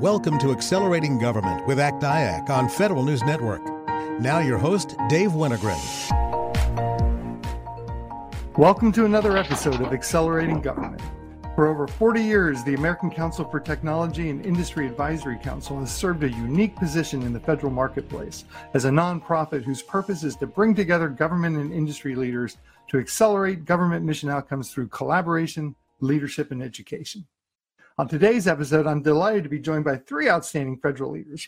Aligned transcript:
Welcome 0.00 0.38
to 0.38 0.50
Accelerating 0.50 1.18
Government 1.18 1.66
with 1.66 1.78
ACT-IAC 1.78 2.48
on 2.48 2.70
Federal 2.70 3.02
News 3.02 3.22
Network. 3.22 3.60
Now 4.18 4.38
your 4.38 4.56
host, 4.56 4.96
Dave 5.10 5.32
Wennergren. 5.32 5.76
Welcome 8.56 8.92
to 8.92 9.04
another 9.04 9.36
episode 9.36 9.82
of 9.82 9.92
Accelerating 9.92 10.62
Government. 10.62 11.02
For 11.54 11.66
over 11.66 11.86
40 11.86 12.22
years, 12.22 12.64
the 12.64 12.72
American 12.76 13.10
Council 13.10 13.44
for 13.44 13.60
Technology 13.60 14.30
and 14.30 14.46
Industry 14.46 14.86
Advisory 14.86 15.36
Council 15.36 15.78
has 15.80 15.94
served 15.94 16.24
a 16.24 16.30
unique 16.30 16.76
position 16.76 17.20
in 17.20 17.34
the 17.34 17.40
federal 17.40 17.70
marketplace 17.70 18.46
as 18.72 18.86
a 18.86 18.90
nonprofit 18.90 19.64
whose 19.64 19.82
purpose 19.82 20.24
is 20.24 20.34
to 20.36 20.46
bring 20.46 20.74
together 20.74 21.10
government 21.10 21.58
and 21.58 21.74
industry 21.74 22.14
leaders 22.14 22.56
to 22.88 22.96
accelerate 22.96 23.66
government 23.66 24.06
mission 24.06 24.30
outcomes 24.30 24.72
through 24.72 24.88
collaboration, 24.88 25.74
leadership, 26.00 26.52
and 26.52 26.62
education. 26.62 27.26
On 28.00 28.08
today's 28.08 28.48
episode, 28.48 28.86
I'm 28.86 29.02
delighted 29.02 29.42
to 29.42 29.50
be 29.50 29.58
joined 29.58 29.84
by 29.84 29.98
three 29.98 30.26
outstanding 30.26 30.78
federal 30.78 31.10
leaders. 31.10 31.46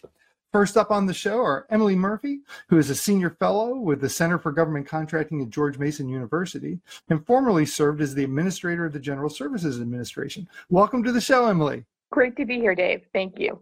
First 0.53 0.77
up 0.77 0.91
on 0.91 1.07
the 1.07 1.15
show 1.15 1.39
are 1.39 1.67
Emily 1.71 1.97
Murphy, 1.97 2.41
who 2.69 2.77
is 2.77 2.91
a 2.91 2.95
senior 2.95 3.31
fellow 3.31 3.77
with 3.77 4.03
the 4.03 4.11
Center 4.11 4.39
for 4.39 4.53
Government 4.53 4.87
Contracting 4.87 5.41
at 5.41 5.49
George 5.49 5.79
Mason 5.79 6.11
University 6.11 6.79
and 7.09 7.25
formerly 7.25 7.65
served 7.65 8.03
as 8.03 8.15
the 8.15 8.23
administrator 8.23 8.85
of 8.85 8.93
the 8.93 9.01
General 9.01 9.31
Services 9.31 9.81
Administration. 9.81 10.47
Welcome 10.69 11.03
to 11.05 11.13
the 11.13 11.23
show, 11.23 11.47
Emily. 11.47 11.87
Great 12.11 12.37
to 12.37 12.45
be 12.45 12.57
here, 12.57 12.75
Dave. 12.75 13.07
Thank 13.15 13.39
you. 13.39 13.59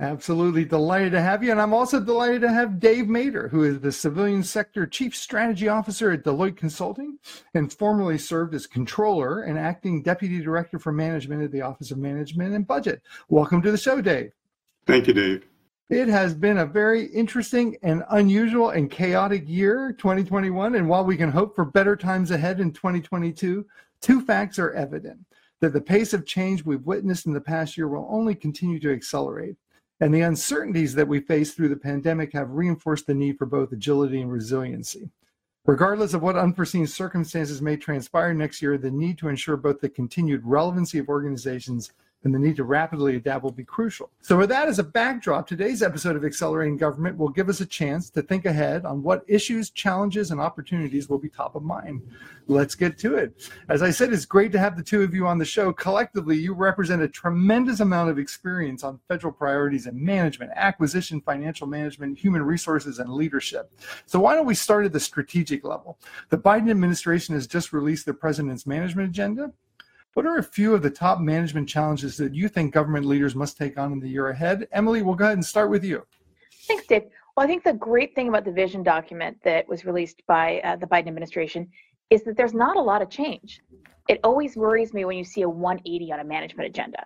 Absolutely 0.00 0.64
delighted 0.64 1.12
to 1.12 1.22
have 1.22 1.44
you. 1.44 1.52
And 1.52 1.60
I'm 1.60 1.72
also 1.72 2.00
delighted 2.00 2.40
to 2.40 2.52
have 2.52 2.80
Dave 2.80 3.04
Mader, 3.04 3.48
who 3.48 3.62
is 3.62 3.78
the 3.78 3.92
Civilian 3.92 4.42
Sector 4.42 4.86
Chief 4.86 5.14
Strategy 5.14 5.68
Officer 5.68 6.10
at 6.10 6.24
Deloitte 6.24 6.56
Consulting 6.56 7.16
and 7.54 7.72
formerly 7.72 8.18
served 8.18 8.56
as 8.56 8.66
Controller 8.66 9.42
and 9.42 9.56
Acting 9.56 10.02
Deputy 10.02 10.42
Director 10.42 10.80
for 10.80 10.90
Management 10.90 11.44
at 11.44 11.52
the 11.52 11.60
Office 11.60 11.92
of 11.92 11.98
Management 11.98 12.54
and 12.54 12.66
Budget. 12.66 13.02
Welcome 13.28 13.62
to 13.62 13.70
the 13.70 13.78
show, 13.78 14.00
Dave. 14.00 14.32
Thank 14.84 15.06
you, 15.06 15.14
Dave. 15.14 15.46
It 15.88 16.08
has 16.08 16.34
been 16.34 16.58
a 16.58 16.66
very 16.66 17.04
interesting 17.06 17.76
and 17.84 18.02
unusual 18.10 18.70
and 18.70 18.90
chaotic 18.90 19.44
year, 19.46 19.94
2021. 19.96 20.74
And 20.74 20.88
while 20.88 21.04
we 21.04 21.16
can 21.16 21.30
hope 21.30 21.54
for 21.54 21.64
better 21.64 21.94
times 21.94 22.32
ahead 22.32 22.58
in 22.58 22.72
2022, 22.72 23.64
two 24.00 24.20
facts 24.22 24.58
are 24.58 24.72
evident 24.72 25.20
that 25.60 25.72
the 25.72 25.80
pace 25.80 26.12
of 26.12 26.26
change 26.26 26.64
we've 26.64 26.84
witnessed 26.84 27.26
in 27.26 27.32
the 27.32 27.40
past 27.40 27.76
year 27.76 27.86
will 27.86 28.08
only 28.10 28.34
continue 28.34 28.80
to 28.80 28.92
accelerate 28.92 29.54
and 30.00 30.14
the 30.14 30.22
uncertainties 30.22 30.94
that 30.94 31.08
we 31.08 31.20
face 31.20 31.54
through 31.54 31.68
the 31.68 31.76
pandemic 31.76 32.32
have 32.32 32.50
reinforced 32.50 33.06
the 33.06 33.14
need 33.14 33.38
for 33.38 33.46
both 33.46 33.72
agility 33.72 34.20
and 34.20 34.32
resiliency. 34.32 35.10
Regardless 35.66 36.12
of 36.12 36.22
what 36.22 36.36
unforeseen 36.36 36.86
circumstances 36.86 37.62
may 37.62 37.76
transpire 37.76 38.34
next 38.34 38.60
year, 38.60 38.76
the 38.76 38.90
need 38.90 39.16
to 39.18 39.28
ensure 39.28 39.56
both 39.56 39.80
the 39.80 39.88
continued 39.88 40.42
relevancy 40.44 40.98
of 40.98 41.08
organizations 41.08 41.92
and 42.24 42.34
the 42.34 42.38
need 42.38 42.56
to 42.56 42.64
rapidly 42.64 43.16
adapt 43.16 43.44
will 43.44 43.52
be 43.52 43.64
crucial. 43.64 44.10
So, 44.22 44.36
with 44.36 44.48
that 44.48 44.68
as 44.68 44.78
a 44.78 44.82
backdrop, 44.82 45.46
today's 45.46 45.82
episode 45.82 46.16
of 46.16 46.24
Accelerating 46.24 46.78
Government 46.78 47.18
will 47.18 47.28
give 47.28 47.48
us 47.48 47.60
a 47.60 47.66
chance 47.66 48.10
to 48.10 48.22
think 48.22 48.46
ahead 48.46 48.84
on 48.84 49.02
what 49.02 49.24
issues, 49.28 49.70
challenges, 49.70 50.30
and 50.30 50.40
opportunities 50.40 51.08
will 51.08 51.18
be 51.18 51.28
top 51.28 51.54
of 51.54 51.62
mind. 51.62 52.02
Let's 52.46 52.74
get 52.74 52.98
to 52.98 53.16
it. 53.16 53.50
As 53.68 53.82
I 53.82 53.90
said, 53.90 54.12
it's 54.12 54.26
great 54.26 54.52
to 54.52 54.58
have 54.58 54.76
the 54.76 54.82
two 54.82 55.02
of 55.02 55.14
you 55.14 55.26
on 55.26 55.38
the 55.38 55.44
show. 55.44 55.72
Collectively, 55.72 56.36
you 56.36 56.52
represent 56.54 57.02
a 57.02 57.08
tremendous 57.08 57.80
amount 57.80 58.10
of 58.10 58.18
experience 58.18 58.84
on 58.84 59.00
federal 59.08 59.32
priorities 59.32 59.86
and 59.86 59.98
management, 59.98 60.52
acquisition, 60.54 61.20
financial 61.20 61.66
management, 61.66 62.18
human 62.18 62.42
resources, 62.42 62.98
and 62.98 63.12
leadership. 63.12 63.72
So, 64.06 64.18
why 64.18 64.34
don't 64.34 64.46
we 64.46 64.54
start 64.54 64.86
at 64.86 64.92
the 64.92 65.00
strategic 65.00 65.64
level? 65.64 65.98
The 66.30 66.38
Biden 66.38 66.70
administration 66.70 67.34
has 67.34 67.46
just 67.46 67.72
released 67.72 68.06
the 68.06 68.14
president's 68.14 68.66
management 68.66 69.10
agenda. 69.10 69.52
What 70.14 70.26
are 70.26 70.38
a 70.38 70.44
few 70.44 70.74
of 70.74 70.82
the 70.82 70.90
top 70.90 71.18
management 71.18 71.68
challenges 71.68 72.16
that 72.18 72.34
you 72.36 72.48
think 72.48 72.72
government 72.72 73.04
leaders 73.04 73.34
must 73.34 73.58
take 73.58 73.76
on 73.76 73.92
in 73.92 73.98
the 73.98 74.08
year 74.08 74.28
ahead? 74.28 74.68
Emily, 74.70 75.02
we'll 75.02 75.16
go 75.16 75.24
ahead 75.24 75.36
and 75.36 75.44
start 75.44 75.70
with 75.70 75.84
you. 75.84 76.06
Thanks, 76.68 76.86
Dave. 76.86 77.02
Well, 77.36 77.44
I 77.44 77.48
think 77.48 77.64
the 77.64 77.72
great 77.72 78.14
thing 78.14 78.28
about 78.28 78.44
the 78.44 78.52
vision 78.52 78.84
document 78.84 79.36
that 79.42 79.68
was 79.68 79.84
released 79.84 80.22
by 80.28 80.60
uh, 80.60 80.76
the 80.76 80.86
Biden 80.86 81.08
administration 81.08 81.68
is 82.10 82.22
that 82.22 82.36
there's 82.36 82.54
not 82.54 82.76
a 82.76 82.80
lot 82.80 83.02
of 83.02 83.10
change. 83.10 83.60
It 84.08 84.20
always 84.22 84.56
worries 84.56 84.94
me 84.94 85.04
when 85.04 85.16
you 85.16 85.24
see 85.24 85.42
a 85.42 85.48
180 85.48 86.12
on 86.12 86.20
a 86.20 86.24
management 86.24 86.68
agenda. 86.68 87.04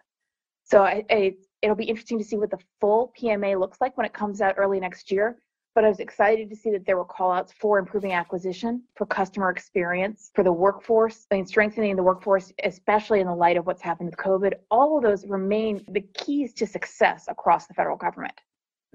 So 0.64 0.82
I, 0.82 1.02
I, 1.10 1.32
it'll 1.62 1.76
be 1.76 1.84
interesting 1.84 2.18
to 2.18 2.24
see 2.24 2.36
what 2.36 2.50
the 2.50 2.58
full 2.78 3.14
PMA 3.18 3.58
looks 3.58 3.80
like 3.80 3.96
when 3.96 4.04
it 4.04 4.12
comes 4.12 4.42
out 4.42 4.56
early 4.58 4.80
next 4.80 5.10
year 5.10 5.38
but 5.78 5.84
I 5.84 5.88
was 5.90 6.00
excited 6.00 6.50
to 6.50 6.56
see 6.56 6.72
that 6.72 6.84
there 6.86 6.96
were 6.96 7.04
callouts 7.04 7.52
for 7.52 7.78
improving 7.78 8.12
acquisition, 8.12 8.82
for 8.96 9.06
customer 9.06 9.48
experience, 9.48 10.32
for 10.34 10.42
the 10.42 10.52
workforce, 10.52 11.28
and 11.30 11.48
strengthening 11.48 11.94
the 11.94 12.02
workforce, 12.02 12.52
especially 12.64 13.20
in 13.20 13.28
the 13.28 13.34
light 13.36 13.56
of 13.56 13.64
what's 13.64 13.80
happened 13.80 14.10
with 14.10 14.18
COVID. 14.18 14.54
All 14.72 14.96
of 14.96 15.04
those 15.04 15.24
remain 15.28 15.84
the 15.86 16.00
keys 16.00 16.52
to 16.54 16.66
success 16.66 17.26
across 17.28 17.68
the 17.68 17.74
federal 17.74 17.96
government. 17.96 18.34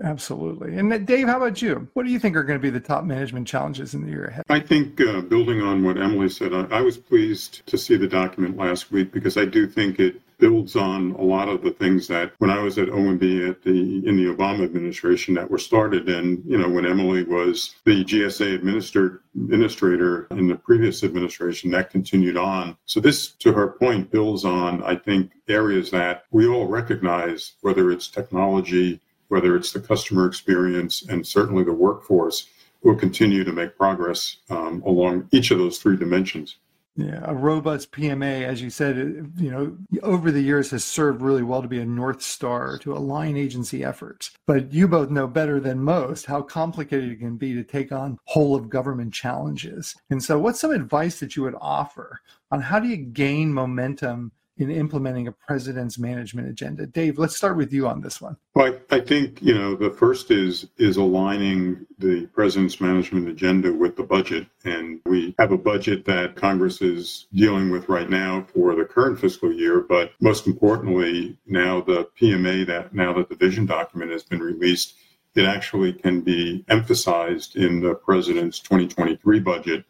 Absolutely. 0.01 0.77
And 0.77 1.05
Dave, 1.05 1.27
how 1.27 1.37
about 1.37 1.61
you? 1.61 1.87
What 1.93 2.05
do 2.05 2.11
you 2.11 2.19
think 2.19 2.35
are 2.35 2.43
going 2.43 2.57
to 2.57 2.61
be 2.61 2.71
the 2.71 2.79
top 2.79 3.03
management 3.03 3.47
challenges 3.47 3.93
in 3.93 4.03
the 4.03 4.09
year 4.09 4.25
ahead? 4.25 4.43
I 4.49 4.59
think 4.59 4.99
uh, 4.99 5.21
building 5.21 5.61
on 5.61 5.83
what 5.83 5.97
Emily 5.97 6.29
said, 6.29 6.53
I, 6.53 6.63
I 6.71 6.81
was 6.81 6.97
pleased 6.97 7.65
to 7.67 7.77
see 7.77 7.95
the 7.95 8.07
document 8.07 8.57
last 8.57 8.91
week 8.91 9.11
because 9.11 9.37
I 9.37 9.45
do 9.45 9.67
think 9.67 9.99
it 9.99 10.19
builds 10.39 10.75
on 10.75 11.11
a 11.11 11.21
lot 11.21 11.47
of 11.47 11.61
the 11.61 11.71
things 11.71 12.07
that 12.07 12.33
when 12.39 12.49
I 12.49 12.59
was 12.59 12.77
at 12.77 12.89
OMB 12.89 13.49
at 13.49 13.61
the 13.61 14.05
in 14.05 14.17
the 14.17 14.25
Obama 14.25 14.65
administration 14.65 15.35
that 15.35 15.49
were 15.49 15.57
started, 15.57 16.09
and 16.09 16.43
you 16.45 16.57
know 16.57 16.69
when 16.69 16.85
Emily 16.85 17.23
was 17.23 17.75
the 17.85 18.03
GSA 18.03 18.55
administrator 18.55 20.27
in 20.31 20.47
the 20.47 20.55
previous 20.55 21.03
administration, 21.03 21.71
that 21.71 21.91
continued 21.91 22.35
on. 22.35 22.75
So 22.85 22.99
this, 22.99 23.31
to 23.39 23.53
her 23.53 23.67
point, 23.67 24.11
builds 24.11 24.43
on 24.43 24.83
I 24.83 24.95
think 24.95 25.31
areas 25.47 25.91
that 25.91 26.23
we 26.31 26.47
all 26.47 26.67
recognize, 26.67 27.53
whether 27.61 27.91
it's 27.91 28.07
technology, 28.07 28.99
whether 29.33 29.55
it's 29.55 29.71
the 29.71 29.79
customer 29.79 30.27
experience, 30.27 31.01
and 31.09 31.25
certainly 31.25 31.63
the 31.63 31.73
workforce, 31.73 32.47
will 32.83 32.95
continue 32.95 33.43
to 33.43 33.51
make 33.51 33.75
progress 33.75 34.37
um, 34.51 34.83
along 34.85 35.27
each 35.31 35.49
of 35.49 35.57
those 35.57 35.79
three 35.79 35.97
dimensions. 35.97 36.57
Yeah, 36.95 37.21
a 37.23 37.33
robust 37.33 37.91
PMA, 37.91 38.43
as 38.43 38.61
you 38.61 38.69
said, 38.69 38.95
you 39.35 39.49
know, 39.49 39.75
over 40.03 40.29
the 40.29 40.43
years 40.43 40.69
has 40.69 40.83
served 40.83 41.23
really 41.23 41.41
well 41.41 41.63
to 41.63 41.67
be 41.67 41.79
a 41.79 41.85
north 41.85 42.21
star 42.21 42.77
to 42.79 42.93
align 42.93 43.35
agency 43.35 43.83
efforts. 43.83 44.29
But 44.45 44.71
you 44.71 44.87
both 44.87 45.09
know 45.09 45.25
better 45.25 45.59
than 45.59 45.79
most 45.79 46.27
how 46.27 46.43
complicated 46.43 47.09
it 47.09 47.17
can 47.17 47.37
be 47.37 47.55
to 47.55 47.63
take 47.63 47.91
on 47.91 48.19
whole 48.25 48.55
of 48.55 48.69
government 48.69 49.15
challenges. 49.15 49.95
And 50.11 50.23
so, 50.23 50.37
what's 50.37 50.59
some 50.59 50.69
advice 50.69 51.19
that 51.19 51.35
you 51.35 51.41
would 51.41 51.55
offer 51.59 52.19
on 52.51 52.61
how 52.61 52.79
do 52.79 52.87
you 52.87 52.97
gain 52.97 53.51
momentum 53.51 54.31
in 54.57 54.69
implementing 54.69 55.27
a 55.27 55.31
president's 55.31 55.97
management 55.97 56.47
agenda. 56.47 56.85
Dave, 56.85 57.17
let's 57.17 57.35
start 57.35 57.57
with 57.57 57.73
you 57.73 57.87
on 57.87 58.01
this 58.01 58.21
one. 58.21 58.37
Well, 58.53 58.73
I, 58.91 58.97
I, 58.97 58.99
think 58.99 59.41
you 59.41 59.53
know 59.53 59.75
the 59.75 59.89
first 59.89 60.29
is 60.29 60.67
is 60.77 60.97
aligning 60.97 61.85
the 61.97 62.27
president's 62.27 62.79
management 62.79 63.27
agenda 63.27 63.73
with 63.73 63.95
the 63.95 64.03
budget, 64.03 64.47
and 64.63 64.99
we 65.05 65.33
have 65.39 65.51
a 65.51 65.57
budget 65.57 66.05
that 66.05 66.35
Congress 66.35 66.81
is 66.81 67.27
dealing 67.33 67.71
with 67.71 67.89
right 67.89 68.09
now 68.09 68.45
for 68.53 68.75
the 68.75 68.85
current 68.85 69.19
fiscal 69.19 69.51
year. 69.51 69.81
But 69.81 70.11
most 70.19 70.45
importantly, 70.45 71.37
now 71.47 71.81
the 71.81 72.07
PMA 72.19 72.67
that 72.67 72.93
now 72.93 73.13
that 73.13 73.29
the 73.29 73.35
vision 73.35 73.65
document 73.65 74.11
has 74.11 74.23
been 74.23 74.39
released, 74.39 74.95
it 75.35 75.45
actually 75.45 75.93
can 75.93 76.21
be 76.21 76.63
emphasized 76.69 77.55
in 77.55 77.81
the 77.81 77.95
president's 77.95 78.59
2023 78.59 79.39
budget 79.39 79.85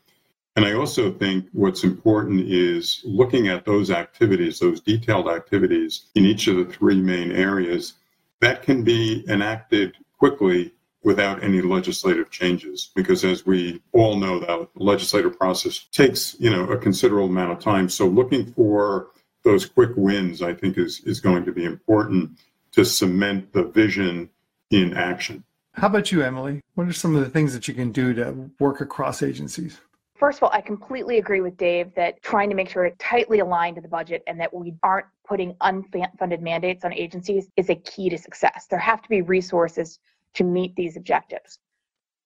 and 0.55 0.65
I 0.65 0.73
also 0.73 1.11
think 1.11 1.47
what's 1.51 1.83
important 1.83 2.47
is 2.47 3.01
looking 3.03 3.47
at 3.47 3.65
those 3.65 3.89
activities, 3.89 4.59
those 4.59 4.81
detailed 4.81 5.27
activities 5.27 6.05
in 6.13 6.25
each 6.25 6.47
of 6.47 6.57
the 6.57 6.65
three 6.65 7.01
main 7.01 7.31
areas 7.31 7.93
that 8.39 8.61
can 8.61 8.83
be 8.83 9.23
enacted 9.27 9.95
quickly 10.19 10.71
without 11.01 11.43
any 11.43 11.61
legislative 11.61 12.29
changes. 12.29 12.91
Because 12.93 13.25
as 13.25 13.45
we 13.45 13.81
all 13.93 14.15
know 14.17 14.39
the 14.39 14.67
legislative 14.75 15.37
process 15.37 15.85
takes 15.91 16.35
you 16.39 16.51
know 16.51 16.65
a 16.65 16.77
considerable 16.77 17.27
amount 17.27 17.51
of 17.51 17.59
time. 17.59 17.89
So 17.89 18.07
looking 18.07 18.53
for 18.53 19.07
those 19.43 19.65
quick 19.65 19.91
wins 19.97 20.41
i 20.41 20.53
think 20.53 20.77
is 20.77 21.01
is 21.01 21.19
going 21.19 21.43
to 21.43 21.51
be 21.51 21.65
important 21.65 22.31
to 22.71 22.85
cement 22.85 23.51
the 23.53 23.63
vision 23.63 24.29
in 24.69 24.93
action. 24.93 25.43
How 25.73 25.87
about 25.87 26.11
you 26.11 26.21
emily? 26.21 26.61
What 26.75 26.87
are 26.87 26.93
some 26.93 27.15
of 27.15 27.23
the 27.23 27.29
things 27.29 27.53
that 27.53 27.67
you 27.67 27.73
can 27.73 27.91
do 27.91 28.13
to 28.13 28.51
work 28.59 28.81
across 28.81 29.23
agencies 29.23 29.79
First 30.23 30.39
of 30.39 30.43
all, 30.43 30.51
I 30.53 30.61
completely 30.61 31.17
agree 31.17 31.41
with 31.41 31.57
Dave 31.57 31.93
that 31.95 32.21
trying 32.21 32.49
to 32.49 32.55
make 32.55 32.69
sure 32.69 32.85
it's 32.85 32.95
tightly 32.97 33.39
aligned 33.39 33.75
to 33.75 33.81
the 33.81 33.89
budget 33.89 34.23
and 34.25 34.39
that 34.39 34.53
we 34.53 34.73
aren't 34.81 35.07
putting 35.27 35.53
unfunded 35.55 36.39
mandates 36.39 36.85
on 36.85 36.93
agencies 36.93 37.49
is 37.57 37.69
a 37.69 37.75
key 37.75 38.09
to 38.09 38.17
success. 38.17 38.65
There 38.69 38.79
have 38.79 39.01
to 39.01 39.09
be 39.09 39.21
resources 39.21 39.99
to 40.35 40.45
meet 40.45 40.77
these 40.77 40.95
objectives. 40.95 41.59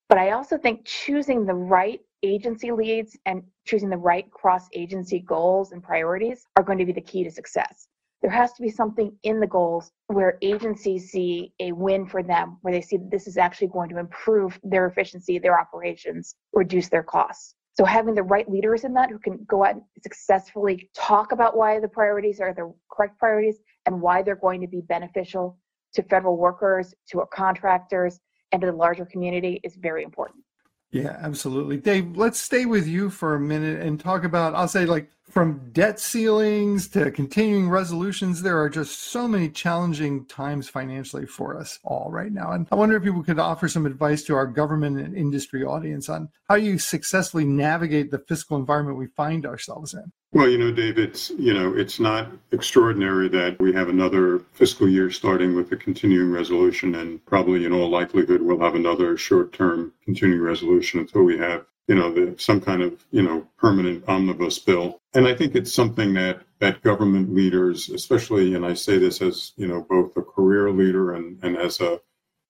But 0.09 0.19
I 0.19 0.33
also 0.33 0.59
think 0.59 0.85
choosing 0.85 1.43
the 1.43 1.55
right 1.55 1.99
agency 2.21 2.71
leads 2.71 3.17
and 3.25 3.41
choosing 3.65 3.89
the 3.89 3.97
right 3.97 4.29
cross 4.29 4.67
agency 4.73 5.19
goals 5.21 5.71
and 5.71 5.81
priorities 5.81 6.45
are 6.55 6.61
going 6.61 6.77
to 6.77 6.85
be 6.85 6.93
the 6.93 7.01
key 7.01 7.23
to 7.23 7.31
success. 7.31 7.87
There 8.21 8.29
has 8.29 8.53
to 8.53 8.61
be 8.61 8.69
something 8.69 9.11
in 9.23 9.39
the 9.39 9.47
goals 9.47 9.91
where 10.05 10.37
agencies 10.43 11.09
see 11.09 11.51
a 11.59 11.71
win 11.71 12.05
for 12.05 12.21
them, 12.21 12.59
where 12.61 12.75
they 12.75 12.81
see 12.81 12.97
that 12.97 13.09
this 13.09 13.25
is 13.25 13.37
actually 13.37 13.69
going 13.69 13.89
to 13.89 13.97
improve 13.97 14.59
their 14.61 14.85
efficiency, 14.85 15.39
their 15.39 15.59
operations, 15.59 16.35
reduce 16.53 16.89
their 16.89 17.01
costs. 17.01 17.55
So 17.77 17.85
having 17.85 18.15
the 18.15 18.23
right 18.23 18.49
leaders 18.49 18.85
in 18.85 18.93
that 18.95 19.11
who 19.11 19.19
can 19.19 19.45
go 19.47 19.63
out 19.63 19.75
and 19.75 19.83
successfully 20.01 20.89
talk 20.95 21.31
about 21.31 21.55
why 21.55 21.79
the 21.79 21.87
priorities 21.87 22.39
are 22.39 22.51
the 22.51 22.73
correct 22.91 23.19
priorities 23.19 23.59
and 23.85 24.01
why 24.01 24.23
they're 24.23 24.35
going 24.35 24.61
to 24.61 24.67
be 24.67 24.81
beneficial 24.81 25.59
to 25.93 26.01
federal 26.01 26.37
workers, 26.37 26.95
to 27.11 27.19
our 27.19 27.27
contractors, 27.27 28.19
and 28.51 28.61
to 28.61 28.67
the 28.67 28.73
larger 28.73 29.05
community 29.05 29.61
is 29.63 29.75
very 29.75 30.03
important. 30.03 30.43
Yeah, 30.91 31.17
absolutely. 31.19 31.77
Dave, 31.77 32.15
let's 32.15 32.39
stay 32.39 32.65
with 32.65 32.87
you 32.87 33.09
for 33.09 33.35
a 33.35 33.39
minute 33.39 33.81
and 33.81 33.99
talk 33.99 34.23
about, 34.23 34.55
I'll 34.55 34.69
say, 34.69 34.85
like 34.85 35.09
from 35.29 35.69
debt 35.73 35.99
ceilings 35.99 36.87
to 36.89 37.11
continuing 37.11 37.69
resolutions, 37.69 38.41
there 38.41 38.57
are 38.61 38.69
just 38.69 38.97
so 38.97 39.27
many 39.27 39.49
challenging 39.49 40.25
times 40.25 40.69
financially 40.69 41.25
for 41.25 41.59
us 41.59 41.79
all 41.83 42.09
right 42.09 42.31
now. 42.31 42.51
And 42.51 42.67
I 42.71 42.75
wonder 42.75 42.95
if 42.95 43.03
you 43.03 43.21
could 43.23 43.37
offer 43.37 43.67
some 43.67 43.85
advice 43.85 44.23
to 44.23 44.35
our 44.35 44.47
government 44.47 44.97
and 44.97 45.15
industry 45.15 45.65
audience 45.65 46.07
on 46.07 46.29
how 46.47 46.55
you 46.55 46.79
successfully 46.79 47.43
navigate 47.43 48.09
the 48.09 48.19
fiscal 48.19 48.57
environment 48.57 48.97
we 48.97 49.07
find 49.07 49.45
ourselves 49.45 49.93
in. 49.93 50.13
Well, 50.37 50.49
you 50.49 50.59
know, 50.59 50.71
Dave, 50.71 50.99
it's 50.99 51.31
you 51.31 51.51
know, 51.51 51.75
it's 51.75 51.99
not 51.99 52.31
extraordinary 52.51 53.27
that 53.29 53.59
we 53.59 53.73
have 53.73 53.89
another 53.89 54.37
fiscal 54.53 54.87
year 54.87 55.09
starting 55.09 55.55
with 55.55 55.71
a 55.71 55.75
continuing 55.75 56.31
resolution, 56.31 56.93
and 56.93 57.25
probably 57.25 57.65
in 57.65 57.73
all 57.73 57.89
likelihood 57.89 58.43
we'll 58.43 58.59
have 58.59 58.75
another 58.75 59.17
short-term 59.17 59.93
continuing 60.05 60.39
resolution 60.39 60.99
until 60.99 61.23
we 61.23 61.39
have 61.39 61.65
you 61.87 61.95
know 61.95 62.13
the, 62.13 62.35
some 62.37 62.61
kind 62.61 62.83
of 62.83 63.03
you 63.09 63.23
know 63.23 63.47
permanent 63.57 64.07
omnibus 64.07 64.59
bill. 64.59 65.01
And 65.15 65.27
I 65.27 65.33
think 65.33 65.55
it's 65.55 65.73
something 65.73 66.13
that 66.13 66.43
that 66.59 66.83
government 66.83 67.33
leaders, 67.33 67.89
especially, 67.89 68.53
and 68.53 68.63
I 68.63 68.75
say 68.75 68.99
this 68.99 69.23
as 69.23 69.53
you 69.57 69.65
know 69.65 69.87
both 69.89 70.15
a 70.17 70.21
career 70.21 70.69
leader 70.69 71.15
and 71.15 71.43
and 71.43 71.57
as 71.57 71.81
a 71.81 71.99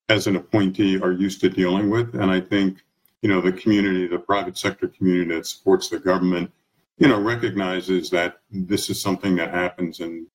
as 0.10 0.28
an 0.28 0.36
appointee, 0.36 1.00
are 1.00 1.14
used 1.14 1.40
to 1.40 1.50
dealing 1.50 1.90
with. 1.90 2.16
And 2.16 2.30
I 2.30 2.42
think 2.42 2.84
you 3.22 3.30
know 3.30 3.40
the 3.40 3.54
community, 3.54 4.08
the 4.08 4.20
private 4.20 4.58
sector 4.58 4.90
community 4.90 5.34
that 5.36 5.48
supports 5.48 5.88
the 5.88 6.00
government 6.00 6.52
you 6.98 7.08
know, 7.08 7.20
recognizes 7.20 8.10
that 8.10 8.40
this 8.52 8.90
is 8.90 9.02
something 9.02 9.36
that 9.36 9.52
happens 9.52 10.00
and, 10.00 10.28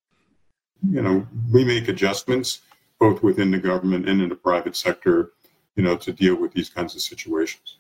you 0.89 1.03
know, 1.03 1.27
we 1.51 1.65
make 1.65 1.89
adjustments 1.89 2.61
both 2.99 3.23
within 3.23 3.51
the 3.51 3.59
government 3.59 4.09
and 4.09 4.23
in 4.23 4.29
the 4.29 4.37
private 4.37 4.77
sector, 4.77 5.33
you 5.75 5.83
know, 5.83 5.97
to 5.97 6.13
deal 6.13 6.37
with 6.37 6.53
these 6.53 6.69
kinds 6.69 6.95
of 6.95 7.01
situations. 7.01 7.79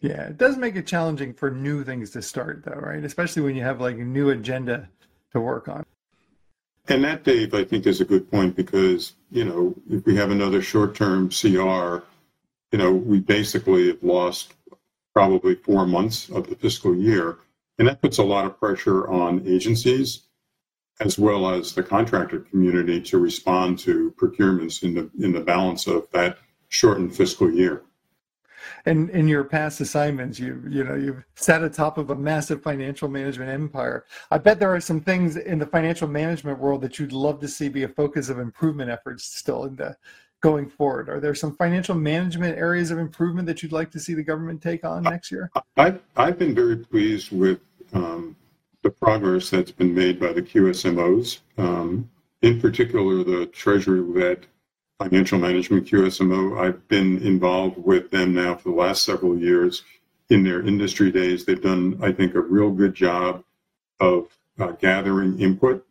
Yeah, 0.00 0.22
it 0.22 0.38
does 0.38 0.56
make 0.56 0.76
it 0.76 0.86
challenging 0.86 1.32
for 1.34 1.50
new 1.50 1.84
things 1.84 2.10
to 2.10 2.22
start, 2.22 2.62
though, 2.64 2.72
right? 2.72 3.04
Especially 3.04 3.42
when 3.42 3.56
you 3.56 3.62
have 3.62 3.80
like 3.80 3.96
a 3.96 4.04
new 4.04 4.30
agenda 4.30 4.88
to 5.32 5.40
work 5.40 5.68
on. 5.68 5.84
And 6.88 7.04
that, 7.04 7.24
Dave, 7.24 7.54
I 7.54 7.64
think 7.64 7.86
is 7.86 8.00
a 8.00 8.04
good 8.04 8.30
point 8.30 8.56
because, 8.56 9.14
you 9.30 9.44
know, 9.44 9.74
if 9.88 10.04
we 10.04 10.16
have 10.16 10.30
another 10.30 10.60
short 10.60 10.94
term 10.94 11.30
CR, 11.30 12.04
you 12.72 12.78
know, 12.78 12.92
we 12.92 13.20
basically 13.20 13.88
have 13.88 14.02
lost 14.02 14.52
probably 15.14 15.54
four 15.54 15.86
months 15.86 16.28
of 16.28 16.48
the 16.48 16.56
fiscal 16.56 16.94
year. 16.94 17.38
And 17.78 17.88
that 17.88 18.00
puts 18.00 18.18
a 18.18 18.22
lot 18.22 18.46
of 18.46 18.58
pressure 18.58 19.08
on 19.08 19.46
agencies 19.46 20.24
as 21.00 21.18
well 21.18 21.48
as 21.48 21.74
the 21.74 21.82
contractor 21.82 22.40
community 22.40 23.00
to 23.00 23.18
respond 23.18 23.78
to 23.80 24.14
procurements 24.16 24.82
in 24.82 24.94
the 24.94 25.10
in 25.18 25.32
the 25.32 25.40
balance 25.40 25.86
of 25.86 26.06
that 26.12 26.38
shortened 26.68 27.14
fiscal 27.14 27.50
year. 27.50 27.82
And 28.86 29.10
in 29.10 29.28
your 29.28 29.44
past 29.44 29.80
assignments, 29.80 30.38
you 30.38 30.62
you 30.68 30.84
know 30.84 30.94
you've 30.94 31.24
sat 31.34 31.62
atop 31.62 31.98
of 31.98 32.10
a 32.10 32.14
massive 32.14 32.62
financial 32.62 33.08
management 33.08 33.50
empire. 33.50 34.04
I 34.30 34.38
bet 34.38 34.60
there 34.60 34.74
are 34.74 34.80
some 34.80 35.00
things 35.00 35.36
in 35.36 35.58
the 35.58 35.66
financial 35.66 36.08
management 36.08 36.58
world 36.60 36.80
that 36.82 36.98
you'd 36.98 37.12
love 37.12 37.40
to 37.40 37.48
see 37.48 37.68
be 37.68 37.82
a 37.82 37.88
focus 37.88 38.28
of 38.28 38.38
improvement 38.38 38.90
efforts 38.90 39.24
still 39.24 39.64
in 39.64 39.76
the 39.76 39.96
going 40.44 40.68
forward? 40.68 41.08
Are 41.08 41.20
there 41.20 41.34
some 41.34 41.56
financial 41.56 41.94
management 41.94 42.58
areas 42.58 42.90
of 42.90 42.98
improvement 42.98 43.46
that 43.46 43.62
you'd 43.62 43.72
like 43.72 43.90
to 43.92 43.98
see 43.98 44.12
the 44.12 44.22
government 44.22 44.60
take 44.60 44.84
on 44.84 45.02
next 45.02 45.32
year? 45.32 45.50
I've, 45.78 46.02
I've 46.18 46.38
been 46.38 46.54
very 46.54 46.76
pleased 46.76 47.32
with 47.32 47.60
um, 47.94 48.36
the 48.82 48.90
progress 48.90 49.48
that's 49.48 49.70
been 49.70 49.94
made 49.94 50.20
by 50.20 50.34
the 50.34 50.42
QSMOs, 50.42 51.38
um, 51.56 52.10
in 52.42 52.60
particular 52.60 53.24
the 53.24 53.46
Treasury-led 53.46 54.46
financial 54.98 55.38
management 55.38 55.86
QSMO. 55.86 56.60
I've 56.60 56.86
been 56.88 57.22
involved 57.22 57.78
with 57.78 58.10
them 58.10 58.34
now 58.34 58.54
for 58.54 58.68
the 58.68 58.76
last 58.76 59.02
several 59.02 59.38
years 59.38 59.82
in 60.28 60.44
their 60.44 60.60
industry 60.60 61.10
days. 61.10 61.46
They've 61.46 61.60
done, 61.60 61.98
I 62.02 62.12
think, 62.12 62.34
a 62.34 62.40
real 62.40 62.70
good 62.70 62.94
job 62.94 63.42
of 63.98 64.26
uh, 64.58 64.72
gathering 64.72 65.40
input 65.40 65.86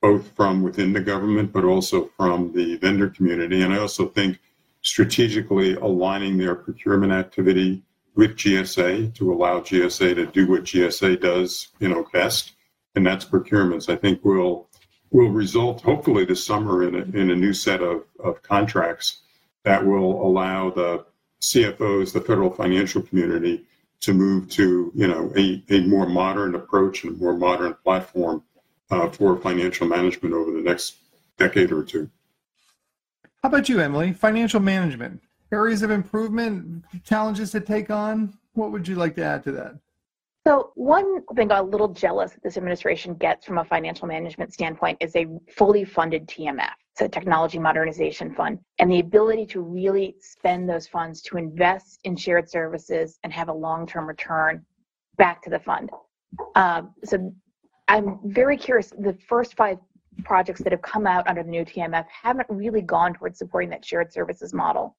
both 0.00 0.30
from 0.36 0.62
within 0.62 0.92
the 0.92 1.00
government, 1.00 1.52
but 1.52 1.64
also 1.64 2.10
from 2.16 2.52
the 2.52 2.76
vendor 2.76 3.08
community. 3.08 3.62
And 3.62 3.72
I 3.72 3.78
also 3.78 4.08
think 4.08 4.38
strategically 4.82 5.74
aligning 5.74 6.38
their 6.38 6.54
procurement 6.54 7.12
activity 7.12 7.82
with 8.14 8.36
GSA 8.36 9.14
to 9.14 9.32
allow 9.32 9.60
GSA 9.60 10.14
to 10.16 10.26
do 10.26 10.48
what 10.48 10.64
GSA 10.64 11.20
does, 11.20 11.68
you 11.78 11.88
know, 11.88 12.06
best, 12.12 12.52
and 12.94 13.06
that's 13.06 13.24
procurements. 13.24 13.88
I 13.88 13.96
think 13.96 14.24
will 14.24 14.68
will 15.10 15.30
result 15.30 15.80
hopefully 15.80 16.24
this 16.24 16.44
summer 16.44 16.86
in 16.86 16.94
a, 16.94 16.98
in 17.18 17.30
a 17.30 17.36
new 17.36 17.54
set 17.54 17.80
of, 17.80 18.04
of 18.22 18.42
contracts 18.42 19.22
that 19.64 19.84
will 19.84 20.22
allow 20.22 20.70
the 20.70 21.04
CFOs, 21.40 22.12
the 22.12 22.20
federal 22.20 22.50
financial 22.50 23.00
community, 23.00 23.64
to 24.00 24.12
move 24.12 24.48
to 24.50 24.92
you 24.94 25.06
know 25.06 25.32
a, 25.36 25.62
a 25.70 25.80
more 25.86 26.08
modern 26.08 26.54
approach 26.54 27.04
and 27.04 27.16
a 27.16 27.18
more 27.18 27.36
modern 27.36 27.74
platform 27.84 28.42
uh, 28.90 29.08
for 29.10 29.36
financial 29.36 29.86
management 29.86 30.34
over 30.34 30.50
the 30.50 30.60
next 30.60 30.96
decade 31.36 31.72
or 31.72 31.82
two. 31.82 32.10
How 33.42 33.48
about 33.48 33.68
you, 33.68 33.80
Emily? 33.80 34.12
Financial 34.12 34.60
management, 34.60 35.20
areas 35.52 35.82
of 35.82 35.90
improvement, 35.90 36.84
challenges 37.04 37.52
to 37.52 37.60
take 37.60 37.90
on. 37.90 38.36
What 38.54 38.72
would 38.72 38.88
you 38.88 38.96
like 38.96 39.14
to 39.16 39.24
add 39.24 39.44
to 39.44 39.52
that? 39.52 39.76
So, 40.46 40.72
one 40.74 41.22
thing 41.36 41.52
I'm 41.52 41.66
a 41.66 41.68
little 41.68 41.88
jealous 41.88 42.32
that 42.32 42.42
this 42.42 42.56
administration 42.56 43.14
gets 43.14 43.44
from 43.44 43.58
a 43.58 43.64
financial 43.64 44.08
management 44.08 44.52
standpoint 44.52 44.96
is 45.00 45.14
a 45.14 45.26
fully 45.50 45.84
funded 45.84 46.26
TMF, 46.26 46.72
it's 46.92 47.02
a 47.02 47.08
technology 47.08 47.58
modernization 47.58 48.34
fund, 48.34 48.58
and 48.78 48.90
the 48.90 49.00
ability 49.00 49.44
to 49.46 49.60
really 49.60 50.16
spend 50.20 50.68
those 50.68 50.86
funds 50.86 51.20
to 51.22 51.36
invest 51.36 52.00
in 52.04 52.16
shared 52.16 52.48
services 52.48 53.18
and 53.24 53.32
have 53.32 53.48
a 53.48 53.52
long 53.52 53.86
term 53.86 54.06
return 54.06 54.64
back 55.16 55.42
to 55.42 55.50
the 55.50 55.58
fund. 55.58 55.90
Um, 56.54 56.94
so, 57.04 57.32
I'm 57.88 58.18
very 58.24 58.56
curious. 58.56 58.92
The 58.98 59.16
first 59.26 59.54
five 59.54 59.78
projects 60.24 60.60
that 60.62 60.72
have 60.72 60.82
come 60.82 61.06
out 61.06 61.26
under 61.26 61.42
the 61.42 61.50
new 61.50 61.64
TMF 61.64 62.06
haven't 62.08 62.46
really 62.50 62.82
gone 62.82 63.14
towards 63.14 63.38
supporting 63.38 63.70
that 63.70 63.84
shared 63.84 64.12
services 64.12 64.52
model. 64.52 64.96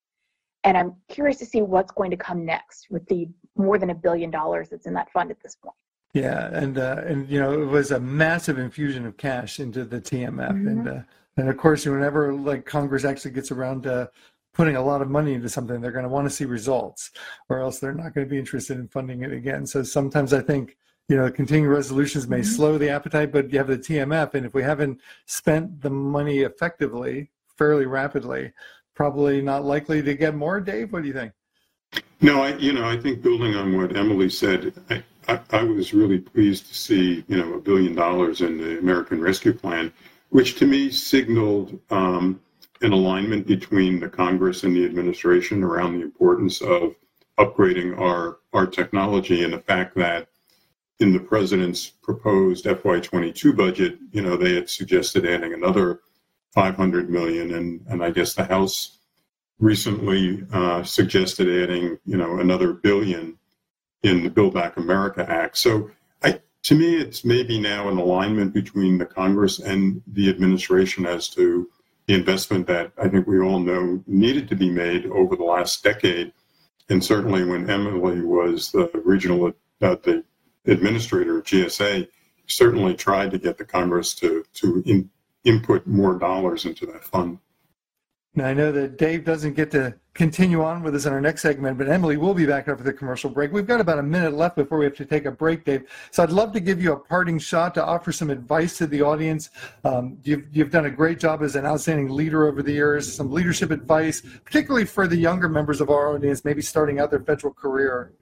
And 0.64 0.78
I'm 0.78 0.96
curious 1.08 1.38
to 1.38 1.46
see 1.46 1.62
what's 1.62 1.92
going 1.92 2.12
to 2.12 2.18
come 2.18 2.46
next 2.46 2.88
with 2.90 3.06
the 3.08 3.30
more 3.56 3.78
than 3.78 3.92
a 3.92 3.96
billion 3.96 4.30
dollars 4.30 4.70
that's 4.70 4.86
in 4.86 4.94
that 4.94 5.12
fund 5.12 5.32
at 5.32 5.42
this 5.42 5.56
point. 5.56 5.76
Yeah, 6.14 6.50
and 6.54 6.78
uh, 6.78 7.04
and 7.06 7.30
you 7.30 7.40
know 7.40 7.54
it 7.54 7.66
was 7.66 7.92
a 7.92 8.00
massive 8.00 8.58
infusion 8.58 9.06
of 9.06 9.16
cash 9.18 9.60
into 9.60 9.86
the 9.86 10.02
TMF, 10.02 10.50
mm-hmm. 10.50 10.68
and 10.68 10.88
uh, 10.88 11.02
and 11.38 11.50
of 11.50 11.58
course 11.58 11.86
whenever 11.86 12.34
like 12.34 12.66
Congress 12.66 13.06
actually 13.06 13.32
gets 13.32 13.52
around 13.52 13.84
to 13.84 14.10
putting 14.54 14.76
a 14.76 14.82
lot 14.82 15.04
of 15.04 15.10
money 15.10 15.34
into 15.34 15.48
something, 15.48 15.80
they're 15.80 15.92
going 15.92 16.04
to 16.04 16.10
want 16.10 16.26
to 16.28 16.36
see 16.36 16.46
results, 16.46 17.12
or 17.48 17.60
else 17.60 17.80
they're 17.80 17.94
not 17.94 18.16
going 18.16 18.26
to 18.26 18.30
be 18.30 18.40
interested 18.40 18.78
in 18.78 18.88
funding 18.88 19.22
it 19.22 19.32
again. 19.32 19.68
So 19.68 19.84
sometimes 19.84 20.34
I 20.34 20.42
think 20.42 20.76
you 21.10 21.18
know, 21.18 21.30
continuing 21.30 21.68
resolutions 21.68 22.28
may 22.28 22.38
mm-hmm. 22.38 22.46
slow 22.46 22.78
the 22.78 22.90
appetite, 22.90 23.32
but 23.32 23.52
you 23.52 23.58
have 23.58 23.68
the 23.68 23.78
TMF, 23.78 24.36
and 24.36 24.46
if 24.46 24.54
we 24.54 24.62
haven't 24.62 25.02
spent 25.26 25.82
the 25.82 25.90
money 25.90 26.42
effectively, 26.42 27.32
fairly 27.58 27.88
rapidly, 27.88 28.54
probably 28.94 29.42
not 29.42 29.66
likely 29.66 30.04
to 30.04 30.14
get 30.14 30.36
more. 30.36 30.62
Dave, 30.62 30.94
what 30.94 31.02
do 31.02 31.08
you 31.08 31.14
think? 31.14 31.34
No, 32.22 32.44
I, 32.44 32.56
you 32.58 32.74
know, 32.74 32.88
I 32.88 32.96
think 32.96 33.24
building 33.24 33.56
on 33.56 33.76
what 33.76 33.98
Emily 33.98 34.30
said, 34.30 34.74
I, 34.92 35.04
I, 35.28 35.40
I 35.50 35.64
was 35.64 35.94
really 35.96 36.20
pleased 36.20 36.68
to 36.68 36.76
see, 36.76 37.24
you 37.28 37.38
know, 37.38 37.56
a 37.56 37.60
billion 37.60 37.96
dollars 37.96 38.42
in 38.42 38.60
the 38.60 38.78
American 38.78 39.20
Rescue 39.20 39.54
Plan, 39.54 39.92
which 40.30 40.60
to 40.60 40.68
me 40.68 40.92
signaled 40.92 41.80
um, 41.90 42.40
an 42.82 42.92
alignment 42.92 43.48
between 43.48 44.00
the 44.00 44.10
Congress 44.10 44.64
and 44.64 44.76
the 44.76 44.86
administration 44.86 45.64
around 45.64 45.98
the 45.98 46.04
importance 46.04 46.62
of 46.62 46.96
upgrading 47.40 47.98
our 47.98 48.40
our 48.54 48.68
technology 48.68 49.44
and 49.44 49.54
the 49.54 49.60
fact 49.60 49.96
that 49.96 50.28
in 51.00 51.14
the 51.14 51.20
president's 51.20 51.88
proposed 51.88 52.66
FY22 52.66 53.56
budget, 53.56 53.98
you 54.12 54.22
know, 54.22 54.36
they 54.36 54.56
had 54.56 54.70
suggested 54.70 55.26
adding 55.26 55.54
another 55.54 56.02
500 56.54 57.10
million, 57.10 57.54
and 57.54 57.82
and 57.88 58.04
I 58.04 58.12
guess 58.12 58.34
the 58.34 58.44
House 58.44 58.98
recently 59.60 60.44
uh, 60.52 60.84
suggested 60.84 61.48
adding, 61.64 62.00
you 62.06 62.18
know, 62.18 62.40
another 62.40 62.74
billion 62.74 63.38
in 64.04 64.24
the 64.24 64.30
Build 64.30 64.54
Back 64.54 64.78
America 64.78 65.26
Act. 65.30 65.58
So, 65.58 65.90
I 66.24 66.40
to 66.64 66.76
me, 66.76 66.98
it's 66.98 67.24
maybe 67.24 67.60
now 67.60 67.88
an 67.90 67.98
alignment 67.98 68.54
between 68.54 68.98
the 68.98 69.06
Congress 69.06 69.60
and 69.60 70.02
the 70.08 70.30
administration 70.30 71.06
as 71.06 71.30
to 71.30 71.70
the 72.08 72.16
investment 72.16 72.66
that 72.68 72.92
I 72.98 73.08
think 73.08 73.28
we 73.28 73.40
all 73.40 73.60
know 73.60 74.04
needed 74.08 74.50
to 74.50 74.56
be 74.56 74.70
made 74.70 75.06
over 75.06 75.36
the 75.36 75.44
last 75.44 75.84
decade. 75.84 76.34
And 76.90 77.04
certainly, 77.04 77.44
when 77.44 77.70
Emily 77.70 78.22
was 78.22 78.72
the 78.72 78.90
regional, 79.06 79.54
uh, 79.82 79.96
the 80.04 80.24
administrator 80.72 81.40
of 81.40 81.46
GSA 81.46 82.08
certainly 82.48 82.96
tried 82.96 83.32
to 83.32 83.38
get 83.38 83.58
the 83.58 83.66
Congress 83.66 84.14
to 84.16 84.44
to 84.54 84.84
in, 84.86 85.10
input 85.44 85.86
more 85.88 86.18
dollars 86.18 86.66
into 86.66 86.86
that 86.88 87.04
fund. 87.04 87.40
Now, 88.36 88.46
I 88.46 88.54
know 88.54 88.72
that 88.72 88.98
Dave 88.98 89.26
doesn't 89.26 89.54
get 89.54 89.72
to 89.72 89.96
continue 90.14 90.64
on 90.64 90.84
with 90.84 90.96
us 90.96 91.06
in 91.06 91.14
our 91.14 91.22
next 91.22 91.42
segment, 91.42 91.78
but 91.78 91.90
Emily 91.90 92.16
will 92.16 92.34
be 92.34 92.46
back 92.46 92.68
after 92.68 92.84
the 92.84 92.94
commercial 92.94 93.30
break. 93.30 93.52
We've 93.52 93.66
got 93.66 93.82
about 93.82 93.98
a 94.00 94.04
minute 94.04 94.34
left 94.34 94.56
before 94.56 94.78
we 94.78 94.86
have 94.86 94.96
to 94.98 95.06
take 95.06 95.26
a 95.26 95.32
break, 95.32 95.66
Dave. 95.66 95.90
So 96.12 96.22
I'd 96.22 96.30
love 96.30 96.52
to 96.54 96.60
give 96.60 96.82
you 96.82 96.94
a 96.94 97.00
parting 97.00 97.40
shot 97.40 97.74
to 97.76 97.84
offer 97.84 98.12
some 98.12 98.30
advice 98.30 98.78
to 98.78 98.88
the 98.88 99.02
audience. 99.02 99.50
Um, 99.84 100.20
you've, 100.24 100.46
you've 100.56 100.72
done 100.72 100.86
a 100.86 100.92
great 100.92 101.20
job 101.20 101.42
as 101.42 101.56
an 101.56 101.66
outstanding 101.66 102.10
leader 102.10 102.48
over 102.48 102.62
the 102.62 102.72
years, 102.72 103.12
some 103.12 103.32
leadership 103.32 103.72
advice, 103.72 104.22
particularly 104.46 104.86
for 104.86 105.08
the 105.08 105.18
younger 105.18 105.50
members 105.50 105.82
of 105.82 105.90
our 105.90 106.14
audience, 106.14 106.46
maybe 106.46 106.62
starting 106.62 107.00
out 107.00 107.10
their 107.10 107.22
federal 107.22 107.54
career. 107.54 108.14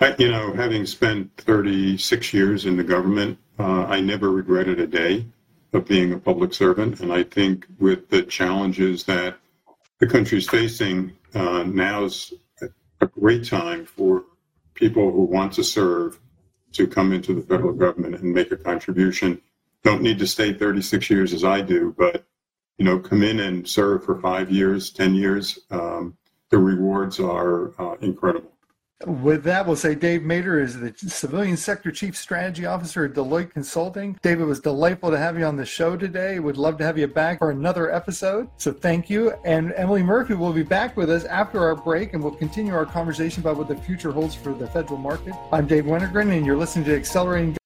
You 0.00 0.30
know, 0.30 0.52
having 0.52 0.86
spent 0.86 1.36
36 1.38 2.32
years 2.32 2.66
in 2.66 2.76
the 2.76 2.84
government, 2.84 3.36
uh, 3.58 3.84
I 3.84 4.00
never 4.00 4.30
regretted 4.30 4.78
a 4.78 4.86
day 4.86 5.26
of 5.72 5.86
being 5.86 6.12
a 6.12 6.18
public 6.18 6.54
servant. 6.54 7.00
And 7.00 7.12
I 7.12 7.24
think 7.24 7.66
with 7.80 8.08
the 8.08 8.22
challenges 8.22 9.04
that 9.04 9.38
the 9.98 10.06
country 10.06 10.38
is 10.38 10.48
facing, 10.48 11.12
uh, 11.34 11.64
now's 11.64 12.32
a 13.00 13.06
great 13.06 13.44
time 13.44 13.84
for 13.84 14.24
people 14.74 15.10
who 15.10 15.24
want 15.24 15.52
to 15.54 15.64
serve 15.64 16.20
to 16.72 16.86
come 16.86 17.12
into 17.12 17.34
the 17.34 17.42
federal 17.42 17.72
government 17.72 18.14
and 18.14 18.32
make 18.32 18.52
a 18.52 18.56
contribution. 18.56 19.40
Don't 19.82 20.02
need 20.02 20.18
to 20.20 20.26
stay 20.26 20.52
36 20.52 21.10
years 21.10 21.32
as 21.32 21.44
I 21.44 21.60
do, 21.60 21.94
but 21.98 22.24
you 22.76 22.84
know, 22.84 23.00
come 23.00 23.24
in 23.24 23.40
and 23.40 23.68
serve 23.68 24.04
for 24.04 24.20
five 24.20 24.50
years, 24.50 24.90
10 24.90 25.14
years. 25.16 25.58
Um, 25.72 26.16
the 26.50 26.58
rewards 26.58 27.18
are 27.18 27.72
uh, 27.80 27.96
incredible. 28.00 28.52
With 29.06 29.44
that, 29.44 29.64
we'll 29.64 29.76
say 29.76 29.94
Dave 29.94 30.22
Mader 30.22 30.60
is 30.60 30.80
the 30.80 30.92
Civilian 31.08 31.56
Sector 31.56 31.92
Chief 31.92 32.16
Strategy 32.16 32.66
Officer 32.66 33.04
at 33.04 33.12
Deloitte 33.12 33.52
Consulting. 33.52 34.18
David, 34.22 34.44
was 34.44 34.58
delightful 34.58 35.12
to 35.12 35.16
have 35.16 35.38
you 35.38 35.44
on 35.44 35.54
the 35.54 35.64
show 35.64 35.96
today. 35.96 36.40
Would 36.40 36.56
love 36.56 36.78
to 36.78 36.84
have 36.84 36.98
you 36.98 37.06
back 37.06 37.38
for 37.38 37.52
another 37.52 37.94
episode. 37.94 38.48
So 38.56 38.72
thank 38.72 39.08
you. 39.08 39.34
And 39.44 39.72
Emily 39.76 40.02
Murphy 40.02 40.34
will 40.34 40.52
be 40.52 40.64
back 40.64 40.96
with 40.96 41.10
us 41.10 41.22
after 41.26 41.60
our 41.60 41.76
break, 41.76 42.12
and 42.12 42.20
we'll 42.20 42.34
continue 42.34 42.74
our 42.74 42.84
conversation 42.84 43.40
about 43.40 43.56
what 43.56 43.68
the 43.68 43.76
future 43.76 44.10
holds 44.10 44.34
for 44.34 44.52
the 44.52 44.66
federal 44.66 44.98
market. 44.98 45.32
I'm 45.52 45.68
Dave 45.68 45.84
Wennergren, 45.84 46.36
and 46.36 46.44
you're 46.44 46.56
listening 46.56 46.84
to 46.86 46.96
Accelerating. 46.96 47.56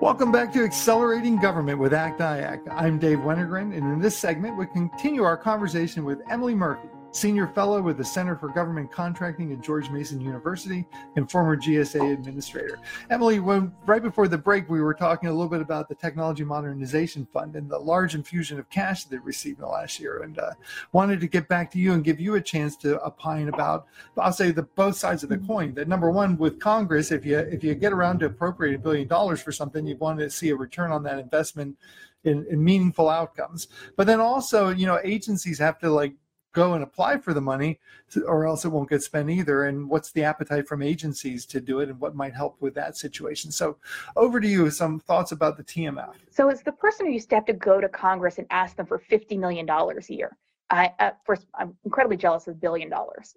Welcome 0.00 0.32
back 0.32 0.54
to 0.54 0.64
Accelerating 0.64 1.36
Government 1.36 1.78
with 1.78 1.92
ACT 1.92 2.20
IAC. 2.20 2.62
I'm 2.70 2.98
Dave 2.98 3.18
Wennergren, 3.18 3.76
and 3.76 3.92
in 3.92 4.00
this 4.00 4.16
segment, 4.16 4.56
we 4.56 4.64
continue 4.68 5.22
our 5.22 5.36
conversation 5.36 6.06
with 6.06 6.22
Emily 6.30 6.54
Murphy 6.54 6.88
senior 7.12 7.46
fellow 7.46 7.80
with 7.80 7.98
the 7.98 8.04
Center 8.04 8.34
for 8.34 8.48
Government 8.48 8.90
Contracting 8.90 9.52
at 9.52 9.60
George 9.60 9.90
Mason 9.90 10.20
University, 10.20 10.86
and 11.16 11.30
former 11.30 11.56
GSA 11.56 12.12
administrator. 12.12 12.78
Emily, 13.10 13.38
when 13.38 13.72
right 13.86 14.02
before 14.02 14.28
the 14.28 14.38
break, 14.38 14.68
we 14.68 14.80
were 14.80 14.94
talking 14.94 15.28
a 15.28 15.32
little 15.32 15.48
bit 15.48 15.60
about 15.60 15.88
the 15.88 15.94
Technology 15.94 16.42
Modernization 16.42 17.26
Fund 17.32 17.54
and 17.54 17.70
the 17.70 17.78
large 17.78 18.14
infusion 18.14 18.58
of 18.58 18.68
cash 18.70 19.04
they 19.04 19.18
received 19.18 19.58
in 19.58 19.64
the 19.64 19.70
last 19.70 20.00
year, 20.00 20.22
and 20.22 20.38
uh, 20.38 20.52
wanted 20.92 21.20
to 21.20 21.26
get 21.28 21.48
back 21.48 21.70
to 21.72 21.78
you 21.78 21.92
and 21.92 22.02
give 22.02 22.18
you 22.18 22.34
a 22.34 22.40
chance 22.40 22.76
to 22.76 23.00
opine 23.04 23.48
about, 23.48 23.86
I'll 24.16 24.32
say, 24.32 24.50
the 24.50 24.62
both 24.62 24.96
sides 24.96 25.22
of 25.22 25.28
the 25.28 25.38
coin. 25.38 25.74
That 25.74 25.88
number 25.88 26.10
one, 26.10 26.36
with 26.38 26.58
Congress, 26.58 27.12
if 27.12 27.24
you 27.26 27.38
if 27.38 27.62
you 27.62 27.74
get 27.74 27.92
around 27.92 28.20
to 28.20 28.26
appropriating 28.26 28.80
a 28.80 28.82
billion 28.82 29.08
dollars 29.08 29.42
for 29.42 29.52
something, 29.52 29.86
you 29.86 29.96
want 29.96 30.18
to 30.20 30.30
see 30.30 30.48
a 30.48 30.56
return 30.56 30.90
on 30.90 31.02
that 31.04 31.18
investment 31.18 31.76
in, 32.24 32.46
in, 32.50 32.62
meaningful 32.62 33.08
outcomes. 33.08 33.68
But 33.96 34.06
then 34.06 34.20
also, 34.20 34.68
you 34.68 34.86
know, 34.86 35.00
agencies 35.02 35.58
have 35.58 35.78
to 35.80 35.90
like 35.90 36.14
go 36.52 36.74
and 36.74 36.82
apply 36.82 37.18
for 37.18 37.34
the 37.34 37.40
money 37.40 37.80
or 38.26 38.46
else 38.46 38.64
it 38.64 38.68
won't 38.68 38.90
get 38.90 39.02
spent 39.02 39.30
either. 39.30 39.64
And 39.64 39.88
what's 39.88 40.12
the 40.12 40.24
appetite 40.24 40.68
from 40.68 40.82
agencies 40.82 41.46
to 41.46 41.60
do 41.60 41.80
it 41.80 41.88
and 41.88 42.00
what 42.00 42.14
might 42.14 42.34
help 42.34 42.56
with 42.60 42.74
that 42.74 42.96
situation? 42.96 43.50
So 43.50 43.76
over 44.16 44.40
to 44.40 44.48
you 44.48 44.70
some 44.70 44.98
thoughts 45.00 45.32
about 45.32 45.56
the 45.56 45.64
tmf 45.64 46.12
so 46.30 46.48
as 46.48 46.62
the 46.62 46.72
person 46.72 47.06
who 47.06 47.12
used 47.12 47.28
to 47.30 47.34
have 47.34 47.44
to 47.44 47.52
go 47.52 47.80
to 47.80 47.88
congress 47.88 48.38
and 48.38 48.46
ask 48.50 48.76
them 48.76 48.86
for 48.86 48.98
$50 48.98 49.38
million 49.38 49.68
a 49.68 50.12
year 50.12 50.36
i 50.70 50.92
uh, 50.98 51.10
first 51.24 51.46
i'm 51.54 51.74
incredibly 51.84 52.16
jealous 52.16 52.48
of 52.48 52.60
billion 52.60 52.88
dollars. 52.88 53.34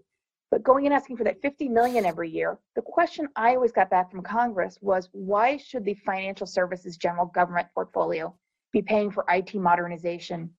But 0.51 0.63
going 0.63 0.85
and 0.85 0.93
asking 0.93 1.17
for 1.17 1.25
that 1.25 1.41
50 1.41 1.67
million 1.69 2.05
every 2.05 2.29
year 2.29 2.57
the 2.75 2.81
question 2.81 3.27
i 3.35 3.55
always 3.55 3.71
got 3.71 3.89
back 3.89 4.11
from 4.11 4.21
congress 4.21 4.77
was 4.81 5.09
why 5.11 5.57
should 5.57 5.83
the 5.85 5.95
financial 5.95 6.47
services 6.47 6.97
general 6.97 7.25
government 7.25 7.67
portfolio 7.73 8.33
be 8.71 8.81
paying 8.81 9.11
for 9.11 9.25
it 9.29 9.53
modernization 9.53 10.49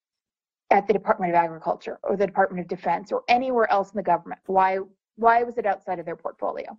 at 0.71 0.87
the 0.87 0.93
Department 0.93 1.31
of 1.31 1.37
Agriculture 1.37 1.99
or 2.03 2.17
the 2.17 2.27
Department 2.27 2.61
of 2.61 2.69
Defense 2.69 3.13
or 3.13 3.23
anywhere 3.29 3.71
else 3.71 3.91
in 3.93 3.97
the 3.97 4.03
government. 4.03 4.41
Why 4.47 4.79
why 5.17 5.43
was 5.43 5.57
it 5.57 5.67
outside 5.67 5.99
of 5.99 6.05
their 6.05 6.17
portfolio? 6.17 6.77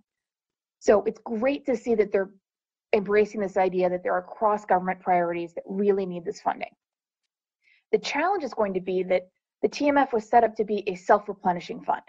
So 0.78 1.02
it's 1.04 1.20
great 1.24 1.66
to 1.66 1.76
see 1.76 1.96
that 1.96 2.12
they're 2.12 2.30
embracing 2.92 3.40
this 3.40 3.56
idea 3.56 3.90
that 3.90 4.02
there 4.02 4.12
are 4.12 4.22
cross 4.22 4.64
government 4.64 5.00
priorities 5.00 5.54
that 5.54 5.64
really 5.66 6.06
need 6.06 6.24
this 6.24 6.40
funding. 6.40 6.70
The 7.90 7.98
challenge 7.98 8.44
is 8.44 8.54
going 8.54 8.74
to 8.74 8.80
be 8.80 9.02
that 9.04 9.28
the 9.62 9.68
TMF 9.68 10.12
was 10.12 10.28
set 10.28 10.44
up 10.44 10.54
to 10.56 10.64
be 10.64 10.84
a 10.86 10.94
self-replenishing 10.94 11.82
fund. 11.82 12.02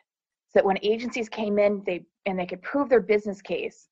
So 0.50 0.60
that 0.60 0.66
when 0.66 0.78
agencies 0.84 1.30
came 1.30 1.58
in, 1.58 1.82
they 1.86 2.06
and 2.26 2.38
they 2.38 2.46
could 2.46 2.62
prove 2.62 2.90
their 2.90 3.02
business 3.02 3.42
case, 3.42 3.88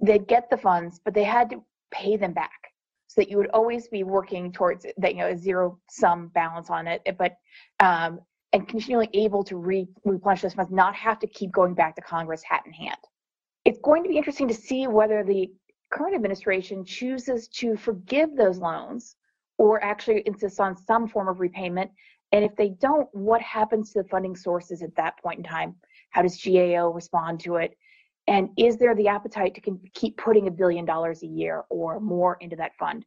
they'd 0.00 0.26
get 0.26 0.50
the 0.50 0.56
funds, 0.56 1.00
but 1.02 1.14
they 1.14 1.24
had 1.24 1.48
to 1.50 1.62
pay 1.90 2.16
them 2.16 2.32
back 2.32 2.67
so 3.08 3.20
that 3.20 3.28
you 3.28 3.36
would 3.36 3.50
always 3.50 3.88
be 3.88 4.04
working 4.04 4.52
towards 4.52 4.86
that 4.96 5.14
you 5.14 5.20
know 5.20 5.28
a 5.28 5.36
zero 5.36 5.78
sum 5.90 6.28
balance 6.28 6.70
on 6.70 6.86
it 6.86 7.02
but 7.18 7.36
um, 7.80 8.20
and 8.52 8.68
continually 8.68 9.08
able 9.12 9.42
to 9.44 9.56
re- 9.56 9.88
replenish 10.04 10.42
those 10.42 10.54
funds 10.54 10.70
not 10.70 10.94
have 10.94 11.18
to 11.18 11.26
keep 11.26 11.50
going 11.52 11.74
back 11.74 11.94
to 11.96 12.02
congress 12.02 12.42
hat 12.42 12.62
in 12.66 12.72
hand. 12.72 12.98
It's 13.64 13.78
going 13.82 14.02
to 14.04 14.08
be 14.08 14.16
interesting 14.16 14.48
to 14.48 14.54
see 14.54 14.86
whether 14.86 15.22
the 15.22 15.50
current 15.90 16.14
administration 16.14 16.84
chooses 16.84 17.48
to 17.48 17.76
forgive 17.76 18.36
those 18.36 18.58
loans 18.58 19.16
or 19.58 19.82
actually 19.82 20.22
insist 20.26 20.60
on 20.60 20.76
some 20.76 21.08
form 21.08 21.28
of 21.28 21.40
repayment 21.40 21.90
and 22.32 22.44
if 22.44 22.54
they 22.56 22.70
don't 22.70 23.08
what 23.12 23.40
happens 23.40 23.92
to 23.92 24.02
the 24.02 24.08
funding 24.08 24.36
sources 24.36 24.82
at 24.82 24.94
that 24.96 25.18
point 25.22 25.38
in 25.38 25.44
time? 25.44 25.74
How 26.10 26.22
does 26.22 26.42
gao 26.42 26.90
respond 26.90 27.40
to 27.40 27.56
it 27.56 27.76
and 28.28 28.50
is 28.58 28.76
there 28.76 28.94
the 28.94 29.08
appetite 29.08 29.54
to 29.54 29.78
keep 29.94 30.18
putting 30.18 30.48
a 30.48 30.50
billion 30.50 30.84
dollars 30.84 31.22
a 31.22 31.26
year 31.26 31.64
or 31.70 31.98
more 31.98 32.36
into 32.40 32.56
that 32.56 32.76
fund? 32.78 33.06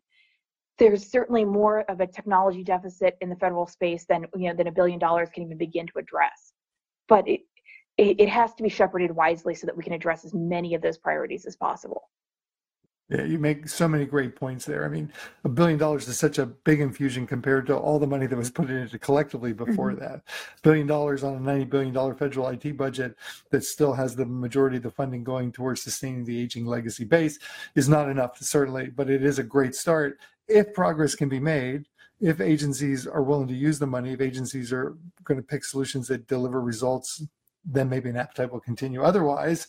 There's 0.79 1.05
certainly 1.05 1.45
more 1.45 1.81
of 1.81 1.99
a 1.99 2.07
technology 2.07 2.63
deficit 2.63 3.17
in 3.21 3.29
the 3.29 3.35
federal 3.35 3.67
space 3.67 4.05
than 4.05 4.25
you 4.35 4.49
know 4.49 4.55
than 4.55 4.67
a 4.67 4.71
billion 4.71 4.97
dollars 4.97 5.29
can 5.31 5.43
even 5.43 5.59
begin 5.59 5.85
to 5.87 5.99
address. 5.99 6.53
But 7.07 7.27
it, 7.27 7.41
it, 7.97 8.19
it 8.19 8.29
has 8.29 8.55
to 8.55 8.63
be 8.63 8.69
shepherded 8.69 9.11
wisely 9.11 9.53
so 9.53 9.67
that 9.67 9.77
we 9.77 9.83
can 9.83 9.93
address 9.93 10.25
as 10.25 10.33
many 10.33 10.73
of 10.73 10.81
those 10.81 10.97
priorities 10.97 11.45
as 11.45 11.55
possible. 11.55 12.09
Yeah, 13.11 13.23
you 13.23 13.39
make 13.39 13.67
so 13.67 13.89
many 13.89 14.05
great 14.05 14.37
points 14.37 14.63
there. 14.63 14.85
I 14.85 14.87
mean, 14.87 15.11
a 15.43 15.49
billion 15.49 15.77
dollars 15.77 16.07
is 16.07 16.17
such 16.17 16.39
a 16.39 16.45
big 16.45 16.79
infusion 16.79 17.27
compared 17.27 17.65
to 17.67 17.75
all 17.75 17.99
the 17.99 18.07
money 18.07 18.25
that 18.25 18.37
was 18.37 18.49
put 18.49 18.69
into 18.69 18.97
collectively 18.99 19.51
before 19.51 19.91
mm-hmm. 19.91 19.99
that. 19.99 20.21
Billion 20.63 20.87
dollars 20.87 21.21
on 21.21 21.35
a 21.35 21.39
$90 21.39 21.69
billion 21.69 22.15
federal 22.15 22.47
IT 22.47 22.77
budget 22.77 23.17
that 23.49 23.65
still 23.65 23.91
has 23.91 24.15
the 24.15 24.25
majority 24.25 24.77
of 24.77 24.83
the 24.83 24.91
funding 24.91 25.25
going 25.25 25.51
towards 25.51 25.81
sustaining 25.81 26.23
the 26.23 26.39
aging 26.39 26.65
legacy 26.65 27.03
base 27.03 27.37
is 27.75 27.89
not 27.89 28.07
enough, 28.07 28.37
certainly, 28.37 28.87
but 28.87 29.09
it 29.09 29.25
is 29.25 29.39
a 29.39 29.43
great 29.43 29.75
start 29.75 30.17
if 30.47 30.73
progress 30.73 31.13
can 31.13 31.27
be 31.27 31.39
made. 31.39 31.87
If 32.21 32.39
agencies 32.39 33.07
are 33.07 33.23
willing 33.23 33.47
to 33.49 33.53
use 33.53 33.77
the 33.77 33.87
money, 33.87 34.13
if 34.13 34.21
agencies 34.21 34.71
are 34.71 34.95
going 35.25 35.39
to 35.39 35.45
pick 35.45 35.65
solutions 35.65 36.07
that 36.07 36.27
deliver 36.27 36.61
results, 36.61 37.23
then 37.65 37.89
maybe 37.89 38.09
an 38.09 38.15
appetite 38.15 38.51
will 38.51 38.59
continue. 38.61 39.01
Otherwise, 39.01 39.67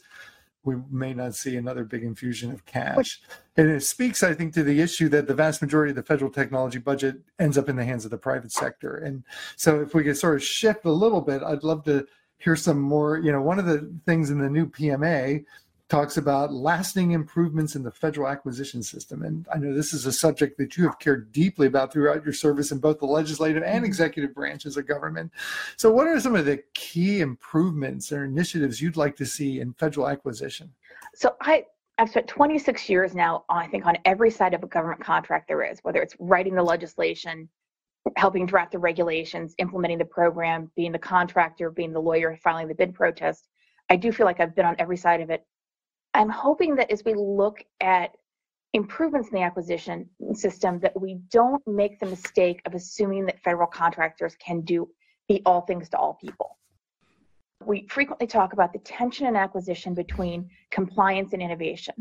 we 0.65 0.77
may 0.91 1.13
not 1.13 1.35
see 1.35 1.57
another 1.57 1.85
big 1.85 2.05
infusion 2.05 2.53
of 2.53 2.65
cash. 2.65 3.21
And 3.57 3.71
it 3.71 3.83
speaks, 3.83 4.23
I 4.23 4.33
think, 4.33 4.55
to 4.55 4.63
the 4.63 4.81
issue 4.81 5.09
that 5.09 5.27
the 5.27 5.35
vast 5.35 5.61
majority 5.61 5.91
of 5.91 5.97
the 5.97 6.03
federal 6.03 6.31
technology 6.31 6.79
budget 6.79 7.17
ends 7.39 7.59
up 7.59 7.69
in 7.69 7.77
the 7.77 7.85
hands 7.85 8.05
of 8.05 8.11
the 8.11 8.19
private 8.19 8.53
sector. 8.53 8.97
And 8.99 9.25
so, 9.57 9.81
if 9.81 9.95
we 9.95 10.05
could 10.05 10.17
sort 10.17 10.37
of 10.37 10.43
shift 10.43 10.85
a 10.85 10.93
little 10.93 11.21
bit, 11.21 11.43
I'd 11.43 11.65
love 11.65 11.85
to 11.85 12.07
hear 12.39 12.57
some 12.57 12.81
more. 12.81 13.19
You 13.19 13.33
know, 13.33 13.43
one 13.43 13.59
of 13.59 13.67
the 13.67 13.93
things 14.07 14.31
in 14.31 14.39
the 14.39 14.51
new 14.51 14.67
PMA 14.67 15.45
talks 15.93 16.17
about 16.17 16.51
lasting 16.51 17.11
improvements 17.11 17.77
in 17.77 17.83
the 17.83 17.91
federal 17.91 18.27
acquisition 18.27 18.83
system. 18.83 19.23
And 19.23 19.47
I 19.53 19.59
know 19.59 19.75
this 19.75 19.93
is 19.93 20.07
a 20.07 20.13
subject 20.13 20.57
that 20.57 20.75
you 20.75 20.85
have 20.85 20.99
cared 20.99 21.31
deeply 21.33 21.67
about 21.67 21.93
throughout 21.93 22.25
your 22.25 22.33
service 22.33 22.73
in 22.73 22.79
both 22.79 22.99
the 22.99 23.05
legislative 23.05 23.63
and 23.63 23.85
executive 23.85 24.35
branches 24.35 24.79
of 24.79 24.87
government. 24.87 25.31
So, 25.77 25.93
what 25.93 26.07
are 26.07 26.19
some 26.19 26.35
of 26.35 26.47
the 26.47 26.63
key 26.73 27.21
improvements 27.21 28.11
or 28.11 28.25
initiatives 28.25 28.81
you'd 28.81 28.97
like 28.97 29.17
to 29.17 29.27
see 29.27 29.61
in 29.61 29.75
federal 29.75 30.09
acquisition? 30.09 30.73
So, 31.15 31.37
I 31.43 31.67
I've 31.99 32.09
spent 32.09 32.27
26 32.27 32.89
years 32.89 33.15
now, 33.15 33.45
I 33.51 33.67
think, 33.67 33.85
on 33.85 33.99
every 34.07 34.31
side 34.31 34.55
of 34.55 34.63
a 34.63 34.69
government 34.69 35.03
contract 35.03 35.47
there 35.47 35.63
is, 35.63 35.79
whether 35.83 36.01
it's 36.01 36.17
writing 36.19 36.55
the 36.55 36.63
legislation, 36.63 37.51
helping 38.17 38.47
draft 38.47 38.73
the 38.73 38.79
regulations, 38.79 39.55
implementing 39.59 39.99
the 39.99 40.07
program, 40.07 40.71
being 40.75 40.93
the 40.93 40.99
contractor, 40.99 41.71
being 41.71 41.93
the 41.93 42.01
lawyer, 42.01 42.39
filing 42.43 42.67
the 42.67 42.75
bid 42.75 42.95
protest. 42.95 43.49
I 43.91 43.97
do 43.97 44.11
feel 44.11 44.25
like 44.25 44.41
I've 44.41 44.57
been 44.57 44.65
on 44.65 44.77
every 44.79 44.97
side 44.97 45.21
of 45.21 45.29
it. 45.29 45.45
I'm 46.15 46.29
hoping 46.29 46.77
that 46.77 46.91
as 46.91 47.03
we 47.05 47.15
look 47.15 47.65
at 47.81 48.15
improvements 48.75 49.29
in 49.29 49.35
the 49.35 49.43
acquisition 49.43 50.09
system, 50.35 50.79
that 50.81 50.99
we 50.99 51.21
don't 51.31 51.63
make 51.67 51.99
the 52.01 52.07
mistake 52.07 52.61
of 52.67 52.75
assuming 52.75 53.27
that 53.27 53.43
federal 53.43 53.67
contractors 53.67 54.37
can 54.37 54.63
do 54.63 54.89
be 55.29 55.43
all 55.47 55.63
things 55.63 55.89
to 55.91 55.97
all 55.97 56.15
people. 56.15 56.59
We 57.65 57.87
frequently 57.89 58.27
talk 58.27 58.53
about 58.53 58.73
the 58.73 58.81
tension 58.81 59.27
in 59.27 59.37
acquisition 59.37 59.95
between 59.95 60.51
compliance 60.71 61.33
and 61.33 61.41
innovation. 61.41 61.95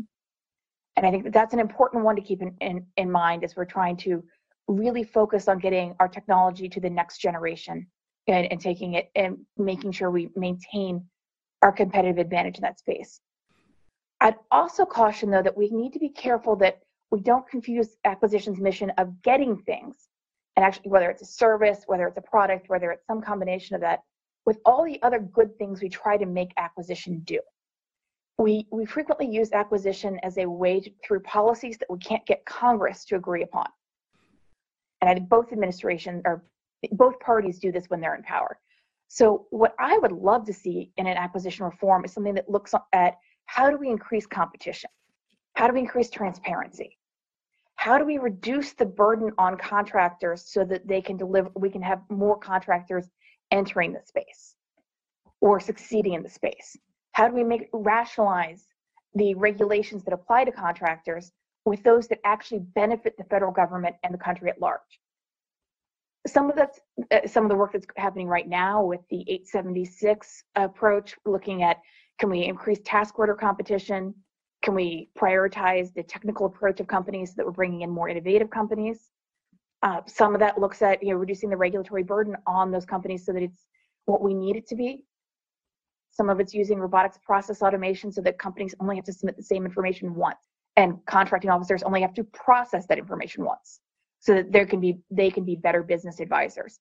And 0.96 1.06
I 1.06 1.10
think 1.10 1.24
that 1.24 1.32
that's 1.32 1.54
an 1.54 1.60
important 1.60 2.04
one 2.04 2.16
to 2.16 2.22
keep 2.22 2.42
in, 2.42 2.54
in, 2.60 2.84
in 2.96 3.10
mind 3.10 3.44
as 3.44 3.54
we're 3.56 3.64
trying 3.64 3.96
to 3.98 4.24
really 4.66 5.04
focus 5.04 5.48
on 5.48 5.58
getting 5.58 5.94
our 6.00 6.08
technology 6.08 6.68
to 6.68 6.80
the 6.80 6.90
next 6.90 7.18
generation 7.18 7.86
and, 8.26 8.50
and 8.50 8.60
taking 8.60 8.94
it 8.94 9.10
and 9.14 9.38
making 9.56 9.92
sure 9.92 10.10
we 10.10 10.30
maintain 10.36 11.04
our 11.62 11.72
competitive 11.72 12.18
advantage 12.18 12.56
in 12.56 12.62
that 12.62 12.78
space. 12.78 13.20
I'd 14.22 14.36
also 14.52 14.86
caution, 14.86 15.30
though, 15.30 15.42
that 15.42 15.56
we 15.56 15.68
need 15.70 15.92
to 15.94 15.98
be 15.98 16.08
careful 16.08 16.54
that 16.56 16.80
we 17.10 17.20
don't 17.20 17.46
confuse 17.48 17.96
acquisition's 18.04 18.60
mission 18.60 18.90
of 18.96 19.20
getting 19.22 19.56
things, 19.56 20.08
and 20.54 20.64
actually, 20.64 20.90
whether 20.90 21.10
it's 21.10 21.22
a 21.22 21.26
service, 21.26 21.82
whether 21.86 22.06
it's 22.06 22.16
a 22.16 22.22
product, 22.22 22.68
whether 22.68 22.92
it's 22.92 23.04
some 23.06 23.20
combination 23.20 23.74
of 23.74 23.80
that, 23.80 24.00
with 24.46 24.58
all 24.64 24.84
the 24.84 25.02
other 25.02 25.18
good 25.18 25.58
things 25.58 25.82
we 25.82 25.88
try 25.88 26.16
to 26.16 26.24
make 26.24 26.52
acquisition 26.56 27.20
do. 27.24 27.40
We, 28.38 28.66
we 28.70 28.86
frequently 28.86 29.26
use 29.26 29.50
acquisition 29.52 30.20
as 30.22 30.38
a 30.38 30.46
way 30.46 30.78
to, 30.78 30.90
through 31.04 31.20
policies 31.20 31.76
that 31.78 31.90
we 31.90 31.98
can't 31.98 32.24
get 32.24 32.44
Congress 32.44 33.04
to 33.06 33.16
agree 33.16 33.42
upon. 33.42 33.66
And 35.00 35.10
I 35.10 35.14
think 35.14 35.28
both 35.28 35.52
administrations 35.52 36.22
or 36.24 36.44
both 36.92 37.18
parties 37.18 37.58
do 37.58 37.72
this 37.72 37.90
when 37.90 38.00
they're 38.00 38.14
in 38.14 38.22
power. 38.22 38.58
So 39.08 39.46
what 39.50 39.74
I 39.80 39.98
would 39.98 40.12
love 40.12 40.46
to 40.46 40.52
see 40.52 40.92
in 40.96 41.08
an 41.08 41.16
acquisition 41.16 41.64
reform 41.64 42.04
is 42.04 42.12
something 42.12 42.34
that 42.34 42.48
looks 42.48 42.72
at 42.92 43.16
how 43.46 43.70
do 43.70 43.76
we 43.76 43.88
increase 43.88 44.26
competition? 44.26 44.90
How 45.54 45.66
do 45.66 45.74
we 45.74 45.80
increase 45.80 46.10
transparency? 46.10 46.98
How 47.76 47.98
do 47.98 48.04
we 48.04 48.18
reduce 48.18 48.74
the 48.74 48.86
burden 48.86 49.32
on 49.38 49.56
contractors 49.56 50.44
so 50.46 50.64
that 50.64 50.86
they 50.86 51.00
can 51.00 51.16
deliver 51.16 51.50
we 51.56 51.70
can 51.70 51.82
have 51.82 52.00
more 52.10 52.38
contractors 52.38 53.08
entering 53.50 53.92
the 53.92 54.00
space 54.04 54.54
or 55.40 55.58
succeeding 55.58 56.14
in 56.14 56.22
the 56.22 56.28
space? 56.28 56.76
How 57.12 57.28
do 57.28 57.34
we 57.34 57.44
make 57.44 57.68
rationalize 57.72 58.64
the 59.14 59.34
regulations 59.34 60.04
that 60.04 60.14
apply 60.14 60.44
to 60.44 60.52
contractors 60.52 61.32
with 61.64 61.82
those 61.82 62.08
that 62.08 62.20
actually 62.24 62.60
benefit 62.60 63.16
the 63.18 63.24
federal 63.24 63.52
government 63.52 63.96
and 64.02 64.14
the 64.14 64.18
country 64.18 64.48
at 64.48 64.60
large? 64.60 65.00
Some 66.26 66.50
of 66.50 66.56
that's 66.56 66.78
uh, 67.10 67.26
some 67.26 67.44
of 67.44 67.50
the 67.50 67.56
work 67.56 67.72
that's 67.72 67.86
happening 67.96 68.28
right 68.28 68.48
now 68.48 68.84
with 68.84 69.00
the 69.10 69.22
876 69.22 70.44
approach, 70.54 71.16
looking 71.26 71.64
at 71.64 71.78
can 72.18 72.30
we 72.30 72.44
increase 72.44 72.78
task 72.84 73.18
order 73.18 73.34
competition? 73.34 74.14
Can 74.62 74.74
we 74.74 75.08
prioritize 75.18 75.92
the 75.92 76.02
technical 76.02 76.46
approach 76.46 76.78
of 76.80 76.86
companies 76.86 77.30
so 77.30 77.34
that 77.38 77.46
we're 77.46 77.52
bringing 77.52 77.82
in 77.82 77.90
more 77.90 78.08
innovative 78.08 78.50
companies? 78.50 79.10
Uh, 79.82 80.00
some 80.06 80.34
of 80.34 80.40
that 80.40 80.60
looks 80.60 80.80
at 80.82 81.02
you 81.02 81.10
know 81.10 81.16
reducing 81.16 81.50
the 81.50 81.56
regulatory 81.56 82.04
burden 82.04 82.36
on 82.46 82.70
those 82.70 82.84
companies 82.84 83.26
so 83.26 83.32
that 83.32 83.42
it's 83.42 83.66
what 84.04 84.22
we 84.22 84.34
need 84.34 84.56
it 84.56 84.68
to 84.68 84.76
be. 84.76 85.04
Some 86.12 86.28
of 86.28 86.38
it's 86.38 86.54
using 86.54 86.78
robotics 86.78 87.18
process 87.18 87.62
automation 87.62 88.12
so 88.12 88.20
that 88.20 88.38
companies 88.38 88.74
only 88.78 88.96
have 88.96 89.04
to 89.06 89.12
submit 89.12 89.36
the 89.36 89.42
same 89.42 89.64
information 89.64 90.14
once, 90.14 90.38
and 90.76 91.04
contracting 91.06 91.50
officers 91.50 91.82
only 91.82 92.02
have 92.02 92.14
to 92.14 92.24
process 92.24 92.86
that 92.86 92.98
information 92.98 93.44
once, 93.44 93.80
so 94.20 94.34
that 94.34 94.52
there 94.52 94.66
can 94.66 94.78
be 94.78 94.98
they 95.10 95.30
can 95.30 95.44
be 95.44 95.56
better 95.56 95.82
business 95.82 96.20
advisors. 96.20 96.78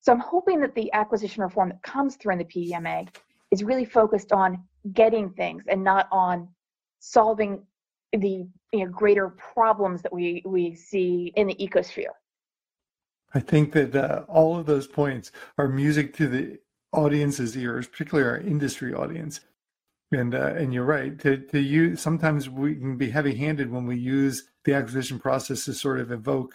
So 0.00 0.12
I'm 0.12 0.20
hoping 0.20 0.60
that 0.60 0.76
the 0.76 0.92
acquisition 0.92 1.42
reform 1.42 1.70
that 1.70 1.82
comes 1.82 2.14
through 2.16 2.34
in 2.34 2.38
the 2.38 2.44
PMA 2.44 3.08
is 3.50 3.64
really 3.64 3.84
focused 3.84 4.32
on 4.32 4.62
getting 4.92 5.30
things 5.30 5.64
and 5.68 5.82
not 5.82 6.08
on 6.12 6.48
solving 7.00 7.62
the 8.12 8.46
you 8.72 8.84
know, 8.84 8.90
greater 8.90 9.28
problems 9.28 10.02
that 10.02 10.12
we 10.12 10.42
we 10.44 10.74
see 10.74 11.32
in 11.36 11.46
the 11.46 11.54
ecosphere. 11.54 12.12
I 13.34 13.40
think 13.40 13.72
that 13.72 13.94
uh, 13.94 14.24
all 14.28 14.58
of 14.58 14.66
those 14.66 14.86
points 14.86 15.32
are 15.58 15.68
music 15.68 16.14
to 16.16 16.28
the 16.28 16.58
audience's 16.92 17.56
ears, 17.56 17.86
particularly 17.86 18.28
our 18.28 18.38
industry 18.38 18.94
audience. 18.94 19.40
And 20.10 20.34
uh, 20.34 20.54
and 20.56 20.72
you're 20.72 20.84
right. 20.84 21.18
To 21.20 21.36
to 21.36 21.60
use 21.60 22.00
sometimes 22.00 22.48
we 22.48 22.74
can 22.74 22.96
be 22.96 23.10
heavy-handed 23.10 23.70
when 23.70 23.86
we 23.86 23.96
use 23.96 24.48
the 24.64 24.72
acquisition 24.72 25.18
process 25.18 25.66
to 25.66 25.74
sort 25.74 26.00
of 26.00 26.10
evoke 26.10 26.54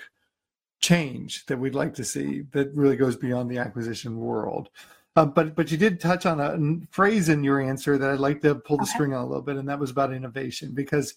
change 0.81 1.45
that 1.45 1.59
we'd 1.59 1.75
like 1.75 1.93
to 1.93 2.03
see 2.03 2.41
that 2.51 2.75
really 2.75 2.97
goes 2.97 3.15
beyond 3.15 3.49
the 3.49 3.59
acquisition 3.59 4.19
world. 4.19 4.69
Uh, 5.15 5.25
but 5.25 5.55
but 5.55 5.69
you 5.71 5.77
did 5.77 5.99
touch 5.99 6.25
on 6.25 6.39
a 6.39 6.87
phrase 6.91 7.29
in 7.29 7.43
your 7.43 7.61
answer 7.61 7.97
that 7.97 8.09
I'd 8.09 8.19
like 8.19 8.41
to 8.41 8.55
pull 8.55 8.77
the 8.77 8.83
okay. 8.83 8.91
string 8.91 9.13
on 9.13 9.23
a 9.23 9.27
little 9.27 9.43
bit, 9.43 9.57
and 9.57 9.69
that 9.69 9.79
was 9.79 9.91
about 9.91 10.11
innovation 10.11 10.71
because 10.73 11.13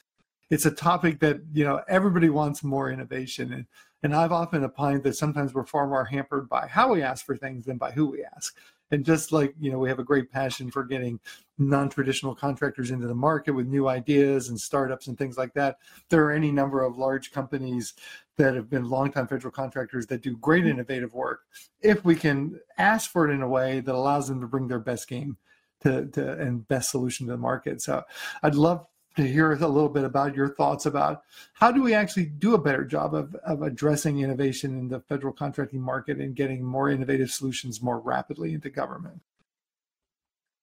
it's 0.50 0.66
a 0.66 0.70
topic 0.70 1.18
that 1.20 1.40
you 1.52 1.64
know 1.64 1.82
everybody 1.88 2.28
wants 2.28 2.62
more 2.62 2.90
innovation, 2.90 3.52
and 3.54 3.66
and 4.02 4.14
I've 4.14 4.32
often 4.32 4.64
opined 4.64 5.02
that 5.04 5.16
sometimes 5.16 5.54
we're 5.54 5.66
far 5.66 5.86
more 5.86 6.04
hampered 6.04 6.48
by 6.48 6.66
how 6.66 6.92
we 6.92 7.02
ask 7.02 7.24
for 7.24 7.36
things 7.36 7.64
than 7.64 7.78
by 7.78 7.90
who 7.90 8.10
we 8.10 8.22
ask. 8.22 8.56
And 8.90 9.04
just 9.04 9.32
like, 9.32 9.54
you 9.58 9.70
know, 9.70 9.78
we 9.78 9.88
have 9.88 9.98
a 9.98 10.04
great 10.04 10.30
passion 10.30 10.70
for 10.70 10.84
getting 10.84 11.18
non-traditional 11.58 12.34
contractors 12.34 12.90
into 12.90 13.06
the 13.06 13.14
market 13.14 13.52
with 13.52 13.66
new 13.66 13.88
ideas 13.88 14.48
and 14.48 14.60
startups 14.60 15.06
and 15.08 15.18
things 15.18 15.36
like 15.36 15.54
that. 15.54 15.78
There 16.08 16.24
are 16.24 16.32
any 16.32 16.52
number 16.52 16.82
of 16.82 16.96
large 16.96 17.32
companies 17.32 17.94
that 18.36 18.54
have 18.54 18.70
been 18.70 18.88
longtime 18.88 19.26
federal 19.26 19.50
contractors 19.50 20.06
that 20.06 20.22
do 20.22 20.36
great 20.36 20.62
mm-hmm. 20.62 20.72
innovative 20.72 21.14
work. 21.14 21.40
If 21.80 22.04
we 22.04 22.14
can 22.14 22.60
ask 22.78 23.10
for 23.10 23.28
it 23.28 23.34
in 23.34 23.42
a 23.42 23.48
way 23.48 23.80
that 23.80 23.94
allows 23.94 24.28
them 24.28 24.40
to 24.40 24.46
bring 24.46 24.68
their 24.68 24.78
best 24.78 25.08
game 25.08 25.36
to, 25.82 26.06
to 26.06 26.32
and 26.38 26.66
best 26.68 26.90
solution 26.90 27.26
to 27.26 27.32
the 27.32 27.38
market. 27.38 27.82
So 27.82 28.02
I'd 28.42 28.54
love 28.54 28.86
to 29.16 29.26
hear 29.26 29.52
a 29.52 29.56
little 29.56 29.88
bit 29.88 30.04
about 30.04 30.34
your 30.34 30.48
thoughts 30.48 30.86
about 30.86 31.22
how 31.54 31.72
do 31.72 31.82
we 31.82 31.94
actually 31.94 32.26
do 32.26 32.54
a 32.54 32.58
better 32.58 32.84
job 32.84 33.14
of, 33.14 33.34
of 33.36 33.62
addressing 33.62 34.20
innovation 34.20 34.78
in 34.78 34.88
the 34.88 35.00
federal 35.00 35.32
contracting 35.32 35.80
market 35.80 36.18
and 36.18 36.36
getting 36.36 36.62
more 36.62 36.90
innovative 36.90 37.30
solutions 37.30 37.82
more 37.82 37.98
rapidly 37.98 38.52
into 38.52 38.70
government. 38.70 39.20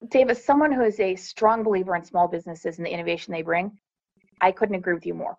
Dave, 0.10 0.30
as 0.30 0.44
someone 0.44 0.72
who 0.72 0.84
is 0.84 1.00
a 1.00 1.16
strong 1.16 1.64
believer 1.64 1.96
in 1.96 2.04
small 2.04 2.28
businesses 2.28 2.78
and 2.78 2.86
the 2.86 2.92
innovation 2.92 3.34
they 3.34 3.42
bring, 3.42 3.72
I 4.42 4.52
couldn't 4.52 4.76
agree 4.76 4.94
with 4.94 5.06
you 5.06 5.14
more. 5.14 5.38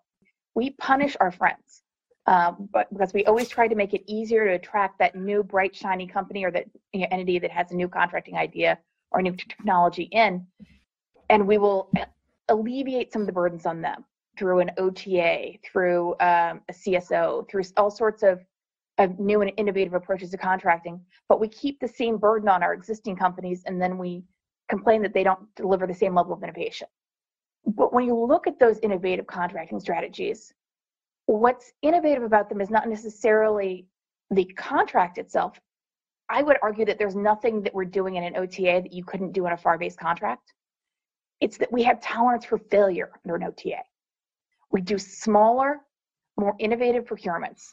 We 0.55 0.71
punish 0.71 1.15
our 1.19 1.31
friends, 1.31 1.83
um, 2.25 2.67
but 2.73 2.91
because 2.91 3.13
we 3.13 3.25
always 3.25 3.47
try 3.47 3.67
to 3.67 3.75
make 3.75 3.93
it 3.93 4.03
easier 4.07 4.45
to 4.45 4.53
attract 4.53 4.99
that 4.99 5.15
new 5.15 5.43
bright 5.43 5.75
shiny 5.75 6.07
company 6.07 6.43
or 6.43 6.51
that 6.51 6.65
you 6.91 7.01
know, 7.01 7.07
entity 7.11 7.39
that 7.39 7.51
has 7.51 7.71
a 7.71 7.75
new 7.75 7.87
contracting 7.87 8.35
idea 8.35 8.79
or 9.11 9.21
new 9.21 9.35
technology 9.35 10.03
in, 10.11 10.45
and 11.29 11.47
we 11.47 11.57
will 11.57 11.91
alleviate 12.49 13.11
some 13.11 13.21
of 13.21 13.27
the 13.27 13.33
burdens 13.33 13.65
on 13.65 13.81
them 13.81 14.05
through 14.37 14.59
an 14.59 14.71
OTA, 14.77 15.53
through 15.63 16.11
um, 16.19 16.61
a 16.69 16.73
CSO, 16.73 17.49
through 17.49 17.63
all 17.77 17.89
sorts 17.89 18.23
of, 18.23 18.43
of 18.97 19.17
new 19.19 19.41
and 19.41 19.51
innovative 19.57 19.93
approaches 19.93 20.31
to 20.31 20.37
contracting. 20.37 20.99
But 21.29 21.39
we 21.39 21.47
keep 21.47 21.79
the 21.79 21.87
same 21.87 22.17
burden 22.17 22.49
on 22.49 22.63
our 22.63 22.73
existing 22.73 23.15
companies, 23.15 23.63
and 23.65 23.81
then 23.81 23.97
we 23.97 24.23
complain 24.69 25.01
that 25.03 25.13
they 25.13 25.23
don't 25.23 25.53
deliver 25.55 25.87
the 25.87 25.93
same 25.93 26.15
level 26.15 26.33
of 26.33 26.43
innovation. 26.43 26.87
But 27.65 27.93
when 27.93 28.05
you 28.05 28.15
look 28.15 28.47
at 28.47 28.59
those 28.59 28.79
innovative 28.79 29.25
contracting 29.25 29.79
strategies, 29.79 30.53
what's 31.25 31.71
innovative 31.81 32.23
about 32.23 32.49
them 32.49 32.61
is 32.61 32.69
not 32.69 32.87
necessarily 32.87 33.87
the 34.31 34.45
contract 34.57 35.17
itself. 35.17 35.59
I 36.29 36.43
would 36.43 36.57
argue 36.61 36.85
that 36.85 36.97
there's 36.97 37.15
nothing 37.15 37.61
that 37.63 37.73
we're 37.73 37.85
doing 37.85 38.15
in 38.15 38.23
an 38.23 38.35
OTA 38.35 38.81
that 38.83 38.93
you 38.93 39.03
couldn't 39.03 39.31
do 39.31 39.45
in 39.45 39.53
a 39.53 39.57
FAR 39.57 39.77
based 39.77 39.99
contract. 39.99 40.53
It's 41.41 41.57
that 41.57 41.71
we 41.71 41.83
have 41.83 42.01
tolerance 42.01 42.45
for 42.45 42.57
failure 42.57 43.11
under 43.23 43.35
an 43.35 43.43
OTA. 43.43 43.79
We 44.71 44.81
do 44.81 44.97
smaller, 44.97 45.81
more 46.37 46.55
innovative 46.59 47.05
procurements, 47.05 47.63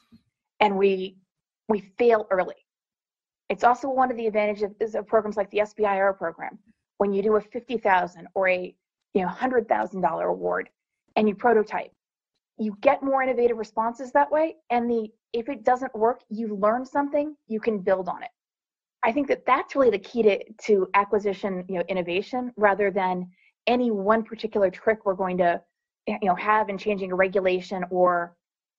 and 0.61 0.77
we 0.77 1.17
we 1.69 1.81
fail 1.99 2.27
early. 2.31 2.57
It's 3.49 3.65
also 3.65 3.89
one 3.89 4.11
of 4.11 4.17
the 4.17 4.27
advantages 4.27 4.95
of 4.95 5.07
programs 5.07 5.37
like 5.37 5.51
the 5.51 5.59
SBIR 5.59 6.17
program. 6.19 6.59
When 6.99 7.13
you 7.13 7.23
do 7.23 7.37
a 7.37 7.41
fifty 7.41 7.79
thousand 7.79 8.29
or 8.35 8.49
a 8.49 8.75
you 9.15 9.23
know 9.23 9.29
hundred 9.29 9.69
thousand 9.69 10.01
dollar 10.01 10.29
award, 10.29 10.69
and 11.17 11.29
you 11.29 11.35
prototype, 11.35 11.93
you 12.59 12.77
get 12.81 13.03
more 13.03 13.23
innovative 13.23 13.59
responses 13.59 14.13
that 14.13 14.31
way. 14.31 14.57
And 14.71 14.91
the 14.91 15.09
if 15.33 15.49
it 15.49 15.65
doesn't 15.65 15.95
work, 15.95 16.23
you 16.29 16.55
learn 16.57 16.85
something, 16.85 17.37
you 17.49 17.61
can 17.61 17.79
build 17.79 18.09
on 18.09 18.23
it. 18.23 18.31
I 19.03 19.13
think 19.13 19.27
that 19.29 19.45
that's 19.47 19.75
really 19.75 19.91
the 19.91 19.99
key 19.99 20.23
to, 20.23 20.39
to 20.67 20.89
acquisition, 20.95 21.65
you 21.69 21.77
know, 21.77 21.85
innovation 21.89 22.53
rather 22.57 22.91
than 22.91 23.29
any 23.67 23.91
one 23.91 24.23
particular 24.23 24.71
trick 24.71 25.05
we're 25.05 25.15
going 25.15 25.39
to 25.39 25.61
eh, 26.09 26.19
you 26.21 26.29
know 26.29 26.35
have 26.35 26.69
in 26.69 26.79
changing 26.79 27.13
a 27.13 27.15
regulation 27.15 27.85
or 27.91 28.37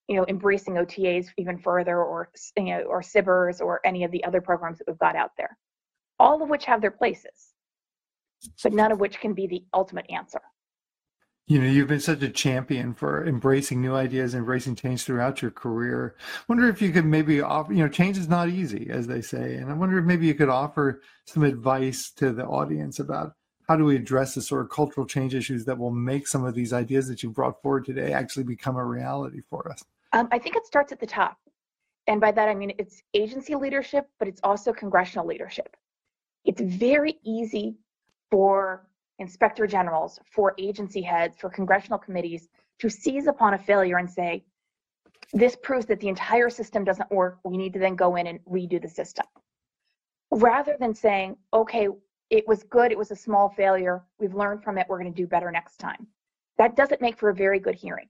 you 0.07 0.15
know 0.15 0.25
embracing 0.27 0.75
OTAs 0.75 1.27
even 1.37 1.57
further 1.57 2.01
or 2.03 2.29
you 2.57 2.65
know 2.65 2.81
or 2.81 3.01
SBIRs 3.01 3.61
or 3.61 3.79
any 3.85 4.03
of 4.03 4.11
the 4.11 4.23
other 4.23 4.41
programs 4.41 4.77
that 4.77 4.87
we've 4.87 4.97
got 4.99 5.15
out 5.15 5.31
there. 5.37 5.57
All 6.19 6.41
of 6.41 6.49
which 6.49 6.65
have 6.65 6.81
their 6.81 6.91
places 6.91 7.53
but 8.63 8.73
none 8.73 8.91
of 8.91 8.99
which 8.99 9.19
can 9.19 9.33
be 9.33 9.47
the 9.47 9.63
ultimate 9.73 10.05
answer. 10.09 10.41
You 11.47 11.59
know 11.59 11.67
you've 11.67 11.89
been 11.89 11.99
such 11.99 12.21
a 12.21 12.29
champion 12.29 12.93
for 12.93 13.25
embracing 13.27 13.81
new 13.81 13.95
ideas 13.95 14.33
embracing 14.33 14.75
change 14.75 15.03
throughout 15.03 15.41
your 15.41 15.51
career. 15.51 16.15
I 16.19 16.43
wonder 16.47 16.69
if 16.69 16.81
you 16.81 16.91
could 16.91 17.05
maybe 17.05 17.41
offer 17.41 17.73
you 17.73 17.83
know 17.83 17.89
change 17.89 18.17
is 18.17 18.29
not 18.29 18.47
easy 18.47 18.87
as 18.89 19.07
they 19.07 19.21
say 19.21 19.55
and 19.55 19.69
i 19.69 19.73
wonder 19.73 19.99
if 19.99 20.05
maybe 20.05 20.25
you 20.25 20.35
could 20.35 20.47
offer 20.47 21.01
some 21.27 21.43
advice 21.43 22.11
to 22.15 22.31
the 22.31 22.45
audience 22.45 22.99
about 22.99 23.33
how 23.73 23.77
do 23.77 23.85
we 23.85 23.95
address 23.95 24.35
the 24.35 24.41
sort 24.41 24.61
of 24.61 24.69
cultural 24.69 25.03
change 25.03 25.33
issues 25.33 25.65
that 25.65 25.75
will 25.75 25.89
make 25.89 26.27
some 26.27 26.45
of 26.45 26.53
these 26.53 26.73
ideas 26.73 27.07
that 27.07 27.23
you 27.23 27.29
brought 27.31 27.59
forward 27.63 27.83
today 27.83 28.13
actually 28.13 28.43
become 28.43 28.75
a 28.75 28.85
reality 28.85 29.41
for 29.49 29.67
us? 29.71 29.83
Um, 30.11 30.27
I 30.31 30.37
think 30.37 30.55
it 30.55 30.67
starts 30.67 30.91
at 30.91 30.99
the 30.99 31.07
top. 31.07 31.39
And 32.05 32.21
by 32.21 32.31
that, 32.33 32.47
I 32.47 32.53
mean 32.53 32.73
it's 32.77 33.01
agency 33.15 33.55
leadership, 33.55 34.07
but 34.19 34.27
it's 34.27 34.39
also 34.43 34.73
congressional 34.73 35.25
leadership. 35.25 35.75
It's 36.45 36.61
very 36.61 37.15
easy 37.23 37.75
for 38.29 38.87
inspector 39.17 39.65
generals, 39.65 40.19
for 40.31 40.53
agency 40.59 41.01
heads, 41.01 41.37
for 41.39 41.49
congressional 41.49 41.97
committees 41.97 42.49
to 42.77 42.91
seize 42.91 43.25
upon 43.25 43.55
a 43.55 43.57
failure 43.57 43.97
and 43.97 44.07
say, 44.07 44.43
this 45.33 45.55
proves 45.55 45.87
that 45.87 45.99
the 45.99 46.09
entire 46.09 46.51
system 46.51 46.83
doesn't 46.83 47.09
work. 47.09 47.39
We 47.43 47.57
need 47.57 47.73
to 47.73 47.79
then 47.79 47.95
go 47.95 48.17
in 48.17 48.27
and 48.27 48.39
redo 48.45 48.79
the 48.79 48.87
system. 48.87 49.25
Rather 50.29 50.77
than 50.79 50.93
saying, 50.93 51.37
okay, 51.51 51.87
it 52.33 52.47
was 52.47 52.63
good, 52.63 52.91
it 52.91 52.97
was 52.97 53.11
a 53.11 53.15
small 53.15 53.47
failure, 53.49 54.01
we've 54.19 54.33
learned 54.33 54.63
from 54.63 54.79
it, 54.79 54.87
we're 54.89 54.99
going 54.99 55.13
to 55.13 55.15
do 55.15 55.27
better 55.27 55.51
next 55.51 55.77
time. 55.77 56.07
That 56.57 56.75
doesn't 56.75 56.99
make 56.99 57.15
for 57.15 57.29
a 57.29 57.35
very 57.35 57.59
good 57.59 57.75
hearing. 57.75 58.07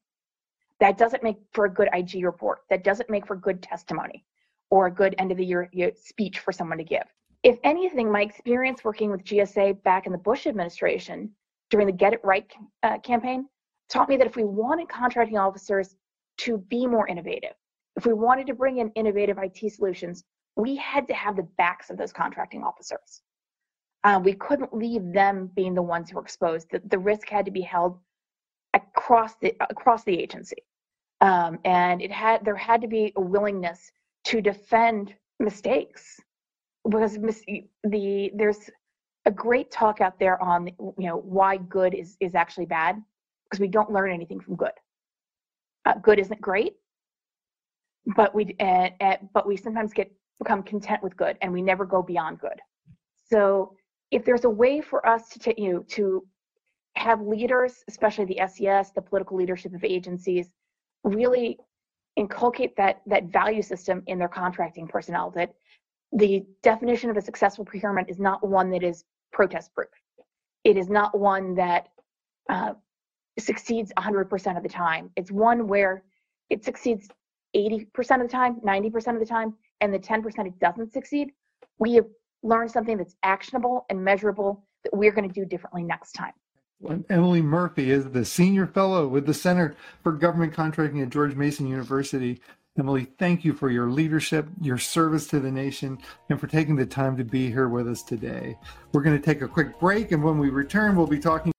That 0.80 0.98
doesn't 0.98 1.24
make 1.24 1.36
for 1.52 1.66
a 1.66 1.70
good 1.70 1.90
IG 1.92 2.24
report. 2.24 2.60
That 2.70 2.86
doesn't 2.86 3.10
make 3.10 3.28
for 3.28 3.36
good 3.36 3.62
testimony 3.62 4.24
or 4.70 4.88
a 4.88 4.92
good 4.92 5.14
end 5.18 5.32
of 5.32 5.38
the 5.38 5.46
year 5.46 5.70
speech 5.96 6.40
for 6.40 6.54
someone 6.54 6.78
to 6.78 6.86
give. 6.86 7.04
If 7.44 7.58
anything, 7.66 8.10
my 8.10 8.22
experience 8.22 8.86
working 8.86 9.12
with 9.12 9.26
GSA 9.26 9.84
back 9.84 10.06
in 10.06 10.14
the 10.14 10.18
Bush 10.18 10.48
administration 10.48 11.30
during 11.70 11.86
the 11.86 11.94
Get 11.94 12.14
It 12.14 12.22
Right 12.24 12.50
uh, 12.82 13.00
campaign 13.00 13.50
taught 13.90 14.08
me 14.08 14.16
that 14.16 14.28
if 14.28 14.38
we 14.38 14.46
wanted 14.46 14.88
contracting 14.88 15.38
officers 15.38 15.98
to 16.38 16.60
be 16.70 16.88
more 16.88 17.10
innovative, 17.10 17.56
if 17.98 18.06
we 18.06 18.14
wanted 18.14 18.48
to 18.48 18.54
bring 18.54 18.78
in 18.78 18.90
innovative 18.92 19.38
IT 19.38 19.74
solutions, 19.74 20.24
we 20.56 20.78
had 20.78 21.10
to 21.10 21.14
have 21.14 21.36
the 21.36 21.48
backs 21.58 21.90
of 21.90 21.98
those 21.98 22.14
contracting 22.14 22.64
officers. 22.64 23.22
Uh, 24.04 24.20
we 24.24 24.34
couldn't 24.34 24.74
leave 24.74 25.14
them 25.14 25.50
being 25.56 25.74
the 25.74 25.82
ones 25.82 26.10
who 26.10 26.18
were 26.18 26.22
exposed. 26.24 26.68
The, 26.72 26.82
the 26.90 27.00
risk 27.00 27.30
had 27.30 27.46
to 27.46 27.52
be 27.52 27.62
held 27.62 28.00
across 28.74 29.36
the 29.42 29.54
across 29.70 30.04
the 30.04 30.18
agency, 30.20 30.58
um, 31.22 31.60
and 31.64 32.02
it 32.02 32.12
had 32.12 32.44
there 32.44 32.56
had 32.56 32.82
to 32.82 32.88
be 32.88 33.14
a 33.16 33.22
willingness 33.22 33.92
to 34.26 34.42
defend 34.42 35.14
mistakes 35.40 36.20
because 36.90 37.18
mis- 37.18 37.46
the 37.84 38.32
there's 38.36 38.70
a 39.26 39.32
great 39.32 39.72
talk 39.72 40.02
out 40.02 40.20
there 40.20 40.42
on 40.42 40.68
you 40.68 40.94
know 41.08 41.18
why 41.18 41.58
good 41.58 41.94
is 41.94 42.18
is 42.20 42.36
actually 42.36 42.66
bad 42.66 43.02
because 43.46 43.60
we 43.60 43.68
don't 43.68 43.92
learn 43.92 44.12
anything 44.12 44.40
from 44.40 44.56
good. 44.56 44.72
Uh, 45.86 45.96
good 45.96 46.20
isn't 46.20 46.42
great, 46.42 46.74
but 48.16 48.34
we 48.36 48.56
uh, 48.60 48.90
uh, 49.00 49.18
but 49.34 49.48
we 49.48 49.56
sometimes 49.56 49.94
get 49.94 50.12
become 50.40 50.64
content 50.64 51.02
with 51.04 51.16
good, 51.16 51.38
and 51.42 51.54
we 51.54 51.62
never 51.62 51.86
go 51.86 52.02
beyond 52.02 52.40
good. 52.40 52.60
So 53.30 53.76
if 54.14 54.24
there's 54.24 54.46
a 54.46 54.50
way 54.50 54.80
for 54.80 55.06
us 55.06 55.28
to 55.30 55.40
t- 55.40 55.56
you 55.58 55.74
know, 55.74 55.80
to 55.90 56.24
have 56.96 57.20
leaders, 57.22 57.84
especially 57.88 58.26
the 58.26 58.40
SES, 58.48 58.92
the 58.92 59.02
political 59.02 59.36
leadership 59.36 59.74
of 59.74 59.84
agencies, 59.84 60.52
really 61.04 61.58
inculcate 62.16 62.76
that 62.78 63.02
that 63.08 63.26
value 63.26 63.64
system 63.64 64.04
in 64.06 64.20
their 64.20 64.28
contracting 64.28 64.88
personnel. 64.88 65.32
That 65.32 65.56
the 66.12 66.46
definition 66.62 67.10
of 67.10 67.18
a 67.18 67.22
successful 67.22 67.66
procurement 67.66 68.08
is 68.08 68.20
not 68.20 68.48
one 68.48 68.70
that 68.70 68.84
is 68.84 69.04
protest 69.32 69.74
proof. 69.74 69.90
It 70.64 70.78
is 70.78 70.90
not 70.90 71.18
one 71.18 71.56
that 71.56 71.88
uh, 72.50 72.74
succeeds 73.40 73.92
100% 73.98 74.58
of 74.58 74.62
the 74.62 74.70
time. 74.70 75.10
It's 75.16 75.32
one 75.32 75.68
where 75.68 76.04
it 76.52 76.64
succeeds 76.64 77.10
80% 77.56 77.88
of 78.22 78.22
the 78.22 78.28
time, 78.28 78.62
90% 78.64 79.14
of 79.16 79.20
the 79.20 79.26
time, 79.26 79.56
and 79.82 79.92
the 79.92 79.98
10% 79.98 80.46
it 80.46 80.60
doesn't 80.60 80.94
succeed. 80.94 81.32
We 81.80 82.00
learned 82.44 82.72
something 82.72 82.98
that's 82.98 83.16
actionable 83.24 83.86
and 83.90 84.04
measurable 84.04 84.64
that 84.84 84.94
we're 84.94 85.12
going 85.12 85.28
to 85.28 85.34
do 85.34 85.46
differently 85.46 85.84
next 85.84 86.12
time. 86.12 86.34
Emily 87.10 87.42
Murphy 87.42 87.92
is 87.92 88.10
the 88.10 88.26
senior 88.26 88.68
fellow 88.68 89.08
with 89.08 89.26
the 89.26 89.34
Center 89.34 89.76
for 90.04 90.12
Government 90.12 90.54
Contracting 90.54 91.02
at 91.02 91.10
George 91.10 91.34
Mason 91.36 91.66
University. 91.66 92.42
Emily, 92.78 93.08
thank 93.20 93.46
you 93.46 93.54
for 93.54 93.70
your 93.70 93.90
leadership, 93.90 94.48
your 94.60 94.78
service 94.78 95.28
to 95.28 95.40
the 95.40 95.52
nation, 95.52 95.98
and 96.30 96.40
for 96.40 96.48
taking 96.48 96.76
the 96.76 96.86
time 96.86 97.16
to 97.16 97.24
be 97.24 97.50
here 97.50 97.70
with 97.70 97.88
us 97.88 98.04
today. 98.04 98.58
We're 98.92 99.04
going 99.04 99.18
to 99.18 99.24
take 99.24 99.42
a 99.42 99.48
quick 99.48 99.80
break, 99.80 100.12
and 100.12 100.24
when 100.24 100.40
we 100.40 100.50
return, 100.50 100.96
we'll 100.96 101.08
be 101.08 101.20
talking. 101.20 101.54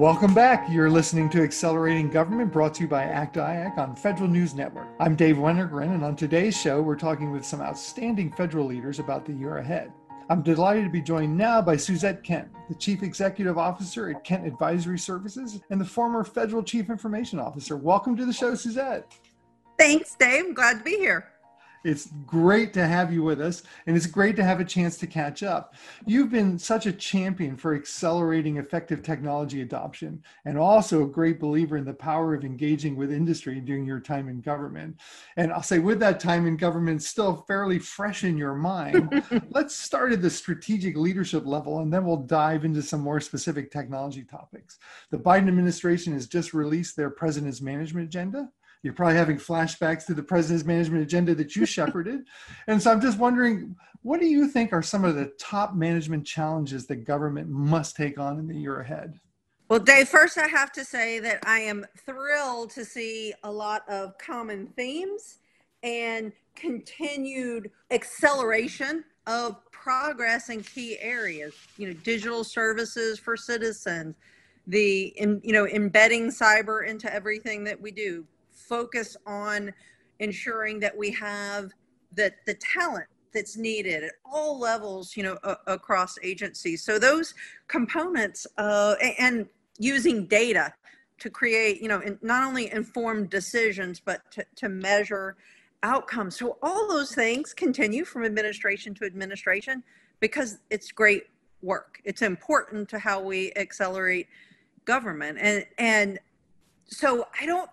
Welcome 0.00 0.32
back. 0.32 0.66
You're 0.70 0.88
listening 0.88 1.28
to 1.28 1.42
Accelerating 1.42 2.08
Government 2.08 2.50
brought 2.50 2.72
to 2.76 2.84
you 2.84 2.88
by 2.88 3.02
ACT 3.02 3.36
IAC 3.36 3.76
on 3.76 3.94
Federal 3.94 4.30
News 4.30 4.54
Network. 4.54 4.88
I'm 4.98 5.14
Dave 5.14 5.36
Wennergren, 5.36 5.94
and 5.94 6.02
on 6.02 6.16
today's 6.16 6.58
show, 6.58 6.80
we're 6.80 6.96
talking 6.96 7.30
with 7.30 7.44
some 7.44 7.60
outstanding 7.60 8.32
federal 8.32 8.64
leaders 8.64 8.98
about 8.98 9.26
the 9.26 9.34
year 9.34 9.58
ahead. 9.58 9.92
I'm 10.30 10.40
delighted 10.40 10.84
to 10.84 10.90
be 10.90 11.02
joined 11.02 11.36
now 11.36 11.60
by 11.60 11.76
Suzette 11.76 12.24
Kent, 12.24 12.48
the 12.70 12.76
Chief 12.76 13.02
Executive 13.02 13.58
Officer 13.58 14.08
at 14.08 14.24
Kent 14.24 14.46
Advisory 14.46 14.98
Services 14.98 15.60
and 15.68 15.78
the 15.78 15.84
former 15.84 16.24
Federal 16.24 16.62
Chief 16.62 16.88
Information 16.88 17.38
Officer. 17.38 17.76
Welcome 17.76 18.16
to 18.16 18.24
the 18.24 18.32
show, 18.32 18.54
Suzette. 18.54 19.12
Thanks, 19.78 20.16
Dave. 20.18 20.46
I'm 20.46 20.54
glad 20.54 20.78
to 20.78 20.82
be 20.82 20.96
here. 20.96 21.28
It's 21.82 22.10
great 22.26 22.74
to 22.74 22.86
have 22.86 23.12
you 23.12 23.22
with 23.22 23.40
us, 23.40 23.62
and 23.86 23.96
it's 23.96 24.06
great 24.06 24.36
to 24.36 24.44
have 24.44 24.60
a 24.60 24.64
chance 24.64 24.98
to 24.98 25.06
catch 25.06 25.42
up. 25.42 25.74
You've 26.06 26.30
been 26.30 26.58
such 26.58 26.84
a 26.84 26.92
champion 26.92 27.56
for 27.56 27.74
accelerating 27.74 28.58
effective 28.58 29.02
technology 29.02 29.62
adoption, 29.62 30.22
and 30.44 30.58
also 30.58 31.02
a 31.02 31.08
great 31.08 31.40
believer 31.40 31.78
in 31.78 31.86
the 31.86 31.94
power 31.94 32.34
of 32.34 32.44
engaging 32.44 32.96
with 32.96 33.10
industry 33.10 33.60
during 33.60 33.86
your 33.86 34.00
time 34.00 34.28
in 34.28 34.42
government. 34.42 35.00
And 35.38 35.52
I'll 35.52 35.62
say, 35.62 35.78
with 35.78 36.00
that 36.00 36.20
time 36.20 36.46
in 36.46 36.58
government 36.58 37.02
still 37.02 37.44
fairly 37.48 37.78
fresh 37.78 38.24
in 38.24 38.36
your 38.36 38.54
mind, 38.54 39.24
let's 39.50 39.74
start 39.74 40.12
at 40.12 40.20
the 40.20 40.30
strategic 40.30 40.96
leadership 40.96 41.46
level, 41.46 41.80
and 41.80 41.90
then 41.90 42.04
we'll 42.04 42.18
dive 42.18 42.66
into 42.66 42.82
some 42.82 43.00
more 43.00 43.20
specific 43.20 43.70
technology 43.70 44.22
topics. 44.22 44.78
The 45.10 45.18
Biden 45.18 45.48
administration 45.48 46.12
has 46.12 46.26
just 46.26 46.52
released 46.52 46.94
their 46.94 47.10
president's 47.10 47.62
management 47.62 48.08
agenda 48.08 48.50
you're 48.82 48.94
probably 48.94 49.16
having 49.16 49.36
flashbacks 49.36 50.06
to 50.06 50.14
the 50.14 50.22
president's 50.22 50.64
management 50.64 51.02
agenda 51.02 51.34
that 51.34 51.54
you 51.56 51.66
shepherded. 51.66 52.20
And 52.66 52.80
so 52.82 52.90
I'm 52.90 53.00
just 53.00 53.18
wondering, 53.18 53.76
what 54.02 54.20
do 54.20 54.26
you 54.26 54.48
think 54.48 54.72
are 54.72 54.82
some 54.82 55.04
of 55.04 55.16
the 55.16 55.32
top 55.38 55.74
management 55.74 56.26
challenges 56.26 56.86
that 56.86 57.04
government 57.04 57.48
must 57.48 57.96
take 57.96 58.18
on 58.18 58.38
in 58.38 58.46
the 58.46 58.56
year 58.56 58.80
ahead? 58.80 59.18
Well, 59.68 59.78
Dave, 59.78 60.08
first 60.08 60.38
I 60.38 60.48
have 60.48 60.72
to 60.72 60.84
say 60.84 61.20
that 61.20 61.40
I 61.44 61.60
am 61.60 61.86
thrilled 62.04 62.70
to 62.70 62.84
see 62.84 63.34
a 63.44 63.50
lot 63.50 63.88
of 63.88 64.16
common 64.18 64.66
themes 64.76 65.38
and 65.82 66.32
continued 66.56 67.70
acceleration 67.90 69.04
of 69.26 69.56
progress 69.70 70.48
in 70.48 70.62
key 70.62 70.98
areas. 71.00 71.54
You 71.76 71.88
know, 71.88 71.94
digital 72.02 72.42
services 72.42 73.18
for 73.18 73.36
citizens, 73.36 74.16
the 74.66 75.06
in, 75.16 75.40
you 75.44 75.52
know 75.52 75.66
embedding 75.66 76.30
cyber 76.30 76.86
into 76.86 77.12
everything 77.12 77.64
that 77.64 77.80
we 77.80 77.90
do, 77.90 78.24
focus 78.70 79.16
on 79.26 79.74
ensuring 80.20 80.78
that 80.78 80.96
we 80.96 81.10
have 81.10 81.72
the, 82.14 82.32
the 82.46 82.54
talent 82.54 83.06
that's 83.34 83.56
needed 83.56 84.04
at 84.04 84.12
all 84.24 84.58
levels, 84.58 85.16
you 85.16 85.22
know, 85.22 85.36
across 85.66 86.16
agencies. 86.22 86.82
So 86.84 86.98
those 86.98 87.34
components 87.68 88.46
uh, 88.58 88.94
and 89.18 89.46
using 89.78 90.26
data 90.26 90.72
to 91.18 91.30
create, 91.30 91.82
you 91.82 91.88
know, 91.88 92.00
not 92.22 92.42
only 92.44 92.72
informed 92.72 93.28
decisions, 93.30 94.00
but 94.00 94.18
to, 94.32 94.44
to 94.56 94.68
measure 94.68 95.36
outcomes. 95.82 96.36
So 96.36 96.58
all 96.62 96.88
those 96.88 97.12
things 97.14 97.54
continue 97.54 98.04
from 98.04 98.24
administration 98.24 98.94
to 98.96 99.04
administration 99.04 99.82
because 100.20 100.58
it's 100.70 100.92
great 100.92 101.24
work. 101.62 102.00
It's 102.04 102.22
important 102.22 102.88
to 102.90 102.98
how 102.98 103.20
we 103.20 103.52
accelerate 103.56 104.28
government. 104.84 105.38
And, 105.40 105.66
and 105.78 106.18
so 106.86 107.26
I 107.40 107.46
don't 107.46 107.70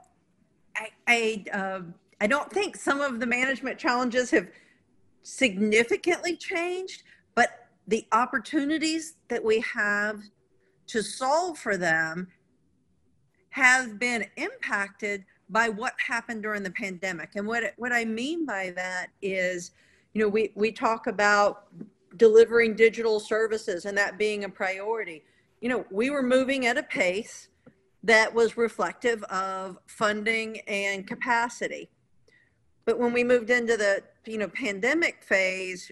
I 0.77 0.89
I, 1.07 1.45
uh, 1.53 1.81
I 2.21 2.27
don't 2.27 2.51
think 2.51 2.75
some 2.75 3.01
of 3.01 3.19
the 3.19 3.25
management 3.25 3.77
challenges 3.77 4.31
have 4.31 4.47
significantly 5.23 6.35
changed, 6.35 7.03
but 7.35 7.67
the 7.87 8.05
opportunities 8.11 9.15
that 9.29 9.43
we 9.43 9.59
have 9.61 10.21
to 10.87 11.01
solve 11.01 11.57
for 11.57 11.77
them 11.77 12.27
have 13.49 13.99
been 13.99 14.25
impacted 14.37 15.25
by 15.49 15.69
what 15.69 15.93
happened 16.05 16.43
during 16.43 16.63
the 16.63 16.71
pandemic. 16.71 17.31
And 17.35 17.47
what 17.47 17.73
what 17.77 17.91
I 17.91 18.05
mean 18.05 18.45
by 18.45 18.71
that 18.75 19.07
is, 19.21 19.71
you 20.13 20.21
know, 20.21 20.27
we 20.27 20.51
we 20.55 20.71
talk 20.71 21.07
about 21.07 21.67
delivering 22.17 22.75
digital 22.75 23.19
services 23.19 23.85
and 23.85 23.97
that 23.97 24.17
being 24.17 24.43
a 24.43 24.49
priority. 24.49 25.23
You 25.61 25.69
know, 25.69 25.85
we 25.91 26.09
were 26.09 26.23
moving 26.23 26.65
at 26.67 26.77
a 26.77 26.83
pace 26.83 27.49
that 28.07 28.33
was 28.33 28.55
reflective 28.55 29.21
of 29.23 29.77
funding 29.85 30.61
and 30.61 31.05
capacity. 31.05 31.89
But 32.85 32.97
when 32.97 33.11
we 33.11 33.23
moved 33.23 33.49
into 33.49 33.75
the 33.75 34.01
you 34.25 34.37
know 34.37 34.47
pandemic 34.47 35.23
phase, 35.23 35.91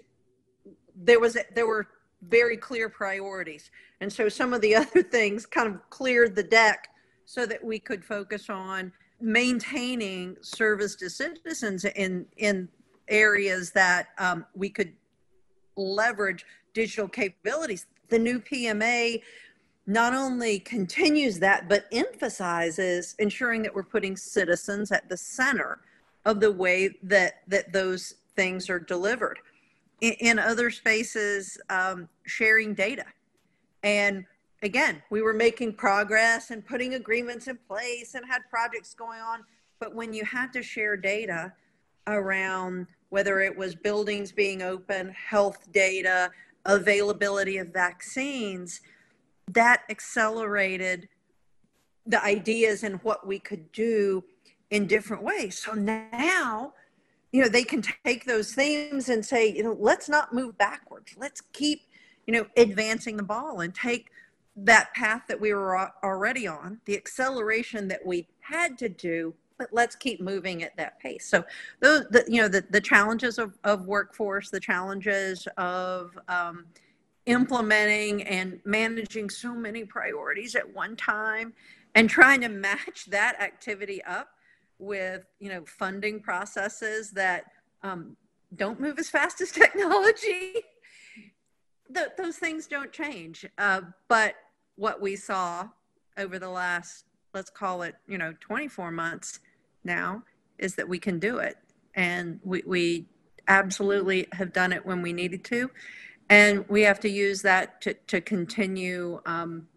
there 0.96 1.20
was 1.20 1.38
there 1.54 1.68
were 1.68 1.88
very 2.22 2.56
clear 2.56 2.88
priorities, 2.90 3.70
and 4.00 4.12
so 4.12 4.30
some 4.30 4.54
of 4.54 4.62
the 4.62 4.76
other 4.82 5.04
things 5.04 5.46
kind 5.46 5.68
of 5.68 5.90
cleared 5.90 6.36
the 6.36 6.44
deck 6.44 6.88
so 7.26 7.46
that 7.46 7.62
we 7.62 7.80
could 7.80 8.04
focus 8.04 8.50
on 8.50 8.94
maintaining 9.20 10.38
service 10.42 10.96
to 10.96 11.10
citizens 11.10 11.84
in 11.84 12.26
in 12.38 12.70
areas 13.10 13.72
that 13.72 14.08
um, 14.20 14.46
we 14.56 14.70
could 14.70 14.94
leverage 15.76 16.46
digital 16.74 17.10
capabilities. 17.10 17.88
The 18.08 18.20
new 18.20 18.40
PMA 18.40 19.22
not 19.88 20.14
only 20.14 20.60
continues 20.60 21.40
that, 21.40 21.70
but 21.70 21.86
emphasizes 21.92 23.16
ensuring 23.20 23.62
that 23.64 23.74
we're 23.74 23.84
putting 23.84 24.18
citizens 24.18 24.92
at 24.92 25.08
the 25.10 25.18
center 25.18 25.80
of 26.26 26.40
the 26.40 26.52
way 26.52 26.90
that, 27.04 27.42
that 27.48 27.72
those 27.72 28.16
things 28.36 28.70
are 28.70 28.80
delivered. 28.80 29.40
In, 30.02 30.14
in 30.14 30.40
other 30.40 30.72
spaces, 30.72 31.58
um, 31.70 32.10
sharing 32.26 32.74
data 32.74 33.06
and 33.86 34.26
again, 34.64 35.04
we 35.12 35.22
were 35.22 35.34
making 35.34 35.74
progress 35.74 36.50
and 36.50 36.66
putting 36.66 36.96
agreements 36.96 37.48
in 37.48 37.58
place 37.68 38.16
and 38.16 38.26
had 38.26 38.42
projects 38.50 38.96
going 38.96 39.22
on. 39.22 39.44
But 39.80 39.94
when 39.94 40.12
you 40.12 40.26
had 40.26 40.52
to 40.54 40.64
share 40.64 40.98
data 40.98 41.54
around 42.08 42.88
whether 43.10 43.42
it 43.42 43.56
was 43.56 43.76
buildings 43.76 44.32
being 44.32 44.64
open, 44.64 45.10
health 45.10 45.72
data, 45.72 46.32
availability 46.66 47.58
of 47.60 47.68
vaccines, 47.68 48.82
that 49.52 49.84
accelerated 49.90 51.08
the 52.06 52.24
ideas 52.24 52.84
and 52.84 53.02
what 53.04 53.26
we 53.26 53.40
could 53.40 53.72
do 53.72 54.24
in 54.70 54.88
different 54.88 55.24
ways. 55.24 55.58
So 55.58 55.74
now, 55.74 56.74
you 57.32 57.42
know, 57.42 57.50
they 57.50 57.64
can 57.64 57.84
take 58.06 58.26
those 58.26 58.54
themes 58.54 59.10
and 59.10 59.26
say, 59.26 59.52
you 59.52 59.64
know, 59.64 59.76
let's 59.80 60.10
not 60.10 60.34
move 60.34 60.58
backwards. 60.58 61.16
Let's 61.18 61.42
keep, 61.54 61.82
you 62.28 62.34
know, 62.34 62.46
advancing 62.58 63.18
the 63.18 63.24
ball 63.24 63.62
and 63.62 63.74
take 63.74 64.10
that 64.56 64.94
path 64.94 65.24
that 65.28 65.40
we 65.40 65.54
were 65.54 65.92
already 66.04 66.48
on, 66.48 66.80
the 66.86 66.96
acceleration 66.96 67.88
that 67.90 68.06
we 68.06 68.28
had 68.40 68.78
to 68.78 68.88
do, 68.88 69.34
but 69.58 69.68
let's 69.72 69.96
keep 69.96 70.22
moving 70.22 70.64
at 70.64 70.76
that 70.78 71.00
pace. 71.00 71.28
So 71.28 71.44
those, 71.82 72.06
the, 72.10 72.24
you 72.28 72.42
know, 72.42 72.48
the, 72.48 72.64
the 72.70 72.82
challenges 72.82 73.38
of, 73.38 73.58
of 73.64 73.86
workforce, 73.86 74.50
the 74.50 74.60
challenges 74.60 75.48
of 75.58 76.18
um, 76.28 76.66
implementing 77.26 78.24
and 78.24 78.60
managing 78.66 79.30
so 79.30 79.54
many 79.54 79.84
priorities 79.84 80.56
at 80.56 80.74
one 80.74 80.96
time 80.96 81.54
and 81.96 82.10
trying 82.10 82.42
to 82.42 82.50
match 82.50 83.06
that 83.08 83.40
activity 83.42 84.04
up 84.04 84.30
with, 84.78 85.26
you 85.40 85.50
know, 85.50 85.64
funding 85.66 86.20
processes 86.20 87.12
that 87.12 87.46
um, 87.84 88.16
don't 88.56 88.80
move 88.80 89.00
as 89.00 89.10
fast 89.10 89.42
as 89.42 89.52
technology. 89.52 90.54
The, 91.90 92.12
those 92.18 92.38
things 92.38 92.68
don't 92.68 92.92
change. 92.92 93.46
Uh, 93.58 93.82
but 94.08 94.36
what 94.76 95.02
we 95.02 95.16
saw 95.16 95.70
over 96.18 96.40
the 96.40 96.50
last, 96.50 97.06
let's 97.34 97.50
call 97.50 97.82
it, 97.84 97.96
you 98.08 98.18
know, 98.18 98.34
24 98.40 98.92
months 98.92 99.40
now 99.84 100.24
is 100.58 100.76
that 100.76 100.88
we 100.88 101.00
can 101.00 101.20
do 101.20 101.38
it. 101.38 101.58
And 101.96 102.40
we, 102.44 102.64
we 102.66 103.06
absolutely 103.48 104.28
have 104.34 104.52
done 104.52 104.74
it 104.74 104.86
when 104.86 105.02
we 105.02 105.14
needed 105.14 105.44
to. 105.46 105.70
And 106.30 106.68
we 106.70 106.82
have 106.82 107.00
to 107.02 107.10
use 107.10 107.42
that 107.44 107.82
to, 107.82 107.94
to 107.94 108.22
continue 108.22 109.22
um, 109.26 109.68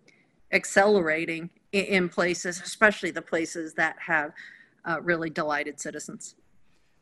accelerating 0.52 1.50
in, 1.72 2.08
places, 2.08 2.62
especially 2.62 3.10
the 3.10 3.22
places 3.22 3.74
that 3.74 3.96
have 3.98 4.32
uh, 4.86 5.00
really 5.02 5.28
delighted 5.28 5.78
citizens. 5.78 6.34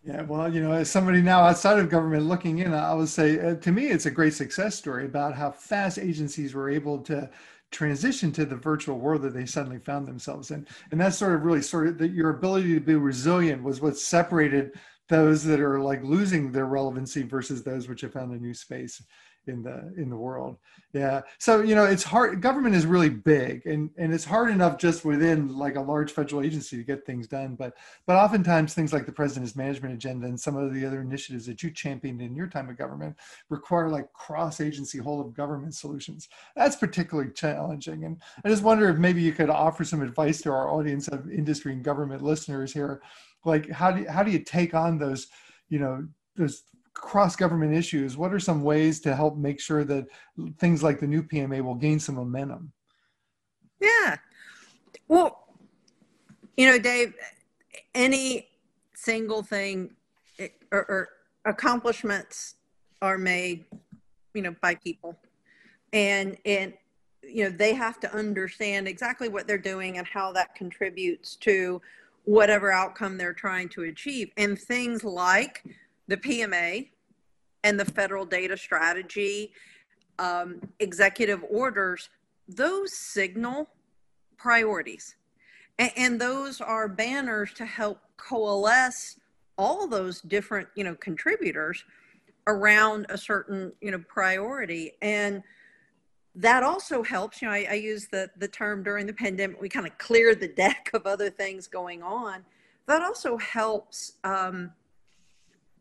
Yeah, 0.02 0.22
well, 0.22 0.52
you 0.52 0.60
know, 0.60 0.72
as 0.72 0.90
somebody 0.90 1.20
now 1.20 1.40
outside 1.40 1.78
of 1.78 1.88
government 1.88 2.24
looking 2.24 2.58
in, 2.58 2.72
I 2.72 2.94
would 2.94 3.08
say 3.08 3.38
uh, 3.38 3.54
to 3.56 3.72
me, 3.72 3.86
it's 3.86 4.06
a 4.06 4.10
great 4.10 4.34
success 4.34 4.74
story 4.74 5.04
about 5.04 5.34
how 5.34 5.50
fast 5.50 5.98
agencies 5.98 6.54
were 6.54 6.70
able 6.70 6.98
to 7.02 7.28
transition 7.70 8.30
to 8.32 8.44
the 8.44 8.56
virtual 8.56 8.98
world 8.98 9.22
that 9.22 9.34
they 9.34 9.46
suddenly 9.46 9.78
found 9.78 10.06
themselves 10.06 10.50
in. 10.50 10.66
And 10.90 11.00
that's 11.00 11.18
sort 11.18 11.34
of 11.34 11.42
really 11.42 11.62
sort 11.62 11.88
of 11.88 11.98
that 11.98 12.12
your 12.12 12.30
ability 12.30 12.74
to 12.74 12.80
be 12.80 12.94
resilient 12.94 13.62
was 13.62 13.80
what 13.80 13.98
separated 13.98 14.72
those 15.08 15.44
that 15.44 15.60
are 15.60 15.80
like 15.80 16.02
losing 16.02 16.50
their 16.50 16.66
relevancy 16.66 17.22
versus 17.22 17.62
those 17.62 17.88
which 17.88 18.00
have 18.00 18.12
found 18.12 18.32
a 18.32 18.38
new 18.38 18.54
space 18.54 19.02
in 19.46 19.62
the 19.62 19.92
in 19.96 20.10
the 20.10 20.16
world. 20.16 20.56
Yeah. 20.92 21.22
So 21.38 21.62
you 21.62 21.74
know 21.74 21.84
it's 21.84 22.02
hard 22.02 22.40
government 22.40 22.74
is 22.74 22.86
really 22.86 23.08
big 23.08 23.66
and 23.66 23.90
and 23.96 24.12
it's 24.12 24.24
hard 24.24 24.50
enough 24.50 24.78
just 24.78 25.04
within 25.04 25.56
like 25.56 25.76
a 25.76 25.80
large 25.80 26.12
federal 26.12 26.42
agency 26.42 26.76
to 26.76 26.82
get 26.82 27.04
things 27.04 27.26
done 27.26 27.54
but 27.54 27.74
but 28.06 28.16
oftentimes 28.16 28.74
things 28.74 28.92
like 28.92 29.06
the 29.06 29.12
president's 29.12 29.56
management 29.56 29.94
agenda 29.94 30.26
and 30.26 30.38
some 30.38 30.56
of 30.56 30.72
the 30.72 30.84
other 30.84 31.00
initiatives 31.00 31.46
that 31.46 31.62
you 31.62 31.70
championed 31.70 32.20
in 32.20 32.34
your 32.34 32.46
time 32.46 32.68
of 32.68 32.76
government 32.76 33.16
require 33.50 33.88
like 33.88 34.12
cross 34.12 34.60
agency 34.60 34.98
whole 34.98 35.20
of 35.20 35.34
government 35.34 35.74
solutions. 35.74 36.28
That's 36.56 36.76
particularly 36.76 37.30
challenging 37.32 38.04
and 38.04 38.20
i 38.44 38.48
just 38.48 38.62
wonder 38.62 38.88
if 38.88 38.98
maybe 38.98 39.22
you 39.22 39.32
could 39.32 39.50
offer 39.50 39.84
some 39.84 40.02
advice 40.02 40.40
to 40.42 40.50
our 40.50 40.70
audience 40.70 41.08
of 41.08 41.30
industry 41.30 41.72
and 41.72 41.84
government 41.84 42.22
listeners 42.22 42.72
here. 42.72 43.02
Like 43.44 43.70
how 43.70 43.92
do 43.92 44.02
you, 44.02 44.08
how 44.08 44.22
do 44.22 44.30
you 44.30 44.40
take 44.40 44.74
on 44.74 44.98
those 44.98 45.28
you 45.68 45.78
know 45.78 46.06
those 46.36 46.62
cross 46.96 47.36
government 47.36 47.74
issues, 47.74 48.16
what 48.16 48.32
are 48.32 48.40
some 48.40 48.62
ways 48.62 49.00
to 49.00 49.14
help 49.14 49.36
make 49.36 49.60
sure 49.60 49.84
that 49.84 50.06
things 50.58 50.82
like 50.82 50.98
the 50.98 51.06
new 51.06 51.22
PMA 51.22 51.60
will 51.60 51.74
gain 51.74 52.00
some 52.00 52.14
momentum? 52.14 52.72
Yeah. 53.80 54.16
Well, 55.06 55.46
you 56.56 56.66
know, 56.66 56.78
Dave, 56.78 57.14
any 57.94 58.48
single 58.94 59.42
thing 59.42 59.94
or, 60.72 60.84
or 60.88 61.08
accomplishments 61.44 62.56
are 63.02 63.18
made, 63.18 63.66
you 64.34 64.42
know, 64.42 64.56
by 64.62 64.74
people. 64.76 65.16
And, 65.92 66.36
and, 66.46 66.72
you 67.22 67.44
know, 67.44 67.50
they 67.50 67.74
have 67.74 68.00
to 68.00 68.14
understand 68.14 68.88
exactly 68.88 69.28
what 69.28 69.46
they're 69.46 69.58
doing 69.58 69.98
and 69.98 70.06
how 70.06 70.32
that 70.32 70.54
contributes 70.54 71.36
to 71.36 71.80
whatever 72.24 72.72
outcome 72.72 73.18
they're 73.18 73.34
trying 73.34 73.68
to 73.70 73.84
achieve. 73.84 74.30
And 74.36 74.58
things 74.58 75.04
like 75.04 75.62
the 76.08 76.16
PMA 76.16 76.88
and 77.64 77.78
the 77.78 77.84
federal 77.84 78.24
data 78.24 78.56
strategy 78.56 79.52
um, 80.18 80.60
executive 80.78 81.44
orders, 81.50 82.08
those 82.48 82.92
signal 82.92 83.68
priorities. 84.36 85.16
And, 85.78 85.90
and 85.96 86.20
those 86.20 86.60
are 86.60 86.88
banners 86.88 87.52
to 87.54 87.66
help 87.66 87.98
coalesce 88.16 89.18
all 89.58 89.86
those 89.86 90.20
different, 90.20 90.68
you 90.74 90.84
know, 90.84 90.94
contributors 90.94 91.84
around 92.46 93.06
a 93.08 93.18
certain, 93.18 93.72
you 93.80 93.90
know, 93.90 94.02
priority. 94.08 94.92
And 95.02 95.42
that 96.34 96.62
also 96.62 97.02
helps, 97.02 97.40
you 97.40 97.48
know, 97.48 97.54
I, 97.54 97.66
I 97.70 97.74
use 97.74 98.08
the, 98.08 98.30
the 98.36 98.48
term 98.48 98.82
during 98.82 99.06
the 99.06 99.12
pandemic, 99.12 99.60
we 99.60 99.68
kind 99.68 99.86
of 99.86 99.96
cleared 99.98 100.40
the 100.40 100.48
deck 100.64 100.90
of 100.94 101.06
other 101.06 101.30
things 101.30 101.66
going 101.66 102.02
on. 102.02 102.44
That 102.86 103.02
also 103.02 103.36
helps 103.38 104.12
um, 104.22 104.70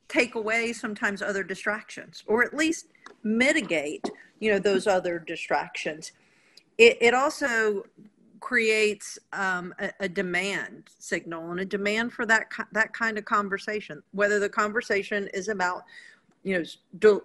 take 0.08 0.36
away 0.36 0.74
sometimes 0.74 1.22
other 1.22 1.44
distractions 1.44 2.24
or 2.28 2.44
at 2.44 2.54
least 2.54 2.88
mitigate 3.24 4.10
you 4.39 4.52
know 4.52 4.60
those 4.60 4.88
other 4.88 5.20
distractions. 5.20 6.12
It, 6.78 6.98
it 7.02 7.13
also 7.13 7.86
creates 8.39 9.18
um, 9.34 9.74
a, 9.80 9.91
a, 10.02 10.10
demand 10.10 10.89
signal 11.00 11.52
and 11.52 11.62
a 11.62 11.65
demand 11.65 12.13
for 12.13 12.26
that 12.26 12.48
that 12.74 12.94
kind 12.94 13.18
of 13.18 13.26
conversation 13.26 14.04
whether 14.12 14.39
the 14.39 14.50
conversation 14.50 15.30
is 15.34 15.48
about 15.48 15.84
you 16.44 16.58
know 16.58 16.63
de, 17.00 17.22